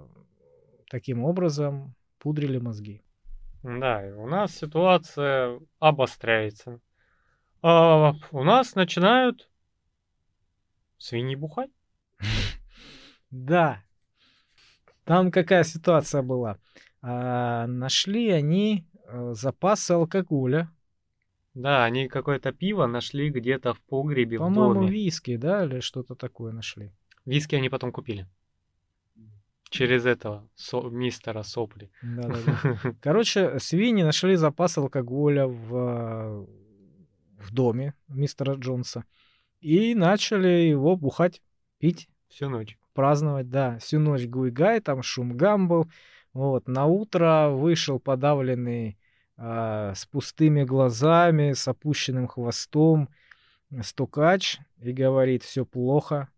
[0.94, 3.02] таким образом пудрили мозги.
[3.64, 6.82] Да, и у нас ситуация обостряется.
[7.64, 9.49] А, у нас начинают
[10.99, 11.72] свиньи бухать.
[13.32, 13.82] Да.
[15.06, 16.60] Там какая ситуация была?
[17.02, 20.70] А, нашли они э, запасы алкоголя.
[21.56, 24.91] Да, они какое-то пиво нашли где-то в погребе в По-моему, доме.
[24.91, 26.91] виски, да, или что-то такое нашли.
[27.26, 28.28] Виски они потом купили.
[29.74, 31.90] Через этого со- мистера Сопли.
[32.04, 32.95] Да-да-да.
[33.02, 36.45] Короче, свиньи нашли запас алкоголя в, э,
[37.40, 39.04] в доме мистера Джонса
[39.62, 41.41] и начали его бухать,
[41.80, 42.78] пить, Всю ночь.
[42.94, 43.80] праздновать, да.
[43.80, 45.88] Всю ночь гуй-гай, там шум гам был.
[46.34, 49.00] Вот, на утро вышел подавленный
[49.38, 53.10] а, с пустыми глазами, с опущенным хвостом
[53.82, 56.30] стукач и говорит, все плохо.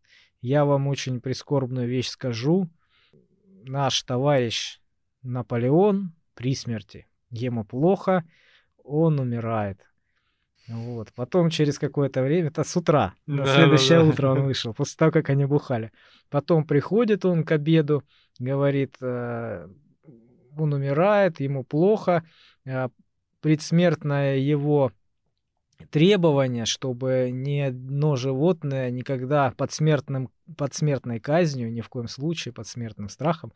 [0.41, 2.69] Я вам очень прискорбную вещь скажу.
[3.67, 4.79] Наш товарищ
[5.23, 7.07] Наполеон при смерти.
[7.31, 8.23] Ему плохо,
[8.83, 9.79] он умирает.
[10.67, 11.11] Вот.
[11.13, 14.09] Потом через какое-то время, это с утра, на Да, следующее да, да.
[14.11, 15.91] утро он вышел, после того, как они бухали.
[16.29, 18.03] Потом приходит он к обеду,
[18.39, 19.67] говорит, э,
[20.57, 22.23] он умирает, ему плохо.
[22.65, 22.89] э,
[23.41, 24.91] Предсмертное его
[25.91, 32.53] требование, чтобы ни одно животное никогда под, смертным, под смертной казнью, ни в коем случае
[32.53, 33.53] под смертным страхом,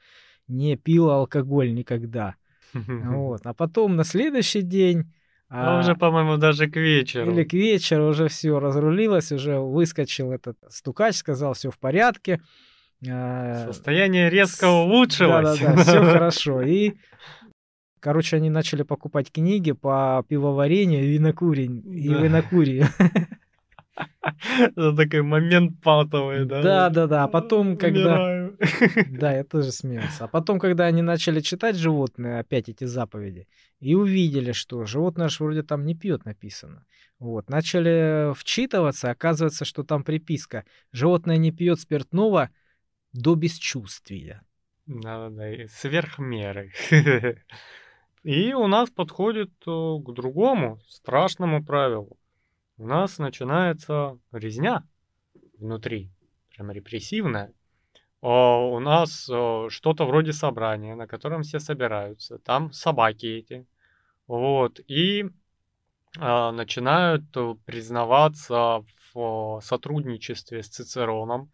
[0.48, 2.36] не пило алкоголь никогда.
[2.74, 3.42] Вот.
[3.46, 5.12] А потом на следующий день...
[5.52, 7.32] А а, уже, по-моему, даже к вечеру.
[7.32, 12.40] или к вечеру уже все разрулилось, уже выскочил этот стукач, сказал, все в порядке.
[13.04, 15.60] э, Состояние резко улучшилось.
[15.60, 16.62] Да-да-да, все хорошо.
[16.62, 16.94] И,
[18.00, 21.84] короче, они начали покупать книги по пивоварению и винокурению.
[21.92, 22.86] И винокурию.
[24.60, 26.62] Это такой момент патовый, да?
[26.62, 28.16] Да-да-да, а потом, когда...
[28.16, 28.58] Умираю.
[29.20, 30.26] Да, я тоже смеялся.
[30.26, 33.48] А потом, когда они начали читать животные, опять эти заповеди,
[33.80, 36.86] и увидели, что животное аж вроде там не пьет написано.
[37.20, 40.66] Вот, начали вчитываться, оказывается, что там приписка.
[40.92, 42.50] Животное не пьет спиртного
[43.14, 44.42] до бесчувствия.
[44.86, 46.72] Да-да-да, и сверх меры.
[48.24, 52.19] И у нас подходит э, к другому страшному правилу.
[52.80, 54.88] У нас начинается резня
[55.58, 56.10] внутри,
[56.56, 57.54] прям репрессивная.
[58.22, 62.38] А У нас э, что-то вроде собрания, на котором все собираются.
[62.40, 63.68] Там собаки эти.
[64.28, 64.80] Вот.
[64.88, 65.26] И
[66.18, 71.52] а, начинают э, признаваться в э, сотрудничестве с Цицероном,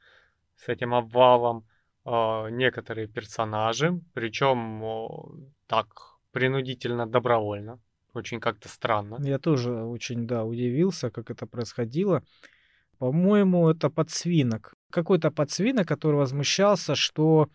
[0.56, 1.66] с этим обвалом
[2.04, 5.32] а, некоторые персонажи, причем о,
[5.66, 5.88] так
[6.32, 7.80] принудительно, добровольно.
[8.16, 9.18] Очень как-то странно.
[9.20, 12.24] Я тоже очень, да, удивился, как это происходило.
[12.98, 14.74] По-моему, это подсвинок.
[14.90, 17.50] Какой-то подсвинок, который возмущался, что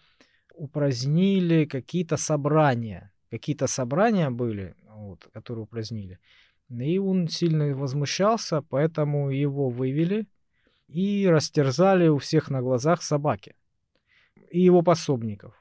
[0.55, 3.11] упразднили какие-то собрания.
[3.31, 6.19] Какие-то собрания были, вот, которые упразднили.
[6.69, 10.27] И он сильно возмущался, поэтому его вывели
[10.89, 13.55] и растерзали у всех на глазах собаки.
[14.51, 15.55] И его пособников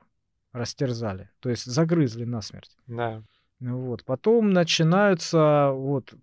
[0.52, 1.30] растерзали.
[1.40, 2.76] То есть загрызли насмерть.
[2.86, 3.24] Да.
[3.60, 4.06] Вот.
[4.06, 6.14] Потом начинаются вот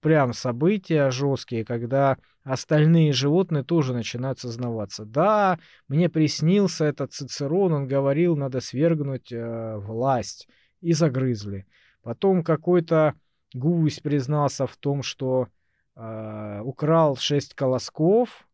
[0.00, 5.04] прям события жесткие, когда остальные животные тоже начинают сознаваться.
[5.04, 5.58] Да,
[5.88, 10.48] мне приснился этот Цицерон, он говорил, надо свергнуть э, власть.
[10.80, 11.66] И загрызли.
[12.02, 13.14] Потом какой-то
[13.52, 15.48] гусь признался в том, что
[15.96, 18.46] э, украл шесть колосков,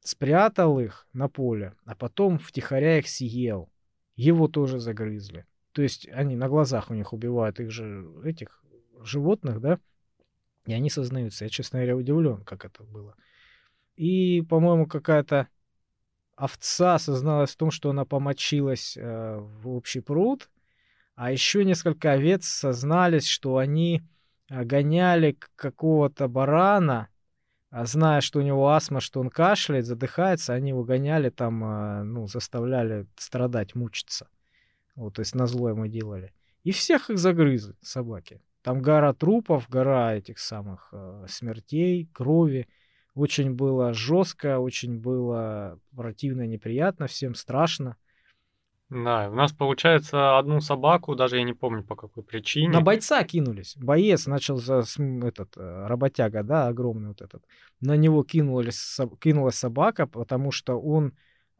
[0.00, 3.70] спрятал их на поле, а потом втихаря их съел.
[4.16, 5.46] Его тоже загрызли.
[5.72, 8.62] То есть они на глазах у них убивают их же, этих
[9.02, 9.78] животных, да,
[10.66, 11.44] и они сознаются.
[11.44, 13.14] Я, честно говоря, удивлен, как это было.
[13.96, 15.48] И, по-моему, какая-то
[16.36, 20.48] овца созналась в том, что она помочилась э, в общий пруд,
[21.14, 24.02] а еще несколько овец сознались, что они
[24.48, 27.08] а, гоняли какого-то барана,
[27.68, 32.02] а зная, что у него астма, что он кашляет, задыхается, они его гоняли там, а,
[32.04, 34.28] ну, заставляли страдать, мучиться.
[34.94, 36.32] Вот, то есть на зло ему делали.
[36.62, 38.40] И всех их загрызли, собаки.
[38.62, 42.68] Там гора трупов, гора этих самых э, смертей, крови.
[43.14, 47.96] Очень было жестко, очень было противно, неприятно, всем страшно.
[48.90, 52.70] Да, у нас получается одну собаку, даже я не помню по какой причине.
[52.70, 53.76] На бойца кинулись.
[53.76, 54.82] Боец начал за
[55.22, 57.44] этот э, работяга, да, огромный вот этот.
[57.80, 61.12] На него кинулись, кинулась собака, потому что он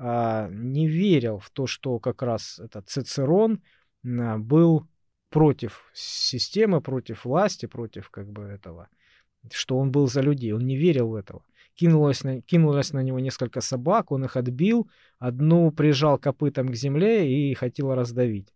[0.03, 3.63] а, не верил в то, что как раз этот Цицерон
[4.03, 4.87] а, был
[5.29, 8.89] против системы, против власти, против как бы этого,
[9.53, 10.53] что он был за людей.
[10.53, 11.45] Он не верил в этого.
[11.75, 17.31] Кинулось на, кинулось на него несколько собак, он их отбил, одну прижал копытом к земле
[17.31, 18.55] и хотел раздавить.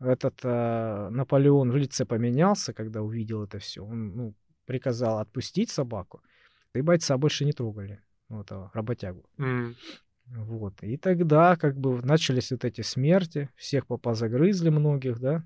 [0.00, 3.84] Этот э, Наполеон в лице поменялся, когда увидел это все.
[3.84, 4.34] Он ну,
[4.64, 6.22] приказал отпустить собаку,
[6.72, 8.00] и бойца больше не трогали,
[8.30, 9.24] этого работягу.
[9.38, 9.74] Mm.
[10.26, 10.82] Вот.
[10.82, 15.44] И тогда как бы начались вот эти смерти, всех попа загрызли многих, да.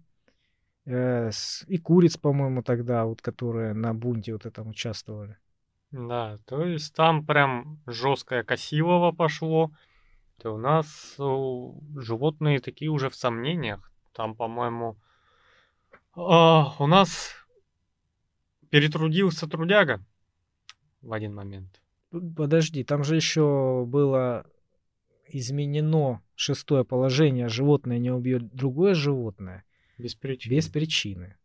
[0.84, 1.30] Э,
[1.66, 5.36] и куриц, по-моему, тогда, вот, которые на бунте вот этом участвовали.
[5.90, 9.70] Да, то есть там прям жесткое косилово пошло.
[10.40, 11.16] То у нас
[11.96, 13.90] животные такие уже в сомнениях.
[14.12, 14.96] Там, по-моему,
[16.14, 17.34] а, у нас
[18.70, 20.00] перетрудился трудяга
[21.02, 21.80] в один момент.
[22.10, 24.46] Подожди, там же еще было
[25.30, 29.64] изменено шестое положение, животное не убьет другое животное.
[29.98, 30.54] Без причины.
[30.54, 31.36] Без причины.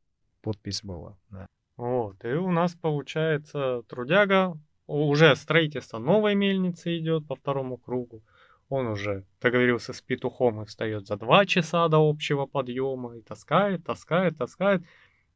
[0.41, 1.47] Подпись была, да.
[1.77, 8.21] Вот, и у нас получается трудяга, уже строительство новой мельницы идет по второму кругу.
[8.69, 13.83] Он уже договорился с петухом и встает за два часа до общего подъема и таскает,
[13.83, 14.83] таскает, таскает.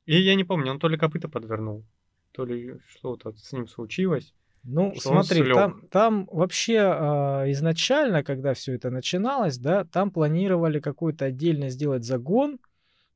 [0.06, 1.86] И я не помню, он то ли копыта подвернул,
[2.32, 4.34] то ли что-то с ним случилось.
[4.64, 11.26] Ну, смотри, там, там вообще э, изначально, когда все это начиналось, да, там планировали какой-то
[11.26, 12.60] отдельно сделать загон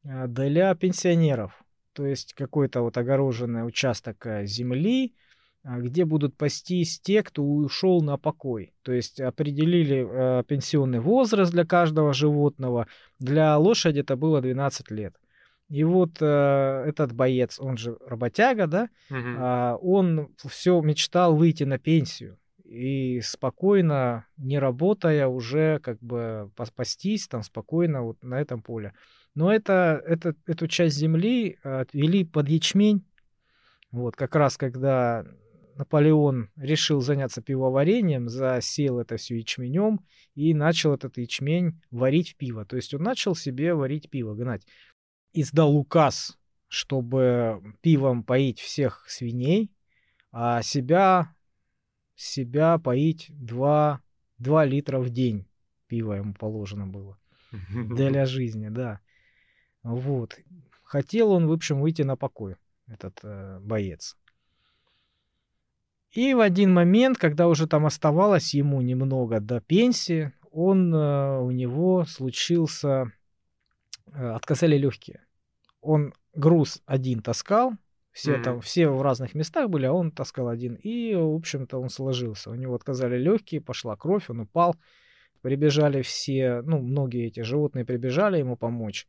[0.03, 1.61] э, для пенсионеров
[1.93, 5.13] то есть какой-то вот огороженный участок э, земли,
[5.63, 8.73] а, где будут пастись те, кто ушел на покой.
[8.81, 12.87] То есть определили э, пенсионный возраст для каждого животного.
[13.19, 15.15] Для лошади это было 12 лет.
[15.71, 19.17] И вот э, этот боец, он же работяга, да, угу.
[19.17, 27.29] э, он все мечтал выйти на пенсию и спокойно, не работая, уже как бы пастись
[27.29, 28.93] там спокойно вот на этом поле.
[29.33, 33.05] Но это, это, эту часть земли отвели под ячмень.
[33.91, 35.25] Вот, как раз когда
[35.75, 40.01] Наполеон решил заняться пивоварением, засел это все ячменем
[40.35, 42.65] и начал этот ячмень варить в пиво.
[42.65, 44.65] То есть он начал себе варить пиво, гнать.
[45.33, 46.37] Издал указ,
[46.67, 49.71] чтобы пивом поить всех свиней,
[50.31, 51.33] а себя,
[52.15, 54.01] себя поить 2,
[54.37, 55.45] 2 литра в день
[55.91, 57.17] пива ему положено было.
[57.69, 59.01] Для жизни, да.
[59.83, 60.39] Вот.
[60.83, 62.55] Хотел он, в общем, выйти на покой,
[62.87, 64.17] этот э, боец.
[66.11, 71.51] И в один момент, когда уже там оставалось ему немного до пенсии, он, э, у
[71.51, 73.11] него случился,
[74.13, 75.21] отказали легкие.
[75.81, 77.73] Он груз один таскал,
[78.11, 78.43] все mm-hmm.
[78.43, 80.75] там, все в разных местах были, а он таскал один.
[80.75, 82.49] И, в общем-то, он сложился.
[82.51, 84.75] У него отказали легкие, пошла кровь, он упал.
[85.41, 89.07] Прибежали все, ну, многие эти животные прибежали ему помочь.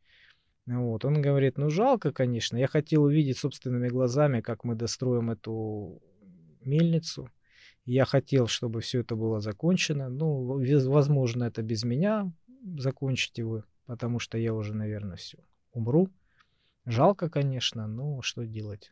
[0.65, 1.03] Вот.
[1.05, 6.01] Он говорит, ну жалко, конечно, я хотел увидеть собственными глазами, как мы достроим эту
[6.61, 7.29] мельницу.
[7.85, 10.07] Я хотел, чтобы все это было закончено.
[10.09, 12.31] Ну, возможно, это без меня
[12.77, 15.37] закончите вы, потому что я уже, наверное, все,
[15.71, 16.09] умру.
[16.85, 18.91] Жалко, конечно, но что делать?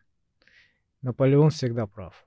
[1.02, 2.26] Наполеон всегда прав.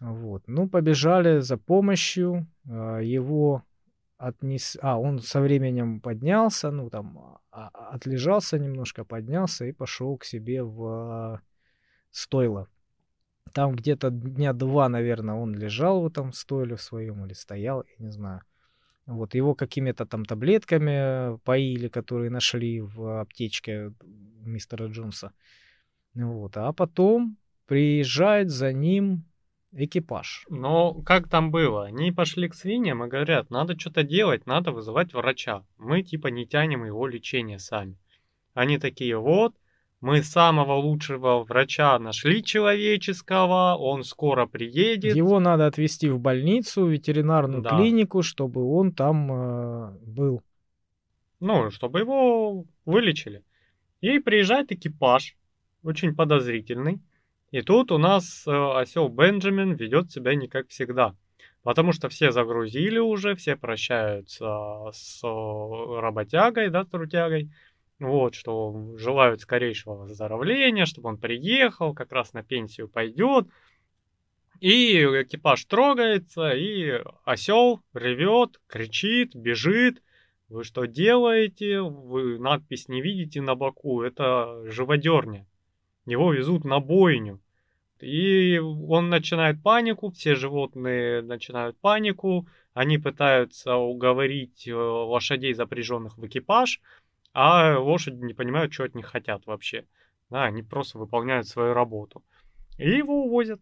[0.00, 0.42] Вот.
[0.46, 2.46] Ну, побежали за помощью.
[2.68, 3.62] А, его
[4.16, 4.76] отнес...
[4.80, 10.62] А, он со временем поднялся, ну, там, а, отлежался немножко, поднялся и пошел к себе
[10.62, 11.40] в
[12.10, 12.66] стойло.
[13.52, 18.06] Там где-то дня два, наверное, он лежал в этом стойле в своем или стоял, я
[18.06, 18.42] не знаю.
[19.10, 23.92] Вот, его какими-то там таблетками поили, которые нашли в аптечке
[24.44, 25.32] мистера Джонса.
[26.14, 29.24] Вот, а потом приезжает за ним
[29.72, 30.46] экипаж.
[30.48, 31.86] Но как там было?
[31.86, 35.64] Они пошли к свиньям и говорят, надо что-то делать, надо вызывать врача.
[35.76, 37.98] Мы типа не тянем его лечение сами.
[38.54, 39.56] Они такие, вот,
[40.00, 45.14] мы самого лучшего врача нашли человеческого, он скоро приедет.
[45.14, 47.70] Его надо отвезти в больницу, в ветеринарную да.
[47.70, 50.42] клинику, чтобы он там э, был.
[51.38, 53.44] Ну, чтобы его вылечили.
[54.00, 55.36] И приезжает экипаж
[55.82, 57.00] очень подозрительный.
[57.50, 61.14] И тут у нас э, осел Бенджамин ведет себя не как всегда.
[61.62, 67.50] Потому что все загрузили уже, все прощаются с работягой, да, с трутягой.
[68.00, 73.46] Вот, что желают скорейшего выздоровления, чтобы он приехал, как раз на пенсию пойдет.
[74.60, 80.02] И экипаж трогается, и осел ревет, кричит, бежит.
[80.48, 81.82] Вы что делаете?
[81.82, 84.02] Вы надпись не видите на боку.
[84.02, 85.46] Это живодерня.
[86.06, 87.40] Его везут на бойню.
[88.00, 96.26] И он начинает панику, все животные начинают панику, они пытаются уговорить э, лошадей, запряженных в
[96.26, 96.80] экипаж,
[97.32, 99.86] а лошади не понимают, что от них хотят вообще.
[100.30, 102.24] Да, они просто выполняют свою работу.
[102.78, 103.60] И его увозят.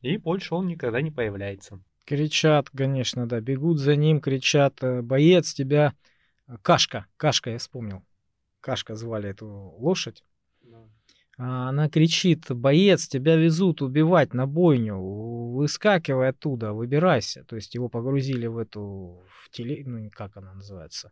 [0.00, 1.80] И больше он никогда не появляется.
[2.04, 5.94] Кричат, конечно, да, бегут за ним, кричат, э, боец, тебя...
[6.48, 8.04] Э, Кашка, Кашка, я вспомнил.
[8.60, 10.24] Кашка звали эту лошадь.
[11.38, 17.44] А она кричит, боец, тебя везут убивать на бойню, выскакивай оттуда, выбирайся.
[17.44, 21.10] То есть его погрузили в эту, в теле, ну как она называется,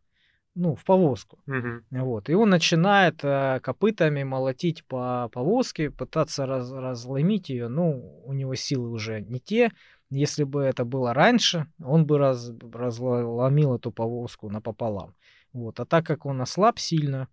[0.60, 1.38] ну, в повозку.
[1.46, 2.02] Угу.
[2.02, 2.28] Вот.
[2.28, 7.68] И он начинает э, копытами молотить по повозке, пытаться раз, разломить ее.
[7.68, 9.72] Ну, у него силы уже не те.
[10.10, 15.14] Если бы это было раньше, он бы раз, разломил эту повозку напополам.
[15.54, 15.80] Вот.
[15.80, 17.28] А так как он ослаб сильно,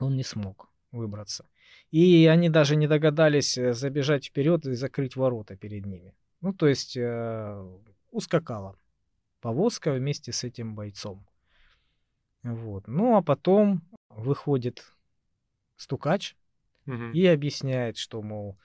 [0.00, 1.44] он не смог выбраться.
[1.90, 6.14] И они даже не догадались э, забежать вперед и закрыть ворота перед ними.
[6.40, 7.78] Ну, то есть э,
[8.10, 8.74] ускакала
[9.42, 11.27] повозка вместе с этим бойцом.
[12.42, 12.86] Вот.
[12.86, 14.92] Ну, а потом выходит
[15.76, 16.36] стукач
[16.86, 17.10] угу.
[17.12, 18.58] и объясняет, что, мол,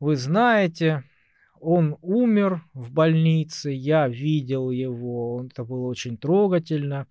[0.00, 1.04] вы знаете,
[1.60, 7.06] он умер в больнице, я видел его, это было очень трогательно.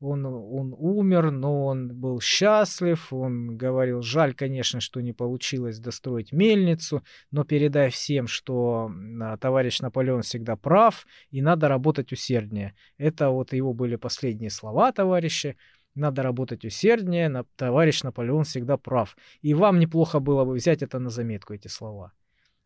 [0.00, 6.32] Он, он умер, но он был счастлив, он говорил, жаль, конечно, что не получилось достроить
[6.32, 7.02] мельницу,
[7.32, 12.74] но передай всем, что а, товарищ Наполеон всегда прав, и надо работать усерднее.
[12.96, 15.56] Это вот его были последние слова, товарищи.
[15.96, 19.16] Надо работать усерднее, товарищ Наполеон всегда прав.
[19.42, 22.12] И вам неплохо было бы взять это на заметку, эти слова.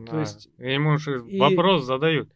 [0.06, 0.48] То есть...
[0.58, 1.38] Ему же и...
[1.38, 2.30] вопрос задают.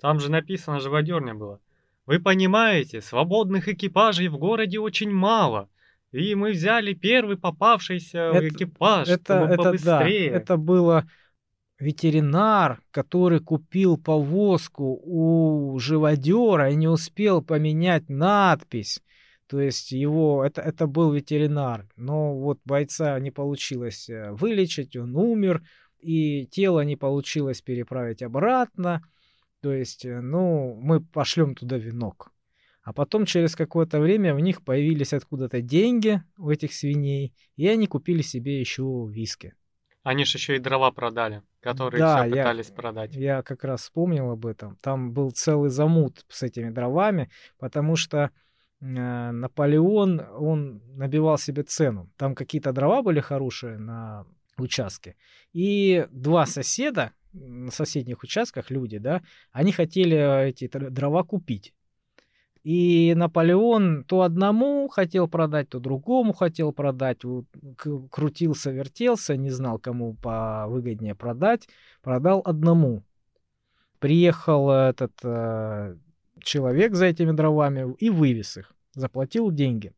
[0.00, 1.60] Там же написано живодерня было.
[2.06, 5.68] Вы понимаете, свободных экипажей в городе очень мало.
[6.10, 10.30] И мы взяли первый попавшийся это, экипаж, это, чтобы это, побыстрее.
[10.30, 11.06] Да, это было
[11.78, 19.02] ветеринар, который купил повозку у живодера и не успел поменять надпись.
[19.46, 21.86] То есть его, это, это был ветеринар.
[21.96, 25.62] Но вот бойца не получилось э, вылечить, он умер,
[26.02, 29.02] и тело не получилось переправить обратно.
[29.60, 32.32] То есть, э, ну, мы пошлем туда венок.
[32.82, 37.86] А потом через какое-то время в них появились откуда-то деньги у этих свиней, и они
[37.86, 39.54] купили себе еще виски.
[40.02, 43.14] Они же еще и дрова продали, которые да, все пытались я, продать.
[43.14, 44.76] Я как раз вспомнил об этом.
[44.80, 48.30] Там был целый замут с этими дровами, потому что
[48.80, 52.10] э, Наполеон, он набивал себе цену.
[52.16, 54.26] Там какие-то дрова были хорошие на
[54.60, 55.16] участке.
[55.52, 59.22] И два соседа, на соседних участках люди, да,
[59.52, 61.72] они хотели э, эти дрова купить.
[62.62, 67.18] И Наполеон то одному хотел продать, то другому хотел продать.
[68.10, 71.68] Крутился, вертелся, не знал, кому повыгоднее продать.
[72.02, 73.02] Продал одному.
[73.98, 75.96] Приехал этот э,
[76.40, 78.72] человек за этими дровами и вывез их.
[78.94, 79.92] Заплатил деньги.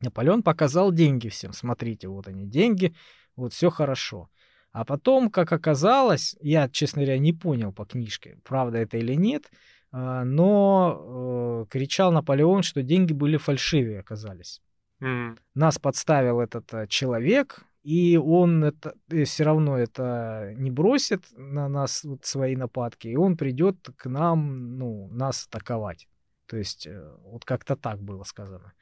[0.00, 1.52] Наполеон показал деньги всем.
[1.52, 2.94] Смотрите, вот они деньги,
[3.38, 4.28] вот все хорошо.
[4.72, 9.50] А потом, как оказалось, я, честно говоря, не понял по книжке, правда это или нет,
[9.90, 14.60] а, но э, кричал Наполеон, что деньги были фальшивые, оказались.
[15.00, 15.38] Mm.
[15.54, 21.68] Нас подставил этот э, человек, и он это, э, все равно это не бросит на
[21.68, 26.06] нас вот, свои нападки, и он придет к нам, ну, нас атаковать.
[26.46, 26.88] То есть
[27.22, 28.72] вот как-то так было сказано.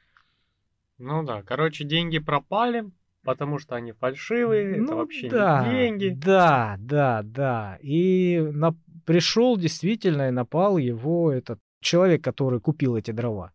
[0.97, 2.85] Ну да, короче, деньги пропали,
[3.27, 6.13] потому что они фальшивые, ну, это вообще да, не деньги.
[6.15, 7.77] Да, да, да.
[7.81, 8.73] И на...
[9.05, 13.51] пришел действительно и напал его этот человек, который купил эти дрова.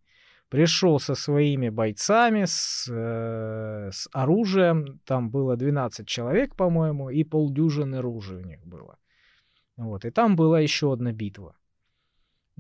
[0.51, 5.01] Пришел со своими бойцами, с, э, с оружием.
[5.07, 8.99] Там было 12 человек, по-моему, и полдюжины ружей у них было.
[9.79, 10.05] Вот.
[10.05, 11.57] И там была еще одна битва.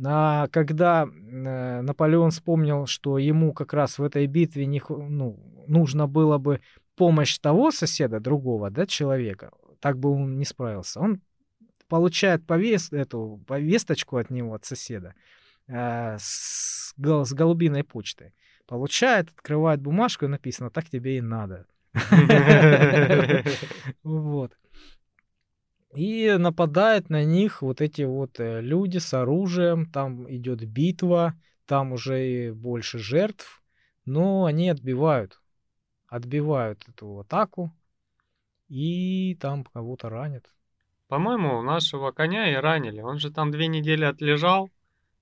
[0.03, 6.07] А когда э, Наполеон вспомнил, что ему как раз в этой битве не, ну, нужно
[6.07, 6.63] было бы
[7.03, 9.51] помощь того соседа, другого, да, человека,
[9.81, 11.01] так бы он не справился.
[11.01, 11.21] Он
[11.89, 15.17] получает повест, эту повесточку от него, от соседа,
[15.67, 18.35] э, с, с голубиной почтой.
[18.69, 21.67] Получает, открывает бумажку и написано, так тебе и надо.
[24.05, 24.57] Вот.
[25.97, 31.35] И нападают на них вот эти вот э, люди с оружием, там идет битва,
[31.67, 33.61] там уже больше жертв,
[34.05, 35.42] но они отбивают,
[36.13, 37.73] отбивают эту атаку,
[38.69, 40.45] и там кого-то ранят.
[41.09, 43.01] По-моему, нашего коня и ранили.
[43.01, 44.71] Он же там две недели отлежал,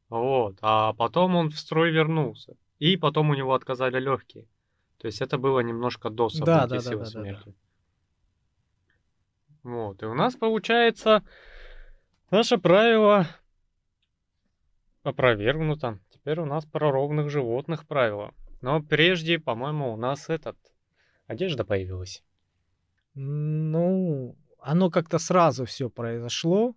[0.08, 2.56] вот, а потом он в строй вернулся.
[2.80, 4.48] И потом у него отказали легкие.
[4.98, 7.10] То есть это было немножко до событий Да, да, с да, да, да, да.
[7.10, 7.54] смертью.
[9.62, 11.22] Вот, и у нас получается
[12.32, 13.28] наше правило
[15.04, 16.00] опровергнуто.
[16.10, 18.34] Теперь у нас про ровных животных правило.
[18.60, 20.56] Но прежде, по-моему, у нас этот
[21.30, 22.22] одежда появилась.
[23.14, 26.74] Ну, оно как-то сразу все произошло.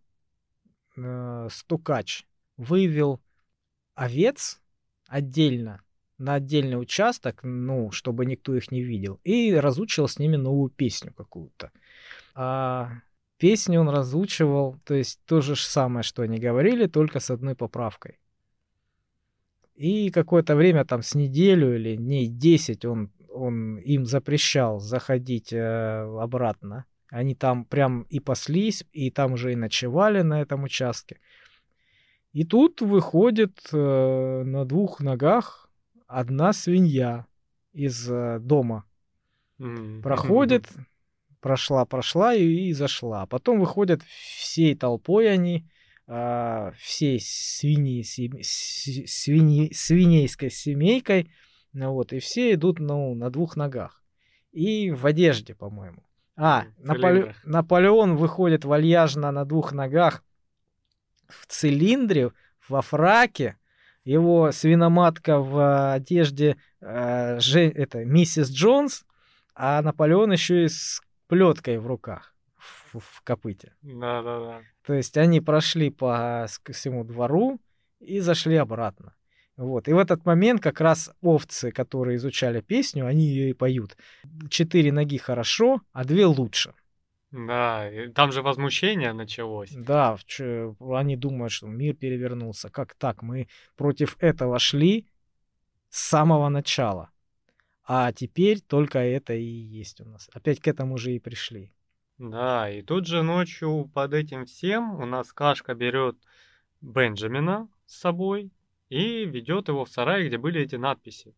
[0.95, 2.25] Э, Стукач
[2.57, 3.19] вывел
[3.95, 4.61] овец
[5.07, 5.81] отдельно
[6.17, 11.11] на отдельный участок, ну, чтобы никто их не видел, и разучил с ними новую песню
[11.13, 11.71] какую-то.
[12.35, 13.01] А
[13.37, 18.19] песню он разучивал, то есть то же самое, что они говорили, только с одной поправкой.
[19.75, 25.59] И какое-то время, там с неделю или дней 10 он, он им запрещал заходить э,
[26.19, 26.85] обратно.
[27.09, 31.19] Они там прям и паслись, и там уже и ночевали на этом участке.
[32.31, 35.69] И тут выходит э, на двух ногах
[36.07, 37.27] одна свинья
[37.73, 38.85] из э, дома.
[39.59, 40.01] М.
[40.01, 40.67] Проходит,
[41.39, 43.25] прошла, прошла и, и зашла.
[43.27, 45.67] Потом выходят всей толпой они,
[46.07, 51.31] а, всей свиньи, сем- с- свиньи- свинейской семейкой,
[51.73, 54.01] вот, и все идут ну, на двух ногах.
[54.51, 56.03] И в одежде, по-моему.
[56.35, 57.35] А, Наполе-.
[57.43, 60.23] Наполеон выходит вальяжно на двух ногах
[61.27, 62.31] в цилиндре,
[62.69, 63.57] во фраке.
[64.03, 69.05] Его свиноматка в одежде э, же- это, миссис Джонс,
[69.55, 73.73] а Наполеон еще и с плеткой в руках, в, в копыте.
[73.81, 74.61] Да-да-да.
[74.85, 77.61] То есть они прошли по всему двору
[77.99, 79.15] и зашли обратно.
[79.55, 79.87] Вот.
[79.87, 83.97] И в этот момент как раз овцы, которые изучали песню, они ее и поют.
[84.49, 86.73] Четыре ноги хорошо, а две лучше.
[87.31, 89.71] Да, и там же возмущение началось.
[89.71, 90.17] Да,
[90.79, 92.69] они думают, что мир перевернулся.
[92.69, 93.23] Как так?
[93.23, 95.07] Мы против этого шли
[95.89, 97.09] с самого начала.
[97.85, 100.29] А теперь только это и есть у нас.
[100.31, 101.71] Опять к этому же и пришли.
[102.17, 106.15] Да, и тут же ночью под этим всем у нас Кашка берет
[106.81, 108.51] Бенджамина с собой
[108.93, 111.35] и ведет его в сарай, где были эти надписи.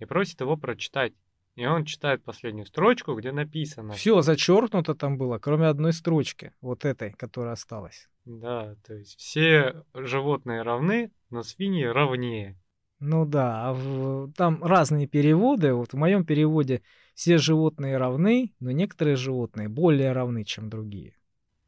[0.00, 1.12] И просит его прочитать.
[1.54, 3.92] И он читает последнюю строчку, где написано.
[3.92, 8.08] Все зачеркнуто там было, кроме одной строчки, вот этой, которая осталась.
[8.24, 12.56] Да, то есть все животные равны, но свиньи равнее.
[13.00, 15.74] Ну да, а в- там разные переводы.
[15.74, 16.82] Вот в моем переводе
[17.14, 21.14] все животные равны, но некоторые животные более равны, чем другие.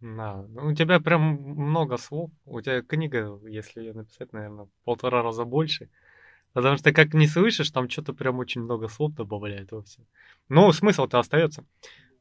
[0.01, 2.31] Да, ну, у тебя прям много слов.
[2.47, 5.91] У тебя книга, если ее написать, наверное, полтора раза больше.
[6.53, 10.01] Потому что как не слышишь, там что-то прям очень много слов добавляет во все.
[10.49, 11.65] Но смысл-то остается.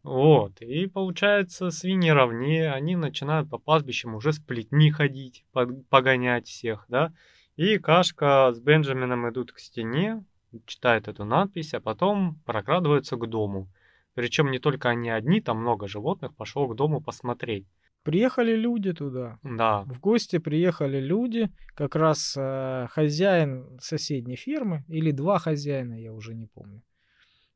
[0.03, 0.61] Вот.
[0.61, 6.85] И получается, свиньи равнее, они начинают по пастбищам уже с плетни ходить, под- погонять всех,
[6.89, 7.14] да.
[7.57, 10.23] И Кашка с Бенджамином идут к стене,
[10.65, 13.68] читают эту надпись, а потом прокрадываются к дому.
[14.15, 17.65] Причем не только они одни, там много животных, пошел к дому посмотреть.
[18.03, 19.40] Приехали люди туда.
[19.44, 26.14] Да, В гости приехали люди, как раз э, хозяин соседней фермы, или два хозяина, я
[26.14, 26.81] уже не помню.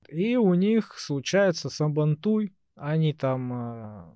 [0.10, 3.54] И у них случается сабантуй, они там...
[3.54, 4.16] э,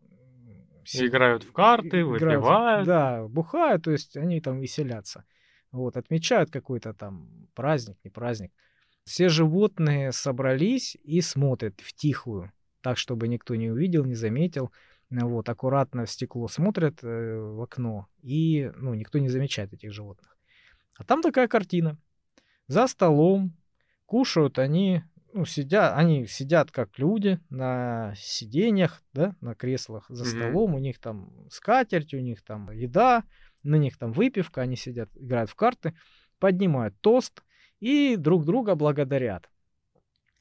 [0.84, 2.88] си- играют в карты, играют, выпивают.
[2.88, 5.23] Да, бухают, то есть они там веселятся.
[5.72, 8.51] Вот, отмечают какой-то там праздник, не праздник.
[9.07, 12.51] Все животные собрались и смотрят в тихую,
[12.81, 14.69] так, чтобы никто не увидел, не заметил.
[15.09, 19.93] Ну Вот, аккуратно в стекло смотрят э, в окно, и, ну, никто не замечает этих
[19.93, 20.38] животных.
[20.97, 21.97] А там такая картина.
[22.67, 23.55] За столом
[24.05, 30.31] кушают они, ну, сидят, они сидят как люди на сиденьях, да, на креслах за Мгм.
[30.34, 33.23] столом, у них там скатерть, у них там еда,
[33.63, 35.95] на них там выпивка, они сидят, играют в карты,
[36.39, 37.41] поднимают тост
[37.80, 39.49] и друг друга благодарят.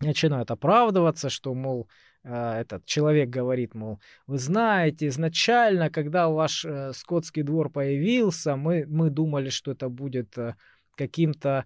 [0.01, 1.89] Начинают оправдываться, что, мол,
[2.23, 8.85] э, этот человек говорит, мол, вы знаете, изначально, когда ваш э, скотский двор появился, мы,
[8.87, 10.55] мы думали, что это будет э,
[10.97, 11.65] каким-то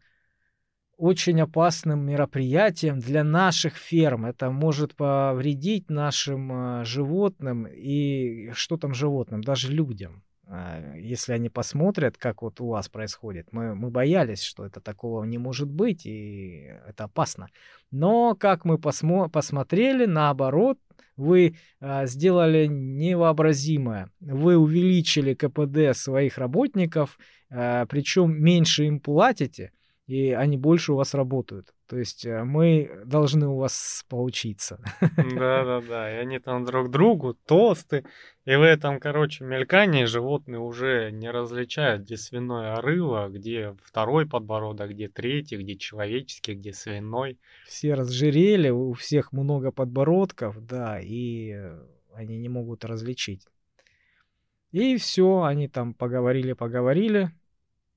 [1.00, 4.26] очень опасным мероприятием для наших ферм.
[4.26, 10.22] Это может повредить нашим э, животным и что там животным, даже людям.
[10.52, 13.52] А, если они посмотрят, как вот у вас происходит.
[13.52, 17.48] Мы, мы боялись, что это такого не может быть, и это опасно.
[17.92, 20.78] Но как мы посмо посмотрели, наоборот,
[21.16, 24.10] вы а, сделали невообразимое.
[24.18, 27.16] Вы увеличили КПД своих работников,
[27.48, 29.70] а, причем меньше им платите,
[30.08, 31.72] и они больше у вас работают.
[31.90, 34.78] То есть э, мы должны у вас поучиться.
[35.00, 38.04] Да-да-да, и они там друг другу тосты,
[38.44, 44.92] и в этом, короче, мелькании животные уже не различают, где свиное рыло, где второй подбородок,
[44.92, 47.40] где третий, где человеческий, где свиной.
[47.66, 51.60] Все разжирели, у всех много подбородков, да, и
[52.14, 53.48] они не могут различить.
[54.70, 57.32] И все, они там поговорили-поговорили,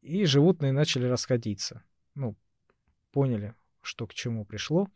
[0.02, 1.84] и животные начали расходиться
[2.15, 2.36] ну,
[3.11, 4.88] поняли, что к чему пришло.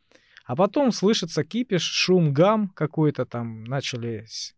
[0.46, 4.56] А потом слышится кипиш, шум, гам какой-то там, начались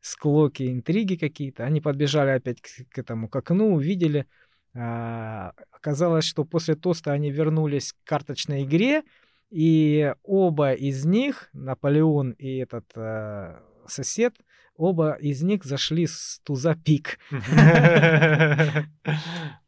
[0.00, 1.64] склоки, интриги какие-то.
[1.64, 4.26] Они подбежали опять к, к этому, к окну, увидели.
[4.74, 9.02] А, оказалось, что после тоста они вернулись к карточной игре,
[9.50, 14.34] и оба из них, Наполеон и этот а, сосед,
[14.76, 17.18] оба из них зашли с туза пик.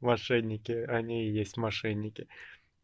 [0.01, 2.27] Мошенники, они и есть мошенники.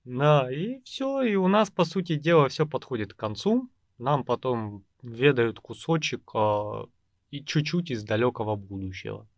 [0.04, 3.68] Да, и все, и у нас, по сути дела, все подходит к концу.
[3.98, 6.86] Нам потом ведают кусочек а,
[7.30, 9.28] и чуть-чуть из далекого будущего.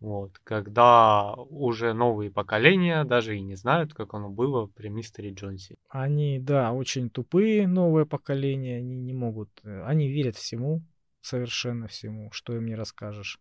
[0.00, 5.76] Вот, когда уже новые поколения даже и не знают, как оно было при мистере Джонсе.
[5.88, 10.82] Они, да, очень тупые, новое поколение, они не могут, э, они верят всему,
[11.22, 13.40] совершенно всему, что им не расскажешь.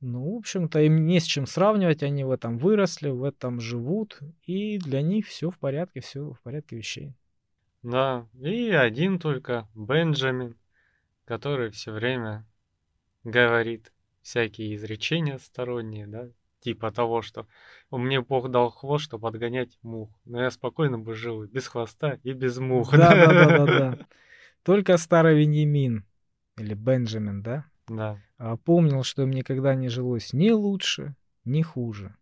[0.00, 4.20] Ну, в общем-то, им не с чем сравнивать, они в этом выросли, в этом живут,
[4.44, 7.14] и для них все в порядке, все в порядке вещей.
[7.82, 10.56] Да, и один только, Бенджамин,
[11.24, 12.46] который все время
[13.24, 13.92] говорит
[14.22, 16.28] всякие изречения сторонние, да,
[16.60, 17.46] типа того, что
[17.90, 22.32] мне Бог дал хвост, чтобы отгонять мух, но я спокойно бы жил без хвоста и
[22.32, 22.92] без мух.
[22.92, 23.66] Да, да, да, да,
[23.96, 24.06] да.
[24.62, 26.04] Только старый Вениамин,
[26.56, 27.64] или Бенджамин, да?
[27.88, 28.18] Да.
[28.36, 32.14] А помнил, что им никогда не жилось ни лучше, ни хуже.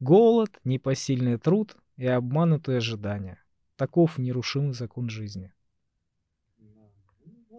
[0.00, 3.38] Голод, непосильный труд и обманутые ожидания.
[3.76, 5.52] Таков нерушимый закон жизни.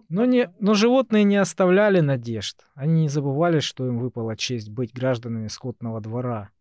[0.09, 2.67] Но, не, но животные не оставляли надежд.
[2.75, 6.51] Они не забывали, что им выпала честь быть гражданами скотного двора.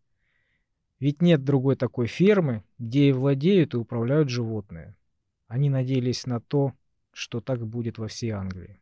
[0.99, 4.95] Ведь нет другой такой фермы, где и владеют, и управляют животные.
[5.47, 6.73] Они надеялись на то,
[7.11, 8.81] что так будет во всей Англии.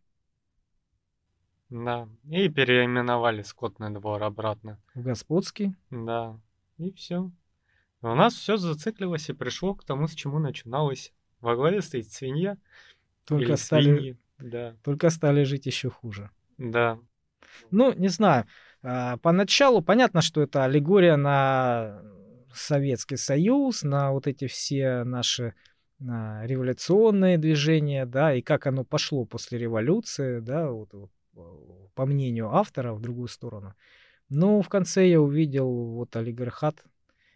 [1.73, 4.77] Да, и переименовали скотный двор обратно.
[4.93, 5.73] В господский?
[5.89, 6.39] Да,
[6.77, 7.31] и все.
[8.03, 11.11] У нас все зациклилось и пришло к тому, с чему начиналось.
[11.41, 12.57] Во главе стоит свинья.
[13.25, 14.17] Только стали, свиньи.
[14.37, 14.75] да.
[14.83, 16.29] только стали жить еще хуже.
[16.59, 16.99] Да.
[17.71, 18.45] Ну, не знаю.
[18.83, 22.03] А, поначалу понятно, что это аллегория на
[22.53, 25.55] Советский Союз, на вот эти все наши
[25.97, 31.09] на революционные движения, да, и как оно пошло после революции, да, вот, вот
[31.95, 33.73] по мнению автора, в другую сторону.
[34.29, 36.83] Но в конце я увидел вот олигархат,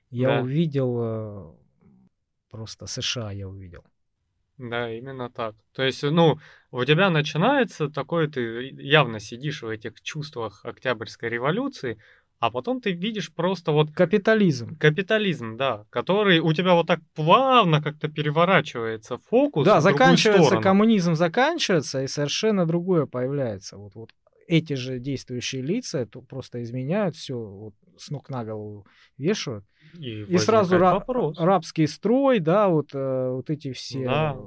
[0.09, 0.41] я да.
[0.41, 1.53] увидел э,
[2.49, 3.83] просто США, я увидел.
[4.57, 5.55] Да, именно так.
[5.73, 6.39] То есть, ну,
[6.71, 11.99] у тебя начинается такое, ты явно сидишь в этих чувствах Октябрьской революции,
[12.39, 13.91] а потом ты видишь просто вот...
[13.91, 14.77] Капитализм.
[14.77, 19.65] Капитализм, да, который у тебя вот так плавно как-то переворачивается фокус.
[19.65, 23.77] Да, заканчивается коммунизм, заканчивается, и совершенно другое появляется.
[23.77, 24.11] Вот, вот
[24.47, 28.85] эти же действующие лица это просто изменяют все, вот, с ног на голову
[29.17, 29.65] вешают.
[29.93, 34.05] И, и сразу ра- рабский строй, да, вот, э, вот эти все...
[34.05, 34.37] Да.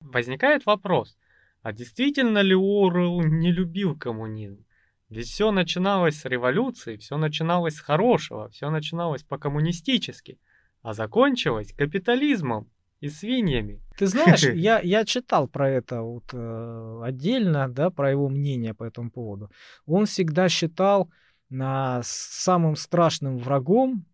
[0.00, 1.16] Возникает вопрос,
[1.62, 4.64] а действительно ли Орел не любил коммунизм?
[5.10, 10.38] Ведь все начиналось с революции, все начиналось с хорошего, все начиналось по-коммунистически,
[10.82, 12.70] а закончилось капитализмом
[13.00, 13.82] и свиньями.
[13.98, 18.84] Ты знаешь, я, я читал про это вот, э, отдельно, да, про его мнение по
[18.84, 19.50] этому поводу.
[19.84, 21.10] Он всегда считал
[21.48, 24.06] на самым страшным врагом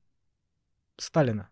[0.96, 1.50] Сталина.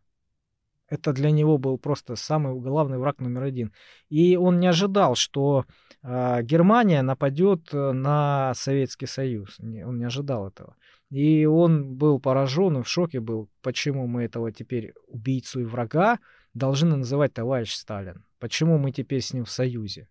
[0.88, 3.74] Это для него был просто самый главный враг номер один.
[4.08, 5.72] И он не ожидал, что э,
[6.04, 9.58] Германия нападет э, на Советский Союз.
[9.58, 10.76] Он не ожидал этого.
[11.10, 16.18] И он был поражен и в шоке был, почему мы этого теперь убийцу и врага
[16.52, 18.24] должны называть товарищ Сталин.
[18.38, 20.08] Почему мы теперь с ним в союзе?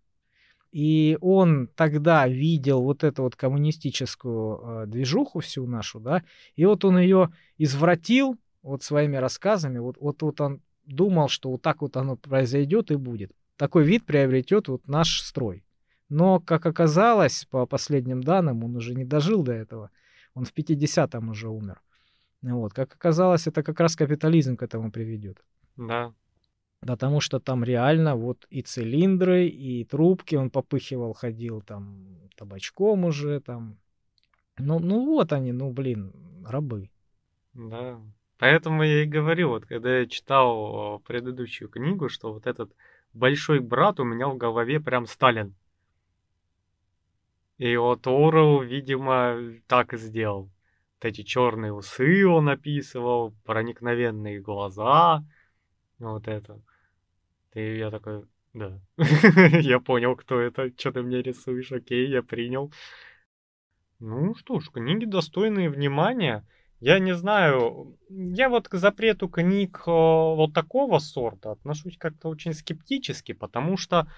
[0.71, 6.23] И он тогда видел вот эту вот коммунистическую э, движуху всю нашу, да,
[6.55, 11.61] и вот он ее извратил вот своими рассказами, вот, вот, вот он думал, что вот
[11.61, 13.31] так вот оно произойдет и будет.
[13.57, 15.63] Такой вид приобретет вот наш строй.
[16.13, 19.89] Но, как оказалось, по последним данным, он уже не дожил до этого.
[20.35, 21.81] Он в 50-м уже умер.
[22.43, 22.73] Вот.
[22.73, 25.43] Как оказалось, это как раз капитализм к этому приведет.
[25.75, 26.13] Да.
[26.81, 33.39] Потому что там реально вот и цилиндры, и трубки он попыхивал, ходил там табачком уже
[33.39, 33.77] там.
[34.59, 36.13] Ну, ну вот они, ну блин,
[36.45, 36.91] рабы.
[37.53, 37.99] Да.
[38.37, 42.71] Поэтому я и говорю, вот когда я читал предыдущую книгу, что вот этот
[43.13, 45.55] большой брат у меня в голове прям Сталин.
[47.63, 49.37] И вот Орел, видимо,
[49.67, 50.51] так и сделал.
[50.95, 55.23] Вот эти черные усы он описывал, проникновенные глаза,
[55.97, 56.59] вот это.
[57.53, 58.81] И я такой, да,
[59.61, 62.69] я понял, кто это, что ты мне рисуешь, окей, я принял.
[63.99, 66.45] Ну что ж, книги достойные внимания.
[66.81, 72.53] Я не знаю, я вот к запрету книг э, вот такого сорта отношусь как-то очень
[72.53, 74.11] скептически, потому что,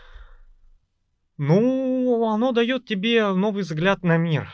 [1.38, 4.50] ну, оно дает тебе новый взгляд на мир.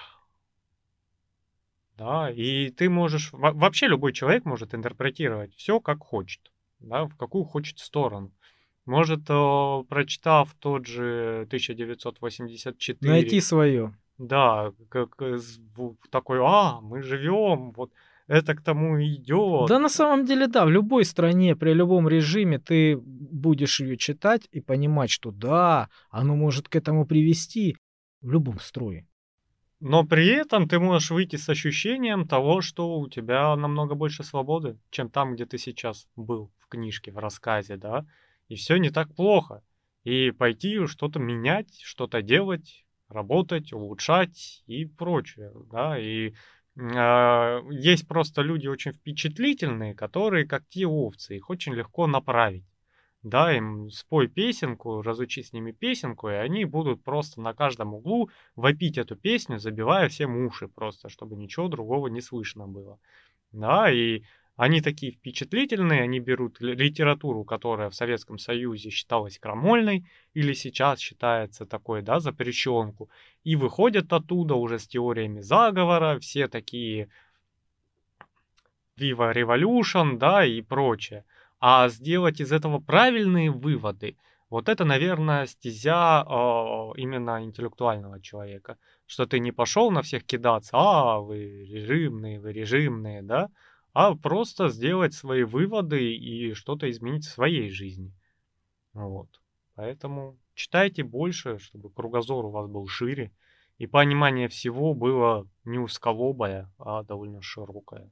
[1.98, 6.42] Да, и ты можешь, вообще любой человек может интерпретировать все как хочет,
[6.80, 8.32] да, в какую хочет сторону.
[8.86, 12.98] Может, э, прочитав тот же 1984...
[13.12, 13.96] Найти свое.
[14.18, 15.22] Да, как
[16.10, 17.92] такой, а, мы живем, вот
[18.32, 19.68] это к тому идет.
[19.68, 24.48] Да, на самом деле, да, в любой стране, при любом режиме ты будешь ее читать
[24.52, 27.76] и понимать, что да, оно может к этому привести
[28.22, 29.06] в любом строе.
[29.82, 34.78] Но при этом ты можешь выйти с ощущением того, что у тебя намного больше свободы,
[34.92, 38.06] чем там, где ты сейчас был в книжке, в рассказе, да,
[38.48, 39.62] и все не так плохо.
[40.06, 46.34] И пойти что-то менять, что-то делать, работать, улучшать и прочее, да, и
[46.78, 52.64] есть просто люди очень впечатлительные, которые как те овцы, их очень легко направить.
[53.24, 58.30] Да, им спой песенку, разучи с ними песенку, и они будут просто на каждом углу
[58.56, 63.00] вопить эту песню, забивая всем уши просто, чтобы ничего другого не слышно было.
[63.52, 64.24] Да, и
[64.56, 71.66] они такие впечатлительные, они берут литературу, которая в Советском Союзе считалась крамольной, или сейчас считается
[71.66, 73.10] такой, да, запрещенку,
[73.44, 77.10] и выходят оттуда уже с теориями заговора, все такие
[79.00, 81.26] Viva Revolution, да, и прочее.
[81.60, 84.16] А сделать из этого правильные выводы,
[84.52, 86.34] вот это, наверное, стезя э,
[86.98, 88.78] именно интеллектуального человека.
[89.08, 93.50] Что ты не пошел на всех кидаться, а, вы режимные, вы режимные, да,
[93.94, 98.14] а просто сделать свои выводы и что-то изменить в своей жизни.
[98.94, 99.28] Вот.
[99.76, 103.32] Поэтому читайте больше, чтобы кругозор у вас был шире,
[103.78, 108.12] и понимание всего было не узколобое, а довольно широкое.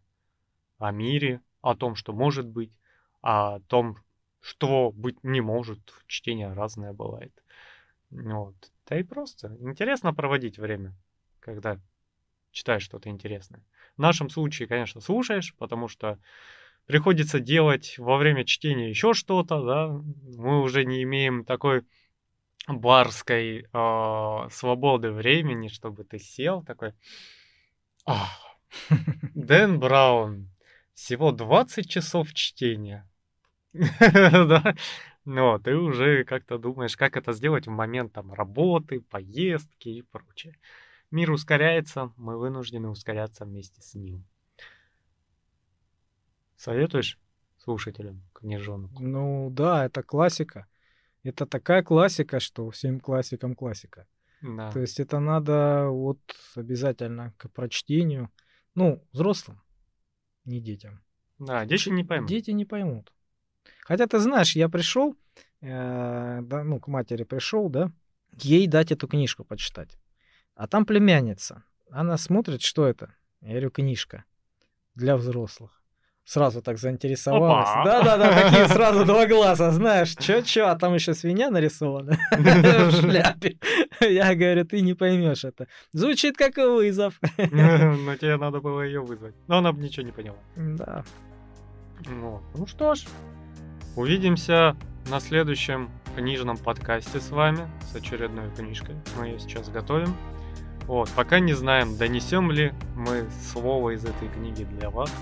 [0.77, 2.71] О мире, о том, что может быть,
[3.21, 3.97] о том,
[4.41, 5.79] что быть не может.
[6.07, 7.33] Чтение разное бывает.
[8.09, 8.55] Вот.
[8.87, 10.95] Да и просто интересно проводить время,
[11.39, 11.79] когда
[12.51, 13.63] читаешь что-то интересное.
[13.99, 16.19] В нашем случае, конечно, слушаешь, потому что
[16.85, 19.87] приходится делать во время чтения еще что-то, да.
[20.37, 21.83] Мы уже не имеем такой
[22.65, 26.93] барской э, свободы времени, чтобы ты сел такой.
[29.35, 30.49] Дэн Браун.
[30.93, 33.05] Всего 20 часов чтения.
[33.99, 34.75] да?
[35.25, 40.57] Но ты уже как-то думаешь, как это сделать в момент там работы, поездки и прочее.
[41.11, 44.25] Мир ускоряется, мы вынуждены ускоряться вместе с ним.
[46.55, 47.19] Советуешь
[47.57, 49.01] слушателям книжонку?
[49.01, 50.67] Ну да, это классика.
[51.23, 54.07] Это такая классика, что всем классикам классика.
[54.41, 54.71] Да.
[54.71, 56.19] То есть это надо вот
[56.55, 58.29] обязательно к прочтению.
[58.75, 59.61] Ну, взрослым,
[60.45, 61.01] не детям.
[61.39, 62.29] Да, дети не поймут.
[62.29, 63.11] Дети не поймут.
[63.81, 65.15] Хотя ты знаешь, я пришел,
[65.61, 67.91] э, да, ну, к матери пришел, да,
[68.41, 69.98] ей дать эту книжку почитать.
[70.59, 71.63] А там племянница.
[71.89, 73.15] Она смотрит, что это?
[73.39, 74.25] Я говорю, книжка
[74.93, 75.71] для взрослых.
[76.25, 77.69] Сразу так заинтересовалась.
[77.85, 83.57] Да-да-да, такие сразу два глаза, знаешь, чё-чё, а там еще свинья нарисована в шляпе.
[84.01, 85.67] Я говорю, ты не поймешь это.
[85.93, 87.13] Звучит как вызов.
[87.37, 89.35] Но тебе надо было ее вызвать.
[89.47, 90.39] Но она бы ничего не поняла.
[90.57, 91.05] Да.
[92.05, 93.05] Ну что ж,
[93.95, 94.75] увидимся
[95.09, 98.95] на следующем книжном подкасте с вами с очередной книжкой.
[99.17, 100.13] Мы ее сейчас готовим.
[100.89, 105.13] Вот, пока не знаем, донесем ли мы слово из этой книги для вас,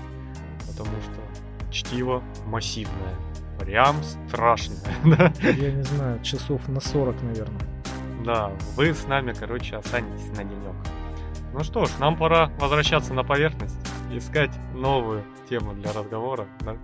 [0.66, 3.14] потому что чтиво массивное.
[3.60, 5.30] Прям страшное, да?
[5.42, 7.60] Я не знаю, часов на 40, наверное.
[8.24, 10.74] Да, вы с нами, короче, останетесь на денек.
[11.52, 13.76] Ну что ж, нам пора возвращаться на поверхность,
[14.10, 16.78] искать новую тему для разговора, да?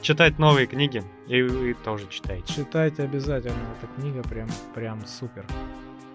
[0.00, 2.50] читать новые книги, и вы тоже читайте.
[2.50, 5.44] Читайте обязательно, эта книга прям, прям супер.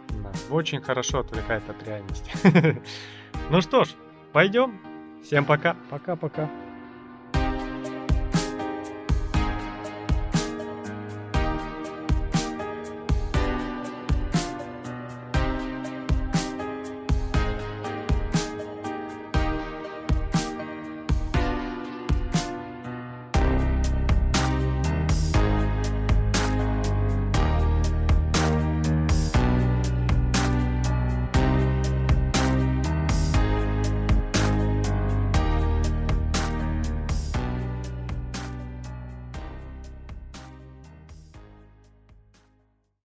[0.09, 2.81] Да, очень хорошо отвлекает от реальности.
[3.49, 3.89] ну что ж,
[4.33, 4.79] пойдем.
[5.23, 5.75] Всем пока.
[5.89, 6.49] Пока-пока.